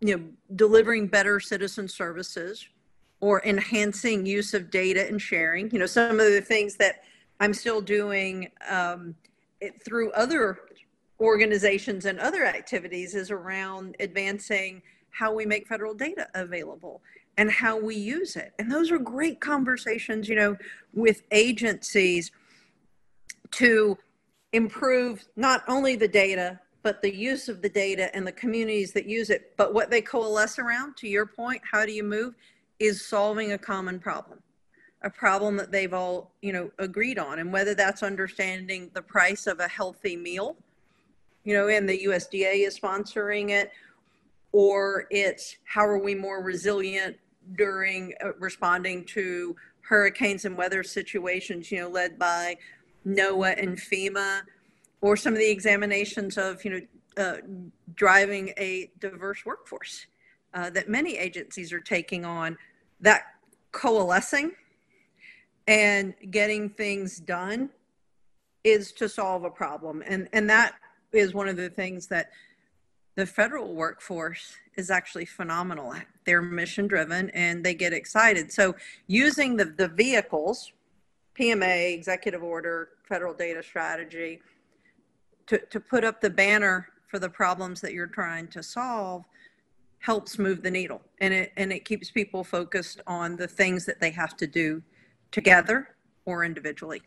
you 0.00 0.16
know 0.16 0.24
delivering 0.56 1.06
better 1.06 1.40
citizen 1.40 1.88
services 1.88 2.68
or 3.20 3.42
enhancing 3.44 4.24
use 4.24 4.54
of 4.54 4.70
data 4.70 5.08
and 5.08 5.20
sharing. 5.20 5.70
You 5.70 5.78
know 5.78 5.86
some 5.86 6.20
of 6.20 6.32
the 6.32 6.40
things 6.40 6.76
that 6.76 7.04
i'm 7.40 7.54
still 7.54 7.80
doing 7.80 8.50
um, 8.68 9.14
it, 9.60 9.82
through 9.82 10.10
other 10.12 10.58
organizations 11.20 12.04
and 12.04 12.18
other 12.18 12.44
activities 12.44 13.14
is 13.14 13.30
around 13.30 13.96
advancing 14.00 14.82
how 15.10 15.34
we 15.34 15.44
make 15.44 15.66
federal 15.66 15.94
data 15.94 16.28
available 16.34 17.00
and 17.36 17.50
how 17.50 17.78
we 17.78 17.96
use 17.96 18.36
it. 18.36 18.52
And 18.58 18.70
those 18.70 18.90
are 18.90 18.98
great 18.98 19.40
conversations, 19.40 20.28
you 20.28 20.36
know, 20.36 20.56
with 20.92 21.22
agencies 21.30 22.30
to 23.52 23.96
improve 24.52 25.24
not 25.36 25.62
only 25.68 25.96
the 25.96 26.08
data, 26.08 26.60
but 26.82 27.02
the 27.02 27.14
use 27.14 27.48
of 27.48 27.62
the 27.62 27.68
data 27.68 28.14
and 28.14 28.26
the 28.26 28.32
communities 28.32 28.92
that 28.92 29.06
use 29.06 29.30
it. 29.30 29.56
But 29.56 29.74
what 29.74 29.90
they 29.90 30.00
coalesce 30.00 30.58
around, 30.58 30.96
to 30.98 31.08
your 31.08 31.26
point, 31.26 31.62
how 31.70 31.84
do 31.84 31.92
you 31.92 32.04
move, 32.04 32.34
is 32.78 33.04
solving 33.04 33.52
a 33.52 33.58
common 33.58 33.98
problem 33.98 34.40
a 35.02 35.10
problem 35.10 35.56
that 35.56 35.70
they've 35.70 35.94
all 35.94 36.32
you 36.42 36.52
know 36.52 36.70
agreed 36.78 37.18
on 37.18 37.38
and 37.38 37.52
whether 37.52 37.74
that's 37.74 38.02
understanding 38.02 38.90
the 38.94 39.02
price 39.02 39.46
of 39.46 39.60
a 39.60 39.68
healthy 39.68 40.16
meal 40.16 40.56
you 41.44 41.54
know, 41.54 41.68
and 41.68 41.88
the 41.88 42.04
USDA 42.06 42.66
is 42.66 42.78
sponsoring 42.78 43.50
it, 43.50 43.72
or 44.52 45.06
it's 45.10 45.56
how 45.64 45.84
are 45.84 45.98
we 45.98 46.14
more 46.14 46.42
resilient 46.42 47.16
during 47.56 48.14
uh, 48.24 48.32
responding 48.38 49.04
to 49.06 49.56
hurricanes 49.80 50.44
and 50.44 50.56
weather 50.56 50.82
situations, 50.82 51.70
you 51.72 51.80
know, 51.80 51.88
led 51.88 52.18
by 52.18 52.56
NOAA 53.06 53.62
and 53.62 53.78
FEMA, 53.78 54.42
or 55.00 55.16
some 55.16 55.32
of 55.32 55.38
the 55.38 55.50
examinations 55.50 56.36
of, 56.36 56.62
you 56.64 56.70
know, 56.70 56.80
uh, 57.16 57.36
driving 57.94 58.52
a 58.58 58.90
diverse 59.00 59.44
workforce 59.44 60.06
uh, 60.54 60.70
that 60.70 60.88
many 60.88 61.16
agencies 61.16 61.72
are 61.72 61.80
taking 61.80 62.24
on. 62.24 62.56
That 63.00 63.22
coalescing 63.72 64.52
and 65.66 66.14
getting 66.30 66.70
things 66.70 67.18
done 67.18 67.70
is 68.64 68.92
to 68.92 69.08
solve 69.08 69.44
a 69.44 69.50
problem, 69.50 70.02
and 70.06 70.28
and 70.32 70.48
that 70.50 70.74
is 71.12 71.34
one 71.34 71.48
of 71.48 71.56
the 71.56 71.70
things 71.70 72.06
that 72.08 72.30
the 73.16 73.26
federal 73.26 73.74
workforce 73.74 74.54
is 74.76 74.90
actually 74.90 75.24
phenomenal. 75.24 75.92
They're 76.24 76.40
mission 76.42 76.86
driven 76.86 77.30
and 77.30 77.64
they 77.64 77.74
get 77.74 77.92
excited. 77.92 78.52
So 78.52 78.76
using 79.08 79.56
the, 79.56 79.64
the 79.64 79.88
vehicles, 79.88 80.72
PMA, 81.38 81.92
executive 81.94 82.42
order, 82.44 82.90
federal 83.08 83.34
data 83.34 83.62
strategy, 83.62 84.40
to, 85.48 85.58
to 85.58 85.80
put 85.80 86.04
up 86.04 86.20
the 86.20 86.30
banner 86.30 86.88
for 87.08 87.18
the 87.18 87.28
problems 87.28 87.80
that 87.80 87.92
you're 87.92 88.06
trying 88.06 88.46
to 88.48 88.62
solve 88.62 89.24
helps 90.00 90.38
move 90.38 90.62
the 90.62 90.70
needle 90.70 91.00
and 91.20 91.34
it 91.34 91.52
and 91.56 91.72
it 91.72 91.84
keeps 91.84 92.08
people 92.10 92.44
focused 92.44 93.00
on 93.06 93.34
the 93.34 93.48
things 93.48 93.84
that 93.84 94.00
they 94.00 94.10
have 94.10 94.36
to 94.36 94.46
do 94.46 94.80
together 95.32 95.88
or 96.24 96.44
individually. 96.44 97.02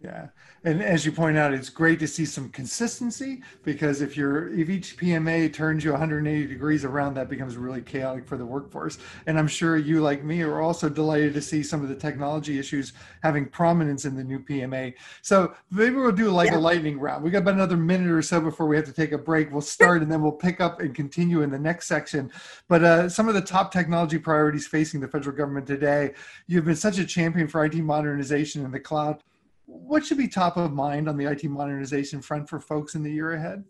Yeah. 0.00 0.28
And 0.62 0.80
as 0.80 1.04
you 1.04 1.10
point 1.10 1.36
out, 1.36 1.52
it's 1.52 1.70
great 1.70 1.98
to 1.98 2.06
see 2.06 2.24
some 2.24 2.50
consistency 2.50 3.42
because 3.64 4.00
if 4.00 4.16
you're 4.16 4.54
if 4.54 4.70
each 4.70 4.96
PMA 4.96 5.52
turns 5.52 5.82
you 5.82 5.90
180 5.90 6.46
degrees 6.46 6.84
around, 6.84 7.14
that 7.14 7.28
becomes 7.28 7.56
really 7.56 7.80
chaotic 7.80 8.24
for 8.24 8.36
the 8.36 8.46
workforce. 8.46 8.98
And 9.26 9.36
I'm 9.36 9.48
sure 9.48 9.76
you, 9.76 10.00
like 10.00 10.22
me, 10.22 10.42
are 10.42 10.60
also 10.60 10.88
delighted 10.88 11.34
to 11.34 11.42
see 11.42 11.64
some 11.64 11.82
of 11.82 11.88
the 11.88 11.96
technology 11.96 12.60
issues 12.60 12.92
having 13.24 13.48
prominence 13.48 14.04
in 14.04 14.14
the 14.14 14.22
new 14.22 14.38
PMA. 14.38 14.94
So 15.22 15.54
maybe 15.72 15.96
we'll 15.96 16.12
do 16.12 16.30
like 16.30 16.50
yeah. 16.50 16.58
a 16.58 16.60
lightning 16.60 17.00
round. 17.00 17.24
We 17.24 17.30
got 17.32 17.38
about 17.38 17.54
another 17.54 17.76
minute 17.76 18.12
or 18.12 18.22
so 18.22 18.40
before 18.40 18.68
we 18.68 18.76
have 18.76 18.86
to 18.86 18.92
take 18.92 19.10
a 19.10 19.18
break. 19.18 19.50
We'll 19.50 19.62
start 19.62 20.02
and 20.02 20.10
then 20.10 20.22
we'll 20.22 20.30
pick 20.30 20.60
up 20.60 20.80
and 20.80 20.94
continue 20.94 21.42
in 21.42 21.50
the 21.50 21.58
next 21.58 21.88
section. 21.88 22.30
But 22.68 22.84
uh, 22.84 23.08
some 23.08 23.26
of 23.26 23.34
the 23.34 23.42
top 23.42 23.72
technology 23.72 24.18
priorities 24.18 24.68
facing 24.68 25.00
the 25.00 25.08
federal 25.08 25.34
government 25.34 25.66
today. 25.66 26.14
You've 26.46 26.66
been 26.66 26.76
such 26.76 26.98
a 26.98 27.04
champion 27.04 27.48
for 27.48 27.64
IT 27.64 27.74
modernization 27.74 28.64
in 28.64 28.70
the 28.70 28.78
cloud 28.78 29.22
what 29.68 30.04
should 30.04 30.16
be 30.16 30.26
top 30.26 30.56
of 30.56 30.72
mind 30.72 31.08
on 31.08 31.16
the 31.18 31.26
IT 31.26 31.44
modernization 31.44 32.22
front 32.22 32.48
for 32.48 32.58
folks 32.58 32.94
in 32.94 33.02
the 33.02 33.12
year 33.12 33.34
ahead? 33.34 33.62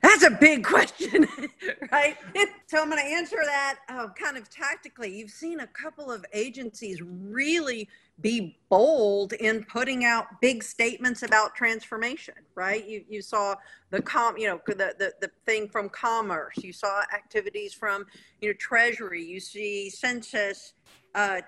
That's 0.00 0.22
a 0.22 0.30
big 0.30 0.64
question, 0.64 1.26
right? 1.92 2.16
So 2.68 2.82
I'm 2.82 2.90
going 2.90 3.02
to 3.02 3.08
answer 3.08 3.38
that 3.42 3.78
uh, 3.88 4.08
kind 4.08 4.36
of 4.36 4.50
tactically. 4.50 5.10
You've 5.16 5.30
seen 5.30 5.60
a 5.60 5.66
couple 5.68 6.12
of 6.12 6.22
agencies 6.34 7.00
really 7.00 7.88
be 8.20 8.58
bold 8.68 9.32
in 9.32 9.64
putting 9.64 10.04
out 10.04 10.26
big 10.42 10.62
statements 10.62 11.22
about 11.22 11.54
transformation, 11.54 12.34
right? 12.54 12.86
You, 12.86 13.04
you 13.08 13.22
saw 13.22 13.54
the 13.88 14.02
com, 14.02 14.36
you 14.36 14.48
know, 14.48 14.60
the, 14.66 14.94
the, 14.98 15.14
the 15.22 15.30
thing 15.46 15.66
from 15.66 15.88
commerce. 15.88 16.56
You 16.58 16.74
saw 16.74 17.00
activities 17.14 17.72
from, 17.72 18.04
you 18.42 18.50
know, 18.50 18.54
Treasury. 18.58 19.24
You 19.24 19.40
see 19.40 19.88
census 19.88 20.74
uh, 21.14 21.40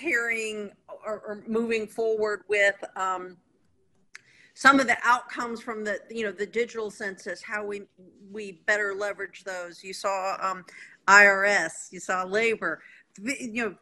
carrying 0.00 0.70
or, 1.04 1.22
or 1.26 1.44
moving 1.46 1.86
forward 1.86 2.42
with 2.48 2.76
um, 2.96 3.36
some 4.54 4.80
of 4.80 4.86
the 4.86 4.96
outcomes 5.02 5.60
from 5.60 5.84
the 5.84 5.98
you 6.10 6.24
know 6.24 6.32
the 6.32 6.46
digital 6.46 6.90
census 6.90 7.42
how 7.42 7.64
we 7.64 7.82
we 8.30 8.62
better 8.66 8.94
leverage 8.94 9.44
those. 9.44 9.82
You 9.82 9.92
saw 9.92 10.36
um, 10.40 10.64
irs 11.08 11.90
you 11.90 11.98
saw 12.00 12.22
labor 12.24 12.80
you 13.22 13.64
know 13.64 13.74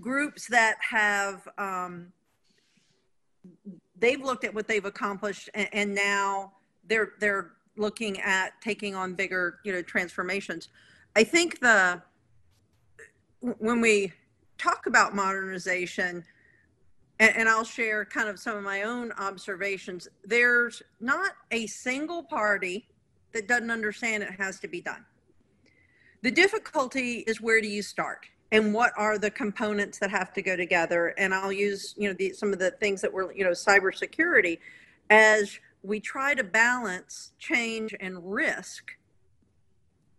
groups 0.00 0.48
that 0.48 0.76
have 0.80 1.46
um, 1.58 2.12
they've 3.98 4.20
looked 4.20 4.44
at 4.44 4.54
what 4.54 4.66
they've 4.66 4.84
accomplished 4.84 5.48
and, 5.54 5.68
and 5.72 5.94
now 5.94 6.52
they're 6.88 7.12
they're 7.20 7.52
looking 7.76 8.20
at 8.20 8.52
taking 8.60 8.94
on 8.94 9.14
bigger 9.14 9.58
you 9.64 9.72
know 9.72 9.82
transformations. 9.82 10.68
I 11.16 11.24
think 11.24 11.60
the 11.60 12.02
when 13.40 13.80
we 13.80 14.12
talk 14.64 14.86
about 14.86 15.14
modernization, 15.14 16.24
and, 17.20 17.36
and, 17.36 17.48
I'll 17.48 17.64
share 17.64 18.04
kind 18.04 18.28
of 18.28 18.38
some 18.38 18.56
of 18.56 18.62
my 18.62 18.82
own 18.82 19.12
observations, 19.12 20.08
there's 20.24 20.82
not 21.00 21.32
a 21.50 21.66
single 21.66 22.22
party 22.22 22.88
that 23.32 23.46
doesn't 23.46 23.70
understand 23.70 24.22
it 24.22 24.30
has 24.38 24.58
to 24.60 24.68
be 24.68 24.80
done. 24.80 25.04
The 26.22 26.30
difficulty 26.30 27.24
is 27.26 27.40
where 27.40 27.60
do 27.60 27.68
you 27.68 27.82
start? 27.82 28.26
And 28.52 28.72
what 28.72 28.92
are 28.96 29.18
the 29.18 29.30
components 29.30 29.98
that 29.98 30.10
have 30.10 30.32
to 30.34 30.42
go 30.42 30.56
together? 30.56 31.14
And 31.18 31.34
I'll 31.34 31.52
use, 31.52 31.94
you 31.98 32.08
know, 32.08 32.14
the, 32.14 32.32
some 32.32 32.52
of 32.52 32.58
the 32.58 32.70
things 32.70 33.00
that 33.02 33.12
were, 33.12 33.32
you 33.34 33.44
know, 33.44 33.50
cybersecurity 33.50 34.58
as 35.10 35.58
we 35.82 36.00
try 36.00 36.34
to 36.34 36.44
balance 36.44 37.32
change 37.38 37.94
and 38.00 38.32
risk. 38.32 38.92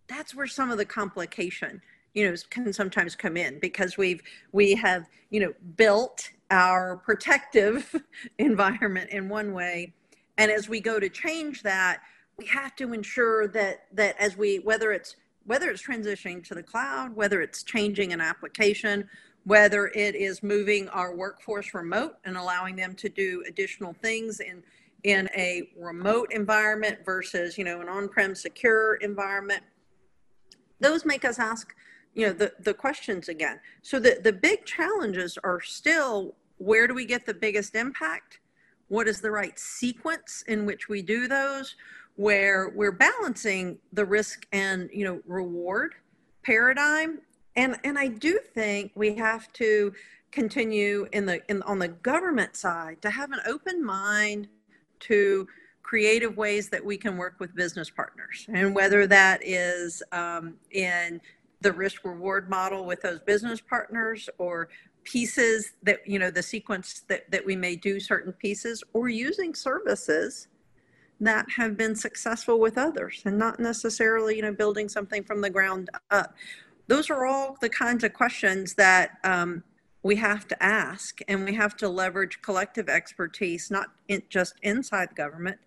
That's 0.08 0.36
where 0.36 0.48
some 0.48 0.70
of 0.70 0.78
the 0.78 0.86
complication 0.86 1.82
you 2.16 2.28
know 2.28 2.36
can 2.50 2.74
sometimes 2.74 3.16
come 3.16 3.38
in 3.38 3.60
because 3.60 3.98
we've 3.98 4.24
we 4.52 4.74
have 4.74 5.08
you 5.30 5.40
know 5.40 5.54
built 5.78 6.32
our 6.50 6.98
protective 6.98 7.94
environment 8.40 9.10
in 9.12 9.30
one 9.30 9.54
way. 9.54 9.94
And 10.38 10.52
as 10.52 10.68
we 10.68 10.80
go 10.80 11.00
to 11.00 11.10
change 11.10 11.64
that 11.64 12.02
we 12.38 12.46
have 12.48 12.76
to 12.76 12.94
ensure 12.94 13.48
that 13.50 13.86
that 13.94 14.16
as 14.20 14.38
we 14.38 14.58
whether 14.58 14.92
it's 14.92 15.16
whether 15.46 15.70
it's 15.70 15.84
transitioning 15.84 16.44
to 16.48 16.56
the 16.56 16.64
cloud 16.64 17.16
whether 17.16 17.42
it's 17.42 17.64
changing 17.64 18.14
an 18.14 18.22
application 18.22 19.08
whether 19.46 19.88
it 19.88 20.16
is 20.16 20.42
moving 20.42 20.90
our 20.90 21.16
workforce 21.16 21.74
remote 21.74 22.16
and 22.26 22.36
allowing 22.36 22.76
them 22.76 22.96
to 22.96 23.10
do 23.10 23.44
additional 23.48 23.94
things 23.94 24.40
in 24.40 24.64
in 25.04 25.30
a 25.36 25.70
remote 25.78 26.32
environment 26.32 26.98
versus 27.06 27.58
you 27.58 27.64
know 27.64 27.80
an 27.82 27.88
on-prem 27.88 28.36
secure 28.36 28.96
environment 28.96 29.62
those 30.80 31.06
make 31.06 31.24
us 31.24 31.40
ask 31.40 31.74
you 32.16 32.26
know 32.26 32.34
the 32.34 32.54
the 32.60 32.74
questions 32.74 33.30
again. 33.30 33.60
So 33.82 34.00
the 34.00 34.20
the 34.24 34.34
big 34.34 34.66
challenges 34.66 35.38
are 35.44 35.62
still 35.62 36.36
where 36.58 36.88
do 36.88 36.94
we 36.94 37.06
get 37.06 37.26
the 37.26 37.34
biggest 37.34 37.76
impact? 37.76 38.40
What 38.88 39.08
is 39.08 39.22
the 39.22 39.32
right 39.32 39.58
sequence 39.60 40.44
in 40.48 40.66
which 40.66 40.88
we 40.90 41.02
do 41.02 41.28
those? 41.28 41.76
Where 42.16 42.70
we're 42.70 42.94
balancing 42.94 43.78
the 43.92 44.06
risk 44.06 44.48
and 44.52 44.90
you 44.94 45.04
know 45.06 45.22
reward 45.28 45.96
paradigm. 46.44 47.20
And 47.58 47.78
and 47.84 47.98
i 47.98 48.08
do 48.08 48.40
think 48.54 48.92
we 48.96 49.16
have 49.16 49.52
to 49.54 49.94
continue 50.32 51.08
in 51.14 51.26
the 51.26 51.42
in 51.50 51.62
on 51.64 51.80
the 51.80 51.88
government 51.88 52.56
side 52.56 53.02
to 53.02 53.10
have 53.10 53.32
an 53.32 53.40
open 53.46 53.84
mind 53.84 54.48
to 55.00 55.48
creative 55.86 56.36
ways 56.36 56.68
that 56.70 56.84
we 56.84 56.98
can 56.98 57.16
work 57.16 57.36
with 57.40 57.54
business 57.56 57.92
partners. 57.92 58.48
And 58.52 58.74
whether 58.74 59.06
that 59.06 59.40
is 59.44 60.02
um, 60.12 60.56
in 60.72 61.22
the 61.62 61.72
risk 61.72 62.04
reward 62.04 62.50
model 62.50 62.86
with 62.86 63.02
those 63.02 63.20
business 63.22 63.62
partners 63.62 64.30
or 64.38 64.70
pieces 65.04 65.72
that 65.84 66.00
you 66.06 66.20
know 66.20 66.32
the 66.32 66.44
sequence 66.44 67.04
that, 67.08 67.30
that 67.32 67.46
we 67.46 67.56
may 67.56 67.76
do 67.76 68.00
certain 68.00 68.34
pieces 68.34 68.84
or 68.94 69.08
using 69.08 69.54
services 69.54 70.48
that 71.22 71.46
have 71.56 71.78
been 71.78 71.96
successful 71.96 72.60
with 72.60 72.78
others 72.78 73.22
and 73.26 73.38
not 73.38 73.60
necessarily 73.60 74.36
you 74.36 74.42
know 74.42 74.52
building 74.54 74.90
something 74.90 75.24
from 75.24 75.42
the 75.42 75.50
ground 75.50 75.90
up. 76.12 76.34
Those 76.88 77.10
are 77.10 77.26
all 77.26 77.58
the 77.62 77.70
kinds 77.70 78.04
of 78.04 78.14
questions 78.14 78.74
that 78.76 79.18
um, 79.24 79.64
we 80.04 80.16
have 80.18 80.48
to 80.48 80.64
ask 80.64 81.20
and 81.28 81.46
we 81.46 81.54
have 81.56 81.76
to 81.78 81.90
leverage 81.90 82.42
collective 82.42 82.90
expertise 82.90 83.72
not 83.72 83.88
in, 84.08 84.22
just 84.30 84.56
inside 84.62 85.16
government 85.16 85.58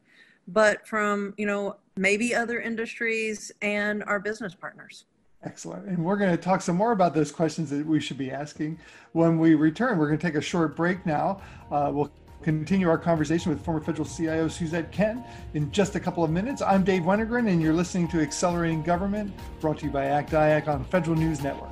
but 0.47 0.87
from 0.87 1.35
you 1.37 1.47
know 1.47 1.77
maybe 1.97 2.35
other 2.35 2.61
industries 2.61 3.53
and 3.63 4.03
our 4.05 4.21
business 4.21 4.55
partners 4.55 5.05
Excellent. 5.45 5.87
And 5.87 6.05
we're 6.05 6.17
going 6.17 6.33
to 6.33 6.37
talk 6.37 6.63
some 6.63 6.75
more 6.75 6.91
about 6.91 7.15
those 7.15 7.31
questions 7.31 7.71
that 7.71 7.87
we 7.87 8.01
should 8.01 8.19
be 8.19 8.31
asking 8.33 8.79
when 9.13 9.39
we 9.39 9.55
return. 9.55 9.97
We're 9.97 10.09
going 10.09 10.19
to 10.19 10.27
take 10.27 10.35
a 10.35 10.41
short 10.41 10.75
break 10.75 11.07
now. 11.07 11.41
Uh, 11.71 11.91
we'll 11.95 12.11
continue 12.43 12.89
our 12.89 12.99
conversation 12.99 13.53
with 13.53 13.65
former 13.65 13.81
federal 13.81 14.07
CIO 14.07 14.49
Suzette 14.49 14.91
Kent 14.91 15.25
in 15.55 15.71
just 15.71 15.95
a 15.95 16.01
couple 16.01 16.25
of 16.25 16.31
minutes. 16.31 16.61
I'm 16.61 16.83
Dave 16.83 17.03
Wennergren, 17.03 17.49
and 17.49 17.63
you're 17.63 17.73
listening 17.73 18.09
to 18.09 18.21
Accelerating 18.21 18.83
Government, 18.83 19.33
brought 19.61 19.79
to 19.79 19.87
you 19.87 19.93
by 19.93 20.07
ACT 20.07 20.33
IAC 20.33 20.67
on 20.67 20.85
Federal 20.85 21.17
News 21.17 21.41
Network. 21.41 21.71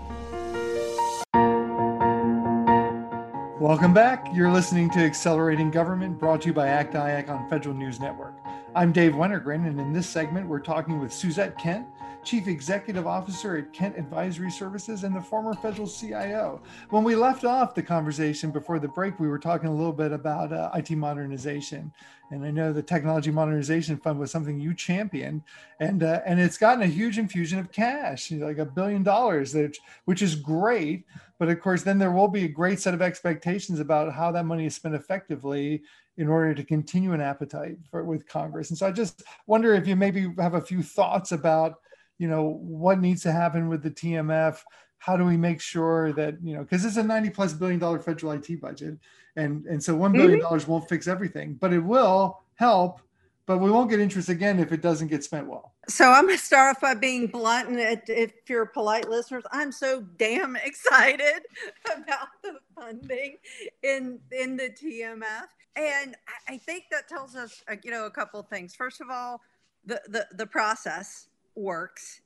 Welcome 3.61 3.92
back. 3.92 4.29
You're 4.33 4.52
listening 4.52 4.90
to 4.90 5.00
Accelerating 5.00 5.72
Government, 5.72 6.20
brought 6.20 6.42
to 6.42 6.48
you 6.48 6.52
by 6.52 6.68
ACT 6.68 6.94
IAC 6.94 7.29
on 7.31 7.48
Federal 7.48 7.74
News 7.74 7.98
Network. 7.98 8.35
I'm 8.76 8.92
Dave 8.92 9.14
Wennergren, 9.14 9.66
and 9.66 9.81
in 9.81 9.92
this 9.92 10.09
segment, 10.09 10.46
we're 10.46 10.61
talking 10.61 11.00
with 11.00 11.12
Suzette 11.12 11.59
Kent, 11.59 11.87
Chief 12.27 12.49
Executive 12.49 13.07
Officer 13.07 13.57
at 13.57 13.73
Kent 13.73 13.97
Advisory 13.97 14.51
Services 14.51 15.05
and 15.05 15.15
the 15.15 15.21
former 15.21 15.55
federal 15.55 15.87
CIO. 15.87 16.61
When 16.91 17.05
we 17.05 17.15
left 17.15 17.45
off 17.45 17.73
the 17.73 17.85
conversation 17.85 18.51
before 18.51 18.81
the 18.81 18.89
break, 18.89 19.21
we 19.21 19.29
were 19.29 19.39
talking 19.39 19.69
a 19.69 19.75
little 19.75 19.93
bit 19.93 20.11
about 20.11 20.53
uh, 20.53 20.69
IT 20.75 20.91
modernization. 20.91 21.93
And 22.33 22.45
I 22.45 22.51
know 22.51 22.73
the 22.73 22.83
Technology 22.83 23.31
Modernization 23.31 23.97
Fund 23.97 24.19
was 24.19 24.33
something 24.33 24.59
you 24.59 24.75
championed, 24.75 25.43
and 25.79 26.03
uh, 26.03 26.23
and 26.27 26.41
it's 26.41 26.59
gotten 26.59 26.83
a 26.83 26.87
huge 26.89 27.17
infusion 27.17 27.61
of 27.61 27.71
cash, 27.71 28.33
like 28.33 28.59
a 28.59 28.65
billion 28.65 29.05
dollars, 29.05 29.55
which 29.55 29.79
which 30.07 30.21
is 30.21 30.35
great. 30.35 31.05
But 31.39 31.49
of 31.49 31.61
course, 31.61 31.85
then 31.85 31.99
there 31.99 32.11
will 32.11 32.27
be 32.27 32.45
a 32.45 32.49
great 32.49 32.81
set 32.81 32.95
of 32.95 33.03
expectations 33.03 33.79
about 33.79 34.12
how 34.12 34.33
that 34.33 34.47
money 34.47 34.67
is 34.67 34.75
spent 34.75 34.97
effectively 34.97 35.85
in 36.17 36.27
order 36.27 36.55
to 36.55 36.65
continue 36.65 37.12
an 37.12 37.21
appetite 37.21 37.77
for 37.89 38.03
with 38.03 38.27
Congress. 38.27 38.71
And 38.71 38.79
so 38.79 38.89
I 38.89 38.91
just 38.91 39.23
wonder 39.47 39.75
if 39.75 39.87
you 39.87 39.95
maybe 39.95 40.35
have 40.39 40.55
a 40.55 40.61
few 40.61 40.83
thoughts 40.83 41.31
about 41.31 41.79
you 42.18 42.29
know 42.29 42.59
what 42.61 43.00
needs 43.00 43.22
to 43.22 43.33
happen 43.33 43.68
with 43.68 43.83
the 43.83 43.90
TMF. 43.90 44.59
How 44.98 45.16
do 45.16 45.24
we 45.24 45.37
make 45.37 45.61
sure 45.61 46.12
that 46.14 46.37
you 46.42 46.55
know 46.55 46.62
because 46.62 46.85
it's 46.85 46.96
a 46.96 47.02
90 47.02 47.31
plus 47.31 47.53
billion 47.53 47.78
dollar 47.78 47.99
federal 47.99 48.32
IT 48.32 48.61
budget, 48.61 48.99
and 49.36 49.64
and 49.66 49.82
so 49.82 49.95
one 49.95 50.12
billion 50.12 50.32
mm-hmm. 50.32 50.41
dollars 50.41 50.62
mm-hmm. 50.62 50.72
won't 50.72 50.88
fix 50.88 51.07
everything, 51.07 51.55
but 51.55 51.72
it 51.72 51.80
will 51.80 52.41
help. 52.55 53.01
But 53.47 53.59
we 53.59 53.70
won't 53.70 53.88
get 53.88 54.01
interest 54.01 54.28
again 54.28 54.59
if 54.59 54.72
it 54.72 54.82
doesn't 54.82 55.07
get 55.07 55.22
spent 55.22 55.47
well. 55.47 55.72
So 55.88 56.11
I'm 56.11 56.26
going 56.26 56.36
to 56.36 56.45
start 56.45 56.74
off 56.74 56.82
by 56.82 56.95
being 56.95 57.28
blunt, 57.28 57.68
and 57.68 57.78
if 58.09 58.32
you're 58.49 58.66
polite 58.66 59.09
listeners, 59.09 59.45
I'm 59.53 59.70
so 59.70 60.01
damn 60.18 60.57
excited 60.64 61.43
about 61.84 62.28
the 62.43 62.59
funding 62.74 63.36
in 63.84 64.18
in 64.32 64.57
the 64.57 64.70
TMF, 64.70 65.47
and 65.76 66.16
I 66.49 66.59
think 66.59 66.84
that 66.91 67.09
tells 67.09 67.36
us, 67.36 67.62
uh, 67.70 67.76
you 67.84 67.93
know, 67.93 68.07
a 68.07 68.11
couple 68.11 68.41
of 68.41 68.49
things. 68.49 68.74
First 68.74 69.01
of 69.01 69.11
all, 69.11 69.41
the 69.84 70.03
the, 70.09 70.26
the 70.32 70.47
process 70.47 71.28
works 71.57 72.20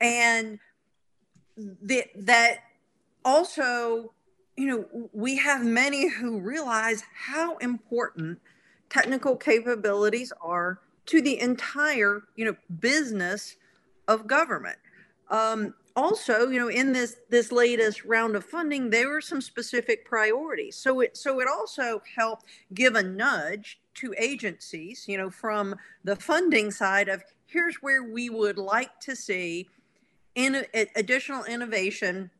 and 0.00 0.58
the, 1.56 2.04
that 2.16 2.58
also, 3.24 4.12
you 4.56 4.66
know, 4.66 5.08
we 5.12 5.36
have 5.38 5.64
many 5.64 6.08
who 6.08 6.38
realize 6.38 7.02
how 7.14 7.56
important 7.58 8.38
technical 8.88 9.36
capabilities 9.36 10.32
are 10.40 10.80
to 11.06 11.20
the 11.20 11.40
entire, 11.40 12.22
you 12.36 12.44
know, 12.44 12.56
business 12.80 13.56
of 14.08 14.26
government. 14.26 14.78
Um, 15.30 15.74
also, 15.96 16.48
you 16.48 16.60
know, 16.60 16.68
in 16.68 16.92
this 16.92 17.16
this 17.30 17.50
latest 17.50 18.04
round 18.04 18.36
of 18.36 18.44
funding, 18.44 18.90
there 18.90 19.08
were 19.08 19.22
some 19.22 19.40
specific 19.40 20.04
priorities. 20.04 20.76
So 20.76 21.00
it 21.00 21.16
so 21.16 21.40
it 21.40 21.48
also 21.48 22.02
helped 22.14 22.44
give 22.74 22.94
a 22.96 23.02
nudge 23.02 23.80
to 23.94 24.14
agencies, 24.18 25.06
you 25.08 25.16
know, 25.16 25.30
from 25.30 25.74
the 26.04 26.14
funding 26.14 26.70
side 26.70 27.08
of 27.08 27.24
here's 27.46 27.76
where 27.76 28.02
we 28.02 28.30
would 28.30 28.58
like 28.58 29.00
to 29.00 29.16
see 29.16 29.68
in 30.34 30.66
additional 30.94 31.44
innovation 31.44 32.30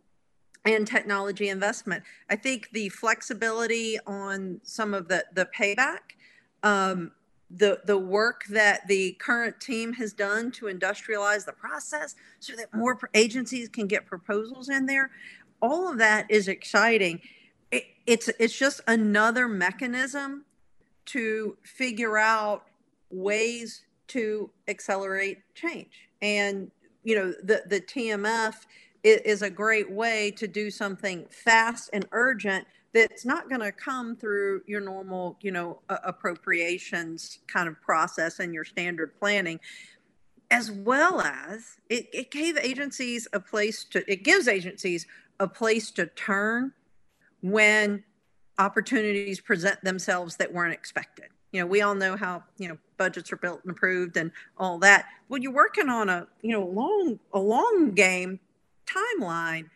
and 0.65 0.87
technology 0.87 1.49
investment. 1.49 2.03
I 2.29 2.37
think 2.37 2.71
the 2.73 2.89
flexibility 2.91 3.99
on 4.07 4.61
some 4.63 4.95
of 4.95 5.09
the 5.09 5.25
the 5.33 5.49
payback 5.57 6.17
um, 6.63 7.13
the 7.51 7.81
the 7.85 7.97
work 7.97 8.45
that 8.51 8.87
the 8.89 9.13
current 9.21 9.61
team 9.61 9.93
has 9.95 10.13
done 10.13 10.51
to 10.51 10.67
industrialize 10.67 11.45
the 11.45 11.53
process 11.53 12.17
so 12.41 12.55
that 12.57 12.75
more 12.75 12.99
agencies 13.15 13.69
can 13.69 13.87
get 13.87 14.05
proposals 14.05 14.69
in 14.69 14.87
there 14.87 15.11
all 15.63 15.91
of 15.91 15.99
that 15.99 16.29
is 16.29 16.49
exciting 16.49 17.21
it, 17.71 17.85
it's 18.07 18.29
it's 18.41 18.57
just 18.57 18.81
another 18.89 19.47
mechanism 19.47 20.45
to 21.05 21.57
figure 21.63 22.19
out 22.19 22.65
ways 23.11 23.86
to 24.09 24.51
accelerate 24.69 25.39
change 25.55 26.09
and 26.23 26.71
you 27.05 27.15
know 27.15 27.33
the 27.43 27.63
the 27.67 27.81
TMF 27.81 28.55
is, 29.03 29.21
is 29.21 29.43
a 29.43 29.51
great 29.51 29.91
way 29.91 30.31
to 30.33 30.49
do 30.49 30.71
something 30.71 31.27
fast 31.31 31.91
and 31.93 32.07
urgent 32.13 32.67
that's 32.93 33.25
not 33.25 33.49
going 33.49 33.61
to 33.61 33.73
come 33.73 34.17
through 34.17 34.63
your 34.67 34.81
normal, 34.81 35.37
you 35.43 35.53
know, 35.53 35.81
appropriations 35.89 37.41
kind 37.47 37.69
of 37.69 37.81
process 37.83 38.39
and 38.39 38.55
your 38.55 38.65
standard 38.65 39.15
planning, 39.19 39.61
as 40.51 40.71
well 40.71 41.21
as 41.21 41.77
it, 41.91 42.07
it 42.13 42.31
gave 42.31 42.57
agencies 42.57 43.29
a 43.35 43.41
place 43.41 43.85
to, 43.85 44.11
it 44.11 44.25
gives 44.25 44.49
agencies 44.49 45.07
a 45.39 45.47
place 45.47 45.91
to 45.91 46.07
turn 46.07 46.73
when 47.43 48.03
opportunities 48.59 49.41
present 49.41 49.83
themselves 49.85 50.37
that 50.37 50.53
weren't 50.53 50.73
expected. 50.73 51.27
You 51.53 51.61
know, 51.61 51.67
we 51.67 51.83
all 51.83 51.95
know 51.95 52.17
how, 52.17 52.45
you 52.57 52.69
know, 52.69 52.79
budgets 52.97 53.32
are 53.32 53.36
built 53.36 53.61
and 53.62 53.70
approved 53.70 54.16
and 54.16 54.30
all 54.59 54.78
that. 54.78 55.07
Well, 55.28 55.40
you're 55.40 55.53
working 55.53 55.88
on 55.88 56.09
a, 56.09 56.26
you 56.42 56.53
know, 56.53 56.64
long, 56.64 57.18
a 57.32 57.38
long 57.38 57.92
game 57.92 58.40
timeline 58.86 59.66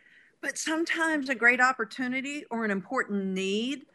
but 0.41 0.57
sometimes 0.57 1.29
a 1.29 1.35
great 1.35 1.61
opportunity 1.61 2.45
or 2.51 2.65
an 2.65 2.71
important 2.71 3.25
need 3.25 3.87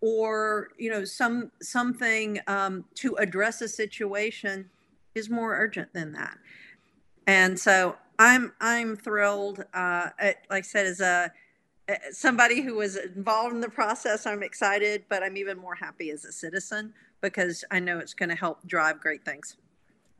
or 0.00 0.68
you 0.78 0.90
know 0.90 1.04
some 1.04 1.50
something 1.60 2.40
um, 2.46 2.84
to 2.94 3.14
address 3.16 3.60
a 3.60 3.68
situation 3.68 4.68
is 5.14 5.30
more 5.30 5.56
urgent 5.56 5.92
than 5.92 6.12
that 6.12 6.36
and 7.26 7.58
so 7.58 7.96
i'm 8.18 8.52
i'm 8.60 8.96
thrilled 8.96 9.64
uh, 9.74 10.08
like 10.20 10.36
i 10.50 10.60
said 10.60 10.86
as 10.86 11.00
a 11.00 11.30
somebody 12.10 12.62
who 12.62 12.76
was 12.76 12.96
involved 12.96 13.54
in 13.54 13.60
the 13.60 13.68
process 13.68 14.26
i'm 14.26 14.42
excited 14.42 15.04
but 15.08 15.22
i'm 15.22 15.36
even 15.36 15.58
more 15.58 15.74
happy 15.74 16.10
as 16.10 16.24
a 16.24 16.32
citizen 16.32 16.92
because 17.22 17.64
i 17.70 17.78
know 17.78 17.98
it's 17.98 18.14
going 18.14 18.28
to 18.28 18.34
help 18.34 18.66
drive 18.66 19.00
great 19.00 19.24
things 19.24 19.56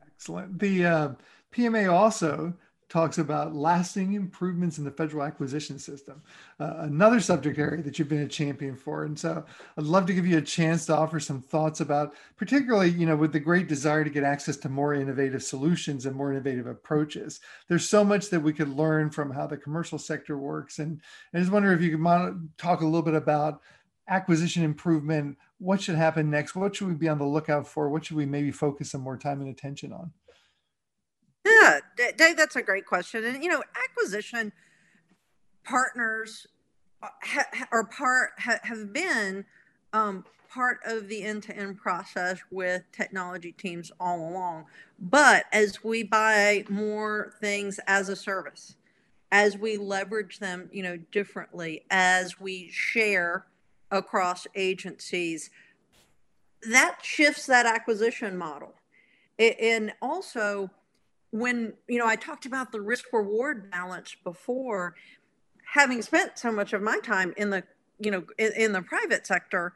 excellent 0.05 0.57
the 0.59 0.85
uh, 0.85 1.09
pma 1.53 1.91
also 1.91 2.53
talks 2.93 3.17
about 3.17 3.55
lasting 3.55 4.13
improvements 4.13 4.77
in 4.77 4.83
the 4.83 4.91
federal 4.91 5.23
acquisition 5.23 5.79
system, 5.79 6.21
uh, 6.59 6.75
another 6.81 7.19
subject 7.19 7.57
area 7.57 7.81
that 7.81 7.97
you've 7.97 8.07
been 8.07 8.21
a 8.21 8.27
champion 8.27 8.75
for. 8.75 9.05
And 9.05 9.17
so 9.17 9.43
I'd 9.75 9.83
love 9.83 10.05
to 10.05 10.13
give 10.13 10.27
you 10.27 10.37
a 10.37 10.41
chance 10.43 10.85
to 10.85 10.95
offer 10.95 11.19
some 11.19 11.41
thoughts 11.41 11.79
about, 11.79 12.13
particularly, 12.37 12.91
you 12.91 13.07
know, 13.07 13.15
with 13.15 13.33
the 13.33 13.39
great 13.39 13.67
desire 13.67 14.03
to 14.03 14.11
get 14.11 14.23
access 14.23 14.57
to 14.57 14.69
more 14.69 14.93
innovative 14.93 15.41
solutions 15.41 16.05
and 16.05 16.15
more 16.15 16.31
innovative 16.31 16.67
approaches. 16.67 17.39
There's 17.67 17.89
so 17.89 18.03
much 18.03 18.29
that 18.29 18.41
we 18.41 18.53
could 18.53 18.69
learn 18.69 19.09
from 19.09 19.31
how 19.31 19.47
the 19.47 19.57
commercial 19.57 19.97
sector 19.97 20.37
works. 20.37 20.77
And 20.77 21.01
I 21.33 21.39
just 21.39 21.51
wonder 21.51 21.73
if 21.73 21.81
you 21.81 21.97
could 21.97 22.49
talk 22.59 22.81
a 22.81 22.85
little 22.85 23.01
bit 23.01 23.15
about 23.15 23.61
acquisition 24.07 24.63
improvement. 24.63 25.37
What 25.59 25.81
should 25.81 25.95
happen 25.95 26.29
next? 26.29 26.55
What 26.55 26.75
should 26.75 26.87
we 26.87 26.93
be 26.93 27.07
on 27.07 27.17
the 27.17 27.25
lookout 27.25 27.67
for? 27.67 27.89
What 27.89 28.05
should 28.05 28.17
we 28.17 28.25
maybe 28.25 28.51
focus 28.51 28.91
some 28.91 29.01
more 29.01 29.17
time 29.17 29.41
and 29.41 29.49
attention 29.49 29.93
on? 29.93 30.11
Yeah, 31.45 31.79
Dave, 32.17 32.37
that's 32.37 32.55
a 32.55 32.61
great 32.61 32.85
question. 32.85 33.23
And 33.23 33.43
you 33.43 33.49
know, 33.49 33.63
acquisition 33.89 34.51
partners 35.63 36.47
uh, 37.01 37.07
are 37.71 37.85
part 37.85 38.31
ha, 38.39 38.59
have 38.63 38.93
been 38.93 39.45
um, 39.93 40.25
part 40.49 40.79
of 40.85 41.07
the 41.07 41.23
end-to-end 41.23 41.77
process 41.77 42.39
with 42.51 42.83
technology 42.91 43.51
teams 43.51 43.91
all 43.99 44.29
along. 44.29 44.65
But 44.99 45.45
as 45.51 45.83
we 45.83 46.03
buy 46.03 46.65
more 46.69 47.33
things 47.41 47.79
as 47.87 48.09
a 48.09 48.15
service, 48.15 48.75
as 49.31 49.57
we 49.57 49.77
leverage 49.77 50.39
them, 50.39 50.69
you 50.71 50.83
know, 50.83 50.97
differently, 51.11 51.83
as 51.89 52.39
we 52.39 52.69
share 52.71 53.45
across 53.93 54.47
agencies, 54.55 55.49
that 56.69 56.97
shifts 57.01 57.45
that 57.45 57.65
acquisition 57.65 58.37
model. 58.37 58.73
And 59.39 59.93
also 60.01 60.69
when 61.33 61.73
you 61.87 61.97
know 61.97 62.05
i 62.05 62.15
talked 62.15 62.45
about 62.45 62.71
the 62.71 62.79
risk 62.79 63.05
reward 63.11 63.71
balance 63.71 64.15
before 64.23 64.93
having 65.73 65.99
spent 65.99 66.37
so 66.37 66.51
much 66.51 66.73
of 66.73 66.81
my 66.81 66.99
time 66.99 67.33
in 67.37 67.49
the 67.49 67.63
you 67.97 68.11
know 68.11 68.23
in, 68.37 68.71
the 68.71 68.83
private 68.83 69.25
sector 69.25 69.73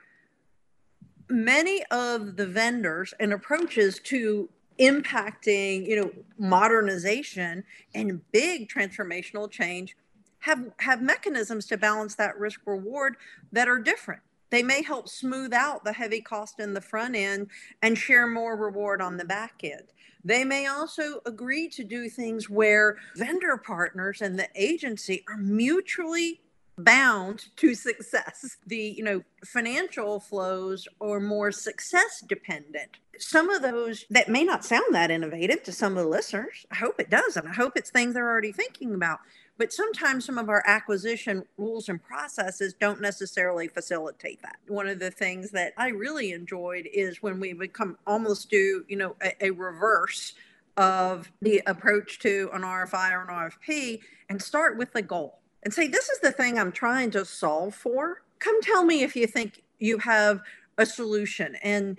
many 1.29 1.83
of 1.89 2.35
the 2.35 2.45
vendors 2.45 3.11
and 3.19 3.33
approaches 3.33 3.97
to 3.97 4.47
impacting 4.79 5.87
you 5.87 5.99
know 5.99 6.11
modernization 6.37 7.63
and 7.95 8.21
big 8.31 8.69
transformational 8.69 9.49
change 9.49 9.97
have 10.39 10.71
have 10.79 11.01
mechanisms 11.01 11.65
to 11.65 11.77
balance 11.77 12.15
that 12.15 12.37
risk 12.37 12.61
reward 12.65 13.15
that 13.51 13.67
are 13.67 13.79
different 13.79 14.21
they 14.49 14.63
may 14.63 14.81
help 14.81 15.09
smooth 15.09 15.53
out 15.53 15.83
the 15.83 15.93
heavy 15.93 16.21
cost 16.21 16.59
in 16.59 16.73
the 16.73 16.81
front 16.81 17.15
end 17.15 17.47
and 17.81 17.97
share 17.97 18.27
more 18.27 18.55
reward 18.55 19.01
on 19.01 19.17
the 19.17 19.25
back 19.25 19.61
end 19.63 19.91
they 20.23 20.43
may 20.43 20.67
also 20.67 21.21
agree 21.25 21.69
to 21.69 21.83
do 21.83 22.09
things 22.09 22.49
where 22.49 22.97
vendor 23.15 23.57
partners 23.57 24.21
and 24.21 24.37
the 24.37 24.49
agency 24.55 25.23
are 25.29 25.37
mutually 25.37 26.41
bound 26.77 27.45
to 27.57 27.73
success. 27.75 28.57
The, 28.65 28.77
you 28.77 29.03
know, 29.03 29.23
financial 29.45 30.19
flows 30.19 30.87
are 31.01 31.19
more 31.19 31.51
success 31.51 32.23
dependent. 32.27 32.97
Some 33.17 33.49
of 33.49 33.61
those 33.61 34.05
that 34.09 34.29
may 34.29 34.43
not 34.43 34.63
sound 34.63 34.93
that 34.93 35.11
innovative 35.11 35.63
to 35.63 35.71
some 35.71 35.97
of 35.97 36.03
the 36.03 36.09
listeners. 36.09 36.65
I 36.71 36.75
hope 36.75 36.99
it 36.99 37.09
does. 37.09 37.37
And 37.37 37.47
I 37.47 37.53
hope 37.53 37.73
it's 37.75 37.89
things 37.89 38.13
they're 38.13 38.29
already 38.29 38.51
thinking 38.51 38.93
about. 38.93 39.19
But 39.57 39.73
sometimes 39.73 40.25
some 40.25 40.37
of 40.37 40.49
our 40.49 40.63
acquisition 40.65 41.43
rules 41.57 41.89
and 41.89 42.01
processes 42.01 42.75
don't 42.79 43.01
necessarily 43.01 43.67
facilitate 43.67 44.41
that. 44.43 44.57
One 44.67 44.87
of 44.87 44.99
the 44.99 45.11
things 45.11 45.51
that 45.51 45.73
I 45.77 45.89
really 45.89 46.31
enjoyed 46.31 46.87
is 46.93 47.23
when 47.23 47.39
we 47.39 47.53
would 47.53 47.73
come 47.73 47.97
almost 48.05 48.49
do, 48.49 48.85
you 48.87 48.97
know, 48.97 49.15
a, 49.21 49.47
a 49.47 49.51
reverse 49.51 50.33
of 50.77 51.31
the 51.41 51.61
approach 51.65 52.19
to 52.19 52.49
an 52.53 52.61
RFI 52.61 53.11
or 53.11 53.21
an 53.21 53.51
RFP 53.51 53.99
and 54.29 54.41
start 54.41 54.77
with 54.77 54.93
the 54.93 55.01
goal 55.01 55.39
and 55.63 55.73
say, 55.73 55.87
this 55.87 56.09
is 56.09 56.19
the 56.19 56.31
thing 56.31 56.59
I'm 56.59 56.71
trying 56.71 57.09
to 57.11 57.25
solve 57.25 57.73
for. 57.73 58.21
Come 58.39 58.61
tell 58.61 58.85
me 58.85 59.01
if 59.01 59.15
you 59.15 59.25
think 59.25 59.63
you 59.79 59.97
have 59.97 60.41
a 60.77 60.85
solution. 60.85 61.55
And 61.63 61.97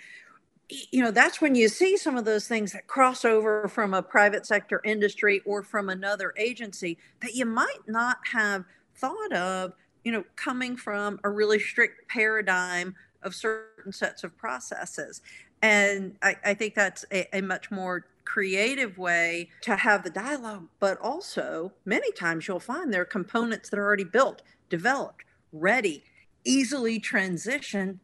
you 0.69 1.03
know 1.03 1.11
that's 1.11 1.41
when 1.41 1.55
you 1.55 1.69
see 1.69 1.97
some 1.97 2.17
of 2.17 2.25
those 2.25 2.47
things 2.47 2.73
that 2.73 2.87
cross 2.87 3.25
over 3.25 3.69
from 3.69 3.95
a 3.95 4.03
private 4.03 4.47
sector 4.47 4.81
industry 4.85 5.41
or 5.47 5.63
from 5.63 5.89
another 5.89 6.35
agency 6.37 6.99
that 7.21 7.35
you 7.35 7.47
might 7.47 7.87
not 7.87 8.19
have 8.33 8.65
thought 8.95 9.33
of 9.33 9.73
you 10.05 10.13
know 10.13 10.25
coming 10.37 10.77
from 10.77 11.19
a 11.25 11.31
really 11.31 11.59
strict 11.59 12.09
paradigm 12.09 12.95
of 13.23 13.35
certain 13.35 13.93
sets 13.93 14.23
of 14.25 14.37
processes. 14.37 15.23
And 15.63 16.17
i, 16.23 16.37
I 16.45 16.55
think 16.55 16.75
that's 16.75 17.05
a, 17.13 17.37
a 17.37 17.41
much 17.41 17.71
more 17.71 18.07
creative 18.25 18.99
way 18.99 19.49
to 19.63 19.75
have 19.75 20.05
the 20.05 20.11
dialogue 20.11 20.69
but 20.81 20.99
also 21.01 21.73
many 21.87 22.13
times 22.13 22.47
you'll 22.47 22.61
find 22.61 22.93
there 22.93 23.01
are 23.01 23.07
components 23.07 23.71
that 23.71 23.79
are 23.79 23.85
already 23.85 24.05
built 24.05 24.43
developed 24.69 25.25
ready 25.51 26.05
easily 26.45 27.01
transition 27.01 28.01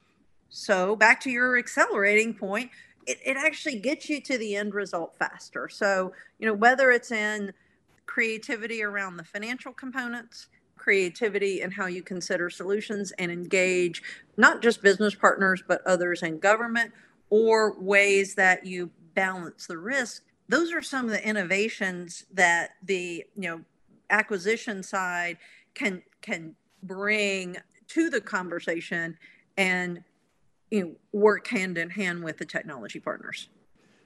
so 0.54 0.96
back 0.96 1.20
to 1.20 1.30
your 1.30 1.58
accelerating 1.58 2.34
point, 2.34 2.70
it, 3.06 3.18
it 3.24 3.36
actually 3.36 3.78
gets 3.78 4.08
you 4.08 4.20
to 4.22 4.38
the 4.38 4.56
end 4.56 4.74
result 4.74 5.16
faster. 5.18 5.68
So, 5.68 6.12
you 6.38 6.46
know, 6.46 6.54
whether 6.54 6.90
it's 6.90 7.10
in 7.10 7.52
creativity 8.06 8.82
around 8.82 9.16
the 9.16 9.24
financial 9.24 9.72
components, 9.72 10.48
creativity 10.76 11.62
and 11.62 11.72
how 11.72 11.86
you 11.86 12.02
consider 12.02 12.50
solutions 12.50 13.12
and 13.18 13.32
engage 13.32 14.02
not 14.36 14.62
just 14.62 14.82
business 14.82 15.14
partners, 15.14 15.62
but 15.66 15.80
others 15.86 16.22
in 16.22 16.38
government, 16.38 16.92
or 17.30 17.78
ways 17.80 18.34
that 18.34 18.66
you 18.66 18.90
balance 19.14 19.66
the 19.66 19.78
risk 19.78 20.22
those 20.48 20.72
are 20.72 20.82
some 20.82 21.06
of 21.06 21.10
the 21.10 21.26
innovations 21.26 22.26
that 22.32 22.70
the 22.82 23.24
you 23.36 23.48
know 23.48 23.60
acquisition 24.10 24.82
side 24.82 25.38
can 25.74 26.02
can 26.20 26.54
bring 26.82 27.56
to 27.88 28.10
the 28.10 28.20
conversation 28.20 29.16
and 29.56 30.02
you 30.70 30.84
know, 30.84 30.94
work 31.12 31.46
hand 31.48 31.78
in 31.78 31.90
hand 31.90 32.22
with 32.24 32.38
the 32.38 32.44
technology 32.44 33.00
partners. 33.00 33.48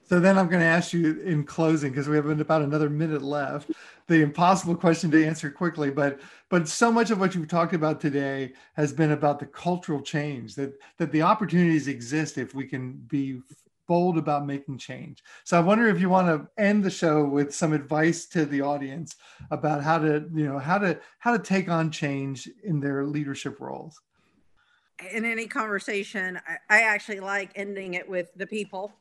So 0.09 0.19
then 0.19 0.39
I'm 0.39 0.47
going 0.47 0.61
to 0.61 0.65
ask 0.65 0.91
you 0.91 1.21
in 1.21 1.43
closing 1.43 1.91
because 1.91 2.09
we 2.09 2.15
have 2.15 2.27
about 2.27 2.63
another 2.63 2.89
minute 2.89 3.21
left. 3.21 3.69
The 4.07 4.23
impossible 4.23 4.75
question 4.75 5.11
to 5.11 5.23
answer 5.23 5.51
quickly, 5.51 5.91
but 5.91 6.19
but 6.49 6.67
so 6.67 6.91
much 6.91 7.11
of 7.11 7.19
what 7.19 7.35
you've 7.35 7.47
talked 7.47 7.75
about 7.75 8.01
today 8.01 8.53
has 8.73 8.91
been 8.91 9.11
about 9.11 9.37
the 9.37 9.45
cultural 9.45 10.01
change 10.01 10.55
that 10.55 10.73
that 10.97 11.11
the 11.11 11.21
opportunities 11.21 11.87
exist 11.87 12.39
if 12.39 12.55
we 12.55 12.65
can 12.65 12.93
be 13.07 13.41
bold 13.87 14.17
about 14.17 14.47
making 14.47 14.79
change. 14.79 15.23
So 15.43 15.57
I 15.57 15.61
wonder 15.61 15.87
if 15.87 16.01
you 16.01 16.09
want 16.09 16.27
to 16.27 16.47
end 16.63 16.83
the 16.83 16.89
show 16.89 17.23
with 17.25 17.53
some 17.53 17.73
advice 17.73 18.25
to 18.27 18.45
the 18.45 18.61
audience 18.61 19.15
about 19.51 19.83
how 19.83 19.99
to 19.99 20.27
you 20.33 20.47
know 20.47 20.57
how 20.57 20.79
to 20.79 20.99
how 21.19 21.37
to 21.37 21.43
take 21.43 21.69
on 21.69 21.91
change 21.91 22.49
in 22.63 22.79
their 22.79 23.05
leadership 23.05 23.59
roles. 23.59 24.01
In 25.11 25.25
any 25.25 25.47
conversation, 25.47 26.39
I, 26.47 26.79
I 26.79 26.81
actually 26.81 27.19
like 27.19 27.51
ending 27.55 27.93
it 27.93 28.07
with 28.07 28.33
the 28.35 28.47
people 28.47 28.93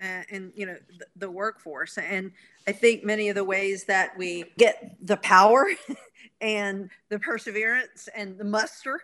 and, 0.00 0.26
and 0.30 0.52
you 0.54 0.66
know 0.66 0.76
the, 0.98 1.06
the, 1.16 1.30
workforce. 1.30 1.98
And 1.98 2.32
i 2.66 2.72
think 2.72 3.04
many 3.04 3.28
of 3.28 3.34
the 3.34 3.44
ways 3.44 3.84
that 3.84 4.16
we 4.16 4.44
get 4.56 4.96
the 5.02 5.16
power 5.18 5.66
and 6.40 6.90
the 7.08 7.18
perseverance 7.18 8.08
and 8.14 8.38
the 8.38 8.44
muster 8.44 9.00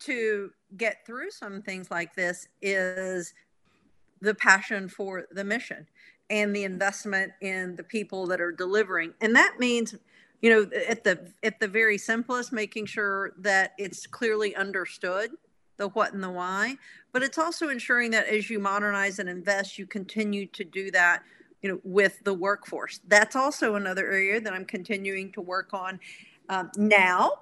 to 0.00 0.50
get 0.76 1.06
through 1.06 1.30
some 1.30 1.62
things 1.62 1.90
like 1.90 2.14
this 2.14 2.48
is 2.60 3.32
the 4.20 4.34
passion 4.34 4.88
for 4.88 5.26
the 5.30 5.44
mission 5.44 5.86
and 6.30 6.54
the 6.54 6.64
investment 6.64 7.32
in 7.40 7.76
the 7.76 7.82
people 7.82 8.26
that 8.26 8.40
are 8.40 8.52
delivering. 8.52 9.12
And 9.20 9.36
that 9.36 9.56
means 9.58 9.94
you 10.40 10.50
know 10.50 10.78
at 10.88 11.04
the 11.04 11.30
at 11.42 11.60
the 11.60 11.68
very 11.68 11.98
simplest 11.98 12.52
making 12.52 12.86
sure 12.86 13.32
that 13.38 13.72
it's 13.78 14.06
clearly 14.06 14.54
understood 14.56 15.30
the 15.76 15.88
what 15.88 16.12
and 16.12 16.22
the 16.22 16.30
why 16.30 16.76
but 17.12 17.22
it's 17.22 17.38
also 17.38 17.68
ensuring 17.68 18.10
that 18.10 18.26
as 18.26 18.50
you 18.50 18.58
modernize 18.58 19.18
and 19.18 19.28
invest 19.28 19.78
you 19.78 19.86
continue 19.86 20.46
to 20.46 20.64
do 20.64 20.90
that 20.90 21.22
you 21.62 21.70
know 21.70 21.80
with 21.82 22.22
the 22.24 22.34
workforce. 22.34 23.00
That's 23.08 23.34
also 23.34 23.74
another 23.74 24.10
area 24.10 24.40
that 24.40 24.52
i'm 24.52 24.66
continuing 24.66 25.32
to 25.32 25.40
work 25.40 25.70
on 25.72 25.98
um, 26.48 26.70
now 26.76 27.32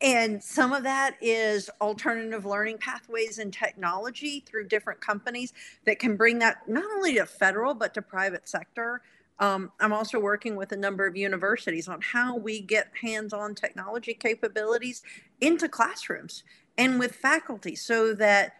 and 0.00 0.42
some 0.42 0.72
of 0.72 0.84
that 0.84 1.16
is 1.20 1.68
alternative 1.80 2.44
learning 2.44 2.78
pathways 2.78 3.38
and 3.38 3.52
technology 3.52 4.44
through 4.46 4.68
different 4.68 5.00
companies 5.00 5.52
that 5.86 5.98
can 5.98 6.16
bring 6.16 6.38
that 6.38 6.68
not 6.68 6.84
only 6.96 7.14
to 7.14 7.26
federal 7.26 7.74
but 7.74 7.94
to 7.94 8.02
private 8.02 8.48
sector. 8.48 9.02
Um, 9.40 9.72
I'm 9.80 9.92
also 9.92 10.18
working 10.18 10.56
with 10.56 10.72
a 10.72 10.76
number 10.76 11.06
of 11.06 11.16
universities 11.16 11.88
on 11.88 12.00
how 12.00 12.36
we 12.36 12.60
get 12.60 12.88
hands 13.00 13.32
on 13.32 13.54
technology 13.54 14.14
capabilities 14.14 15.02
into 15.40 15.68
classrooms 15.68 16.42
and 16.78 16.98
with 16.98 17.14
faculty 17.16 17.74
so 17.74 18.14
that 18.14 18.54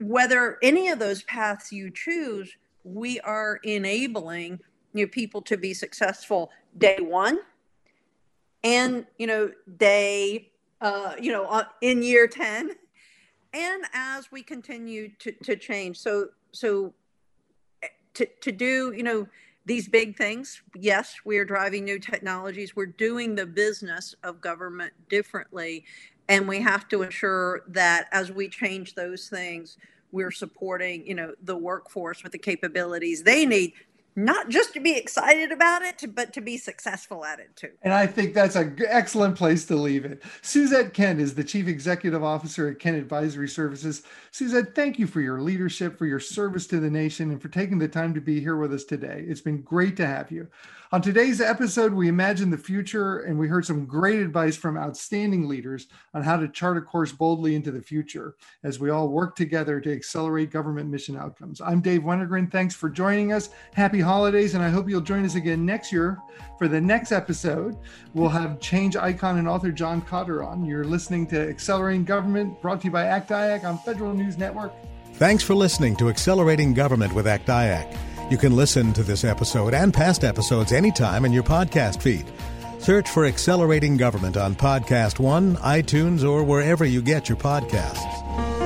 whether 0.00 0.58
any 0.62 0.88
of 0.88 0.98
those 0.98 1.22
paths 1.22 1.70
you 1.70 1.90
choose, 1.90 2.56
we 2.84 3.20
are 3.20 3.60
enabling 3.62 4.58
know, 4.94 5.06
people 5.06 5.40
to 5.42 5.56
be 5.56 5.72
successful 5.72 6.50
day 6.76 6.98
one 7.00 7.38
and 8.62 9.06
you 9.18 9.26
know 9.26 9.50
day 9.76 10.50
uh, 10.80 11.14
you 11.20 11.32
know 11.32 11.44
uh, 11.46 11.64
in 11.80 12.02
year 12.02 12.26
10 12.26 12.70
and 13.52 13.84
as 13.92 14.30
we 14.30 14.42
continue 14.42 15.10
to, 15.18 15.32
to 15.44 15.56
change. 15.56 15.98
So 15.98 16.28
so 16.52 16.92
to, 18.14 18.26
to 18.40 18.52
do 18.52 18.92
you 18.96 19.02
know 19.02 19.26
these 19.66 19.88
big 19.88 20.16
things 20.16 20.62
yes 20.74 21.16
we 21.24 21.38
are 21.38 21.44
driving 21.44 21.84
new 21.84 21.98
technologies. 21.98 22.74
We're 22.74 22.86
doing 22.86 23.34
the 23.34 23.46
business 23.46 24.14
of 24.22 24.40
government 24.40 24.92
differently 25.08 25.84
and 26.30 26.48
we 26.48 26.60
have 26.60 26.88
to 26.88 27.02
ensure 27.02 27.62
that 27.68 28.08
as 28.12 28.32
we 28.32 28.48
change 28.48 28.94
those 28.94 29.28
things 29.28 29.76
we're 30.12 30.30
supporting 30.30 31.06
you 31.06 31.14
know 31.14 31.34
the 31.42 31.56
workforce 31.56 32.22
with 32.22 32.32
the 32.32 32.38
capabilities 32.38 33.22
they 33.22 33.44
need 33.44 33.74
not 34.16 34.48
just 34.48 34.74
to 34.74 34.80
be 34.80 34.96
excited 34.96 35.52
about 35.52 35.82
it, 35.82 36.14
but 36.14 36.32
to 36.32 36.40
be 36.40 36.56
successful 36.56 37.24
at 37.24 37.38
it 37.38 37.54
too. 37.54 37.70
And 37.82 37.92
I 37.92 38.06
think 38.06 38.34
that's 38.34 38.56
an 38.56 38.76
excellent 38.86 39.36
place 39.36 39.64
to 39.66 39.76
leave 39.76 40.04
it. 40.04 40.22
Suzette 40.42 40.94
Kent 40.94 41.20
is 41.20 41.34
the 41.34 41.44
Chief 41.44 41.68
Executive 41.68 42.22
Officer 42.22 42.68
at 42.68 42.78
Kent 42.78 42.96
Advisory 42.96 43.48
Services. 43.48 44.02
Suzette, 44.30 44.74
thank 44.74 44.98
you 44.98 45.06
for 45.06 45.20
your 45.20 45.40
leadership, 45.40 45.96
for 45.96 46.06
your 46.06 46.20
service 46.20 46.66
to 46.68 46.80
the 46.80 46.90
nation, 46.90 47.30
and 47.30 47.40
for 47.40 47.48
taking 47.48 47.78
the 47.78 47.88
time 47.88 48.12
to 48.14 48.20
be 48.20 48.40
here 48.40 48.56
with 48.56 48.72
us 48.74 48.84
today. 48.84 49.24
It's 49.26 49.40
been 49.40 49.62
great 49.62 49.96
to 49.98 50.06
have 50.06 50.30
you. 50.30 50.48
On 50.92 51.00
today's 51.00 51.40
episode, 51.40 51.94
we 51.94 52.08
imagine 52.08 52.50
the 52.50 52.58
future 52.58 53.20
and 53.20 53.38
we 53.38 53.46
heard 53.46 53.64
some 53.64 53.86
great 53.86 54.18
advice 54.18 54.56
from 54.56 54.76
outstanding 54.76 55.46
leaders 55.46 55.86
on 56.14 56.24
how 56.24 56.36
to 56.36 56.48
chart 56.48 56.76
a 56.76 56.80
course 56.80 57.12
boldly 57.12 57.54
into 57.54 57.70
the 57.70 57.80
future 57.80 58.34
as 58.64 58.80
we 58.80 58.90
all 58.90 59.06
work 59.06 59.36
together 59.36 59.78
to 59.80 59.92
accelerate 59.92 60.50
government 60.50 60.90
mission 60.90 61.16
outcomes. 61.16 61.60
I'm 61.60 61.80
Dave 61.80 62.00
Wennergren. 62.00 62.50
Thanks 62.50 62.74
for 62.74 62.90
joining 62.90 63.32
us. 63.32 63.50
Happy 63.72 64.00
holidays, 64.00 64.54
and 64.54 64.64
I 64.64 64.68
hope 64.68 64.88
you'll 64.88 65.00
join 65.00 65.24
us 65.24 65.36
again 65.36 65.64
next 65.64 65.92
year 65.92 66.18
for 66.58 66.66
the 66.66 66.80
next 66.80 67.12
episode. 67.12 67.76
We'll 68.12 68.28
have 68.28 68.58
change 68.58 68.96
icon 68.96 69.38
and 69.38 69.46
author 69.46 69.70
John 69.70 70.02
Kotter 70.02 70.44
on. 70.44 70.64
You're 70.64 70.82
listening 70.82 71.24
to 71.28 71.48
Accelerating 71.48 72.02
Government, 72.02 72.60
brought 72.60 72.80
to 72.80 72.86
you 72.86 72.90
by 72.90 73.04
ACT-IAC 73.04 73.62
on 73.62 73.78
Federal 73.78 74.12
News 74.12 74.36
Network. 74.36 74.72
Thanks 75.12 75.44
for 75.44 75.54
listening 75.54 75.94
to 75.98 76.08
Accelerating 76.08 76.74
Government 76.74 77.12
with 77.12 77.28
ACT-IAC. 77.28 78.09
You 78.30 78.38
can 78.38 78.54
listen 78.54 78.92
to 78.92 79.02
this 79.02 79.24
episode 79.24 79.74
and 79.74 79.92
past 79.92 80.22
episodes 80.22 80.70
anytime 80.70 81.24
in 81.24 81.32
your 81.32 81.42
podcast 81.42 82.00
feed. 82.00 82.24
Search 82.78 83.10
for 83.10 83.26
Accelerating 83.26 83.96
Government 83.96 84.36
on 84.36 84.54
Podcast 84.54 85.18
One, 85.18 85.56
iTunes, 85.56 86.22
or 86.22 86.44
wherever 86.44 86.84
you 86.84 87.02
get 87.02 87.28
your 87.28 87.36
podcasts. 87.36 88.59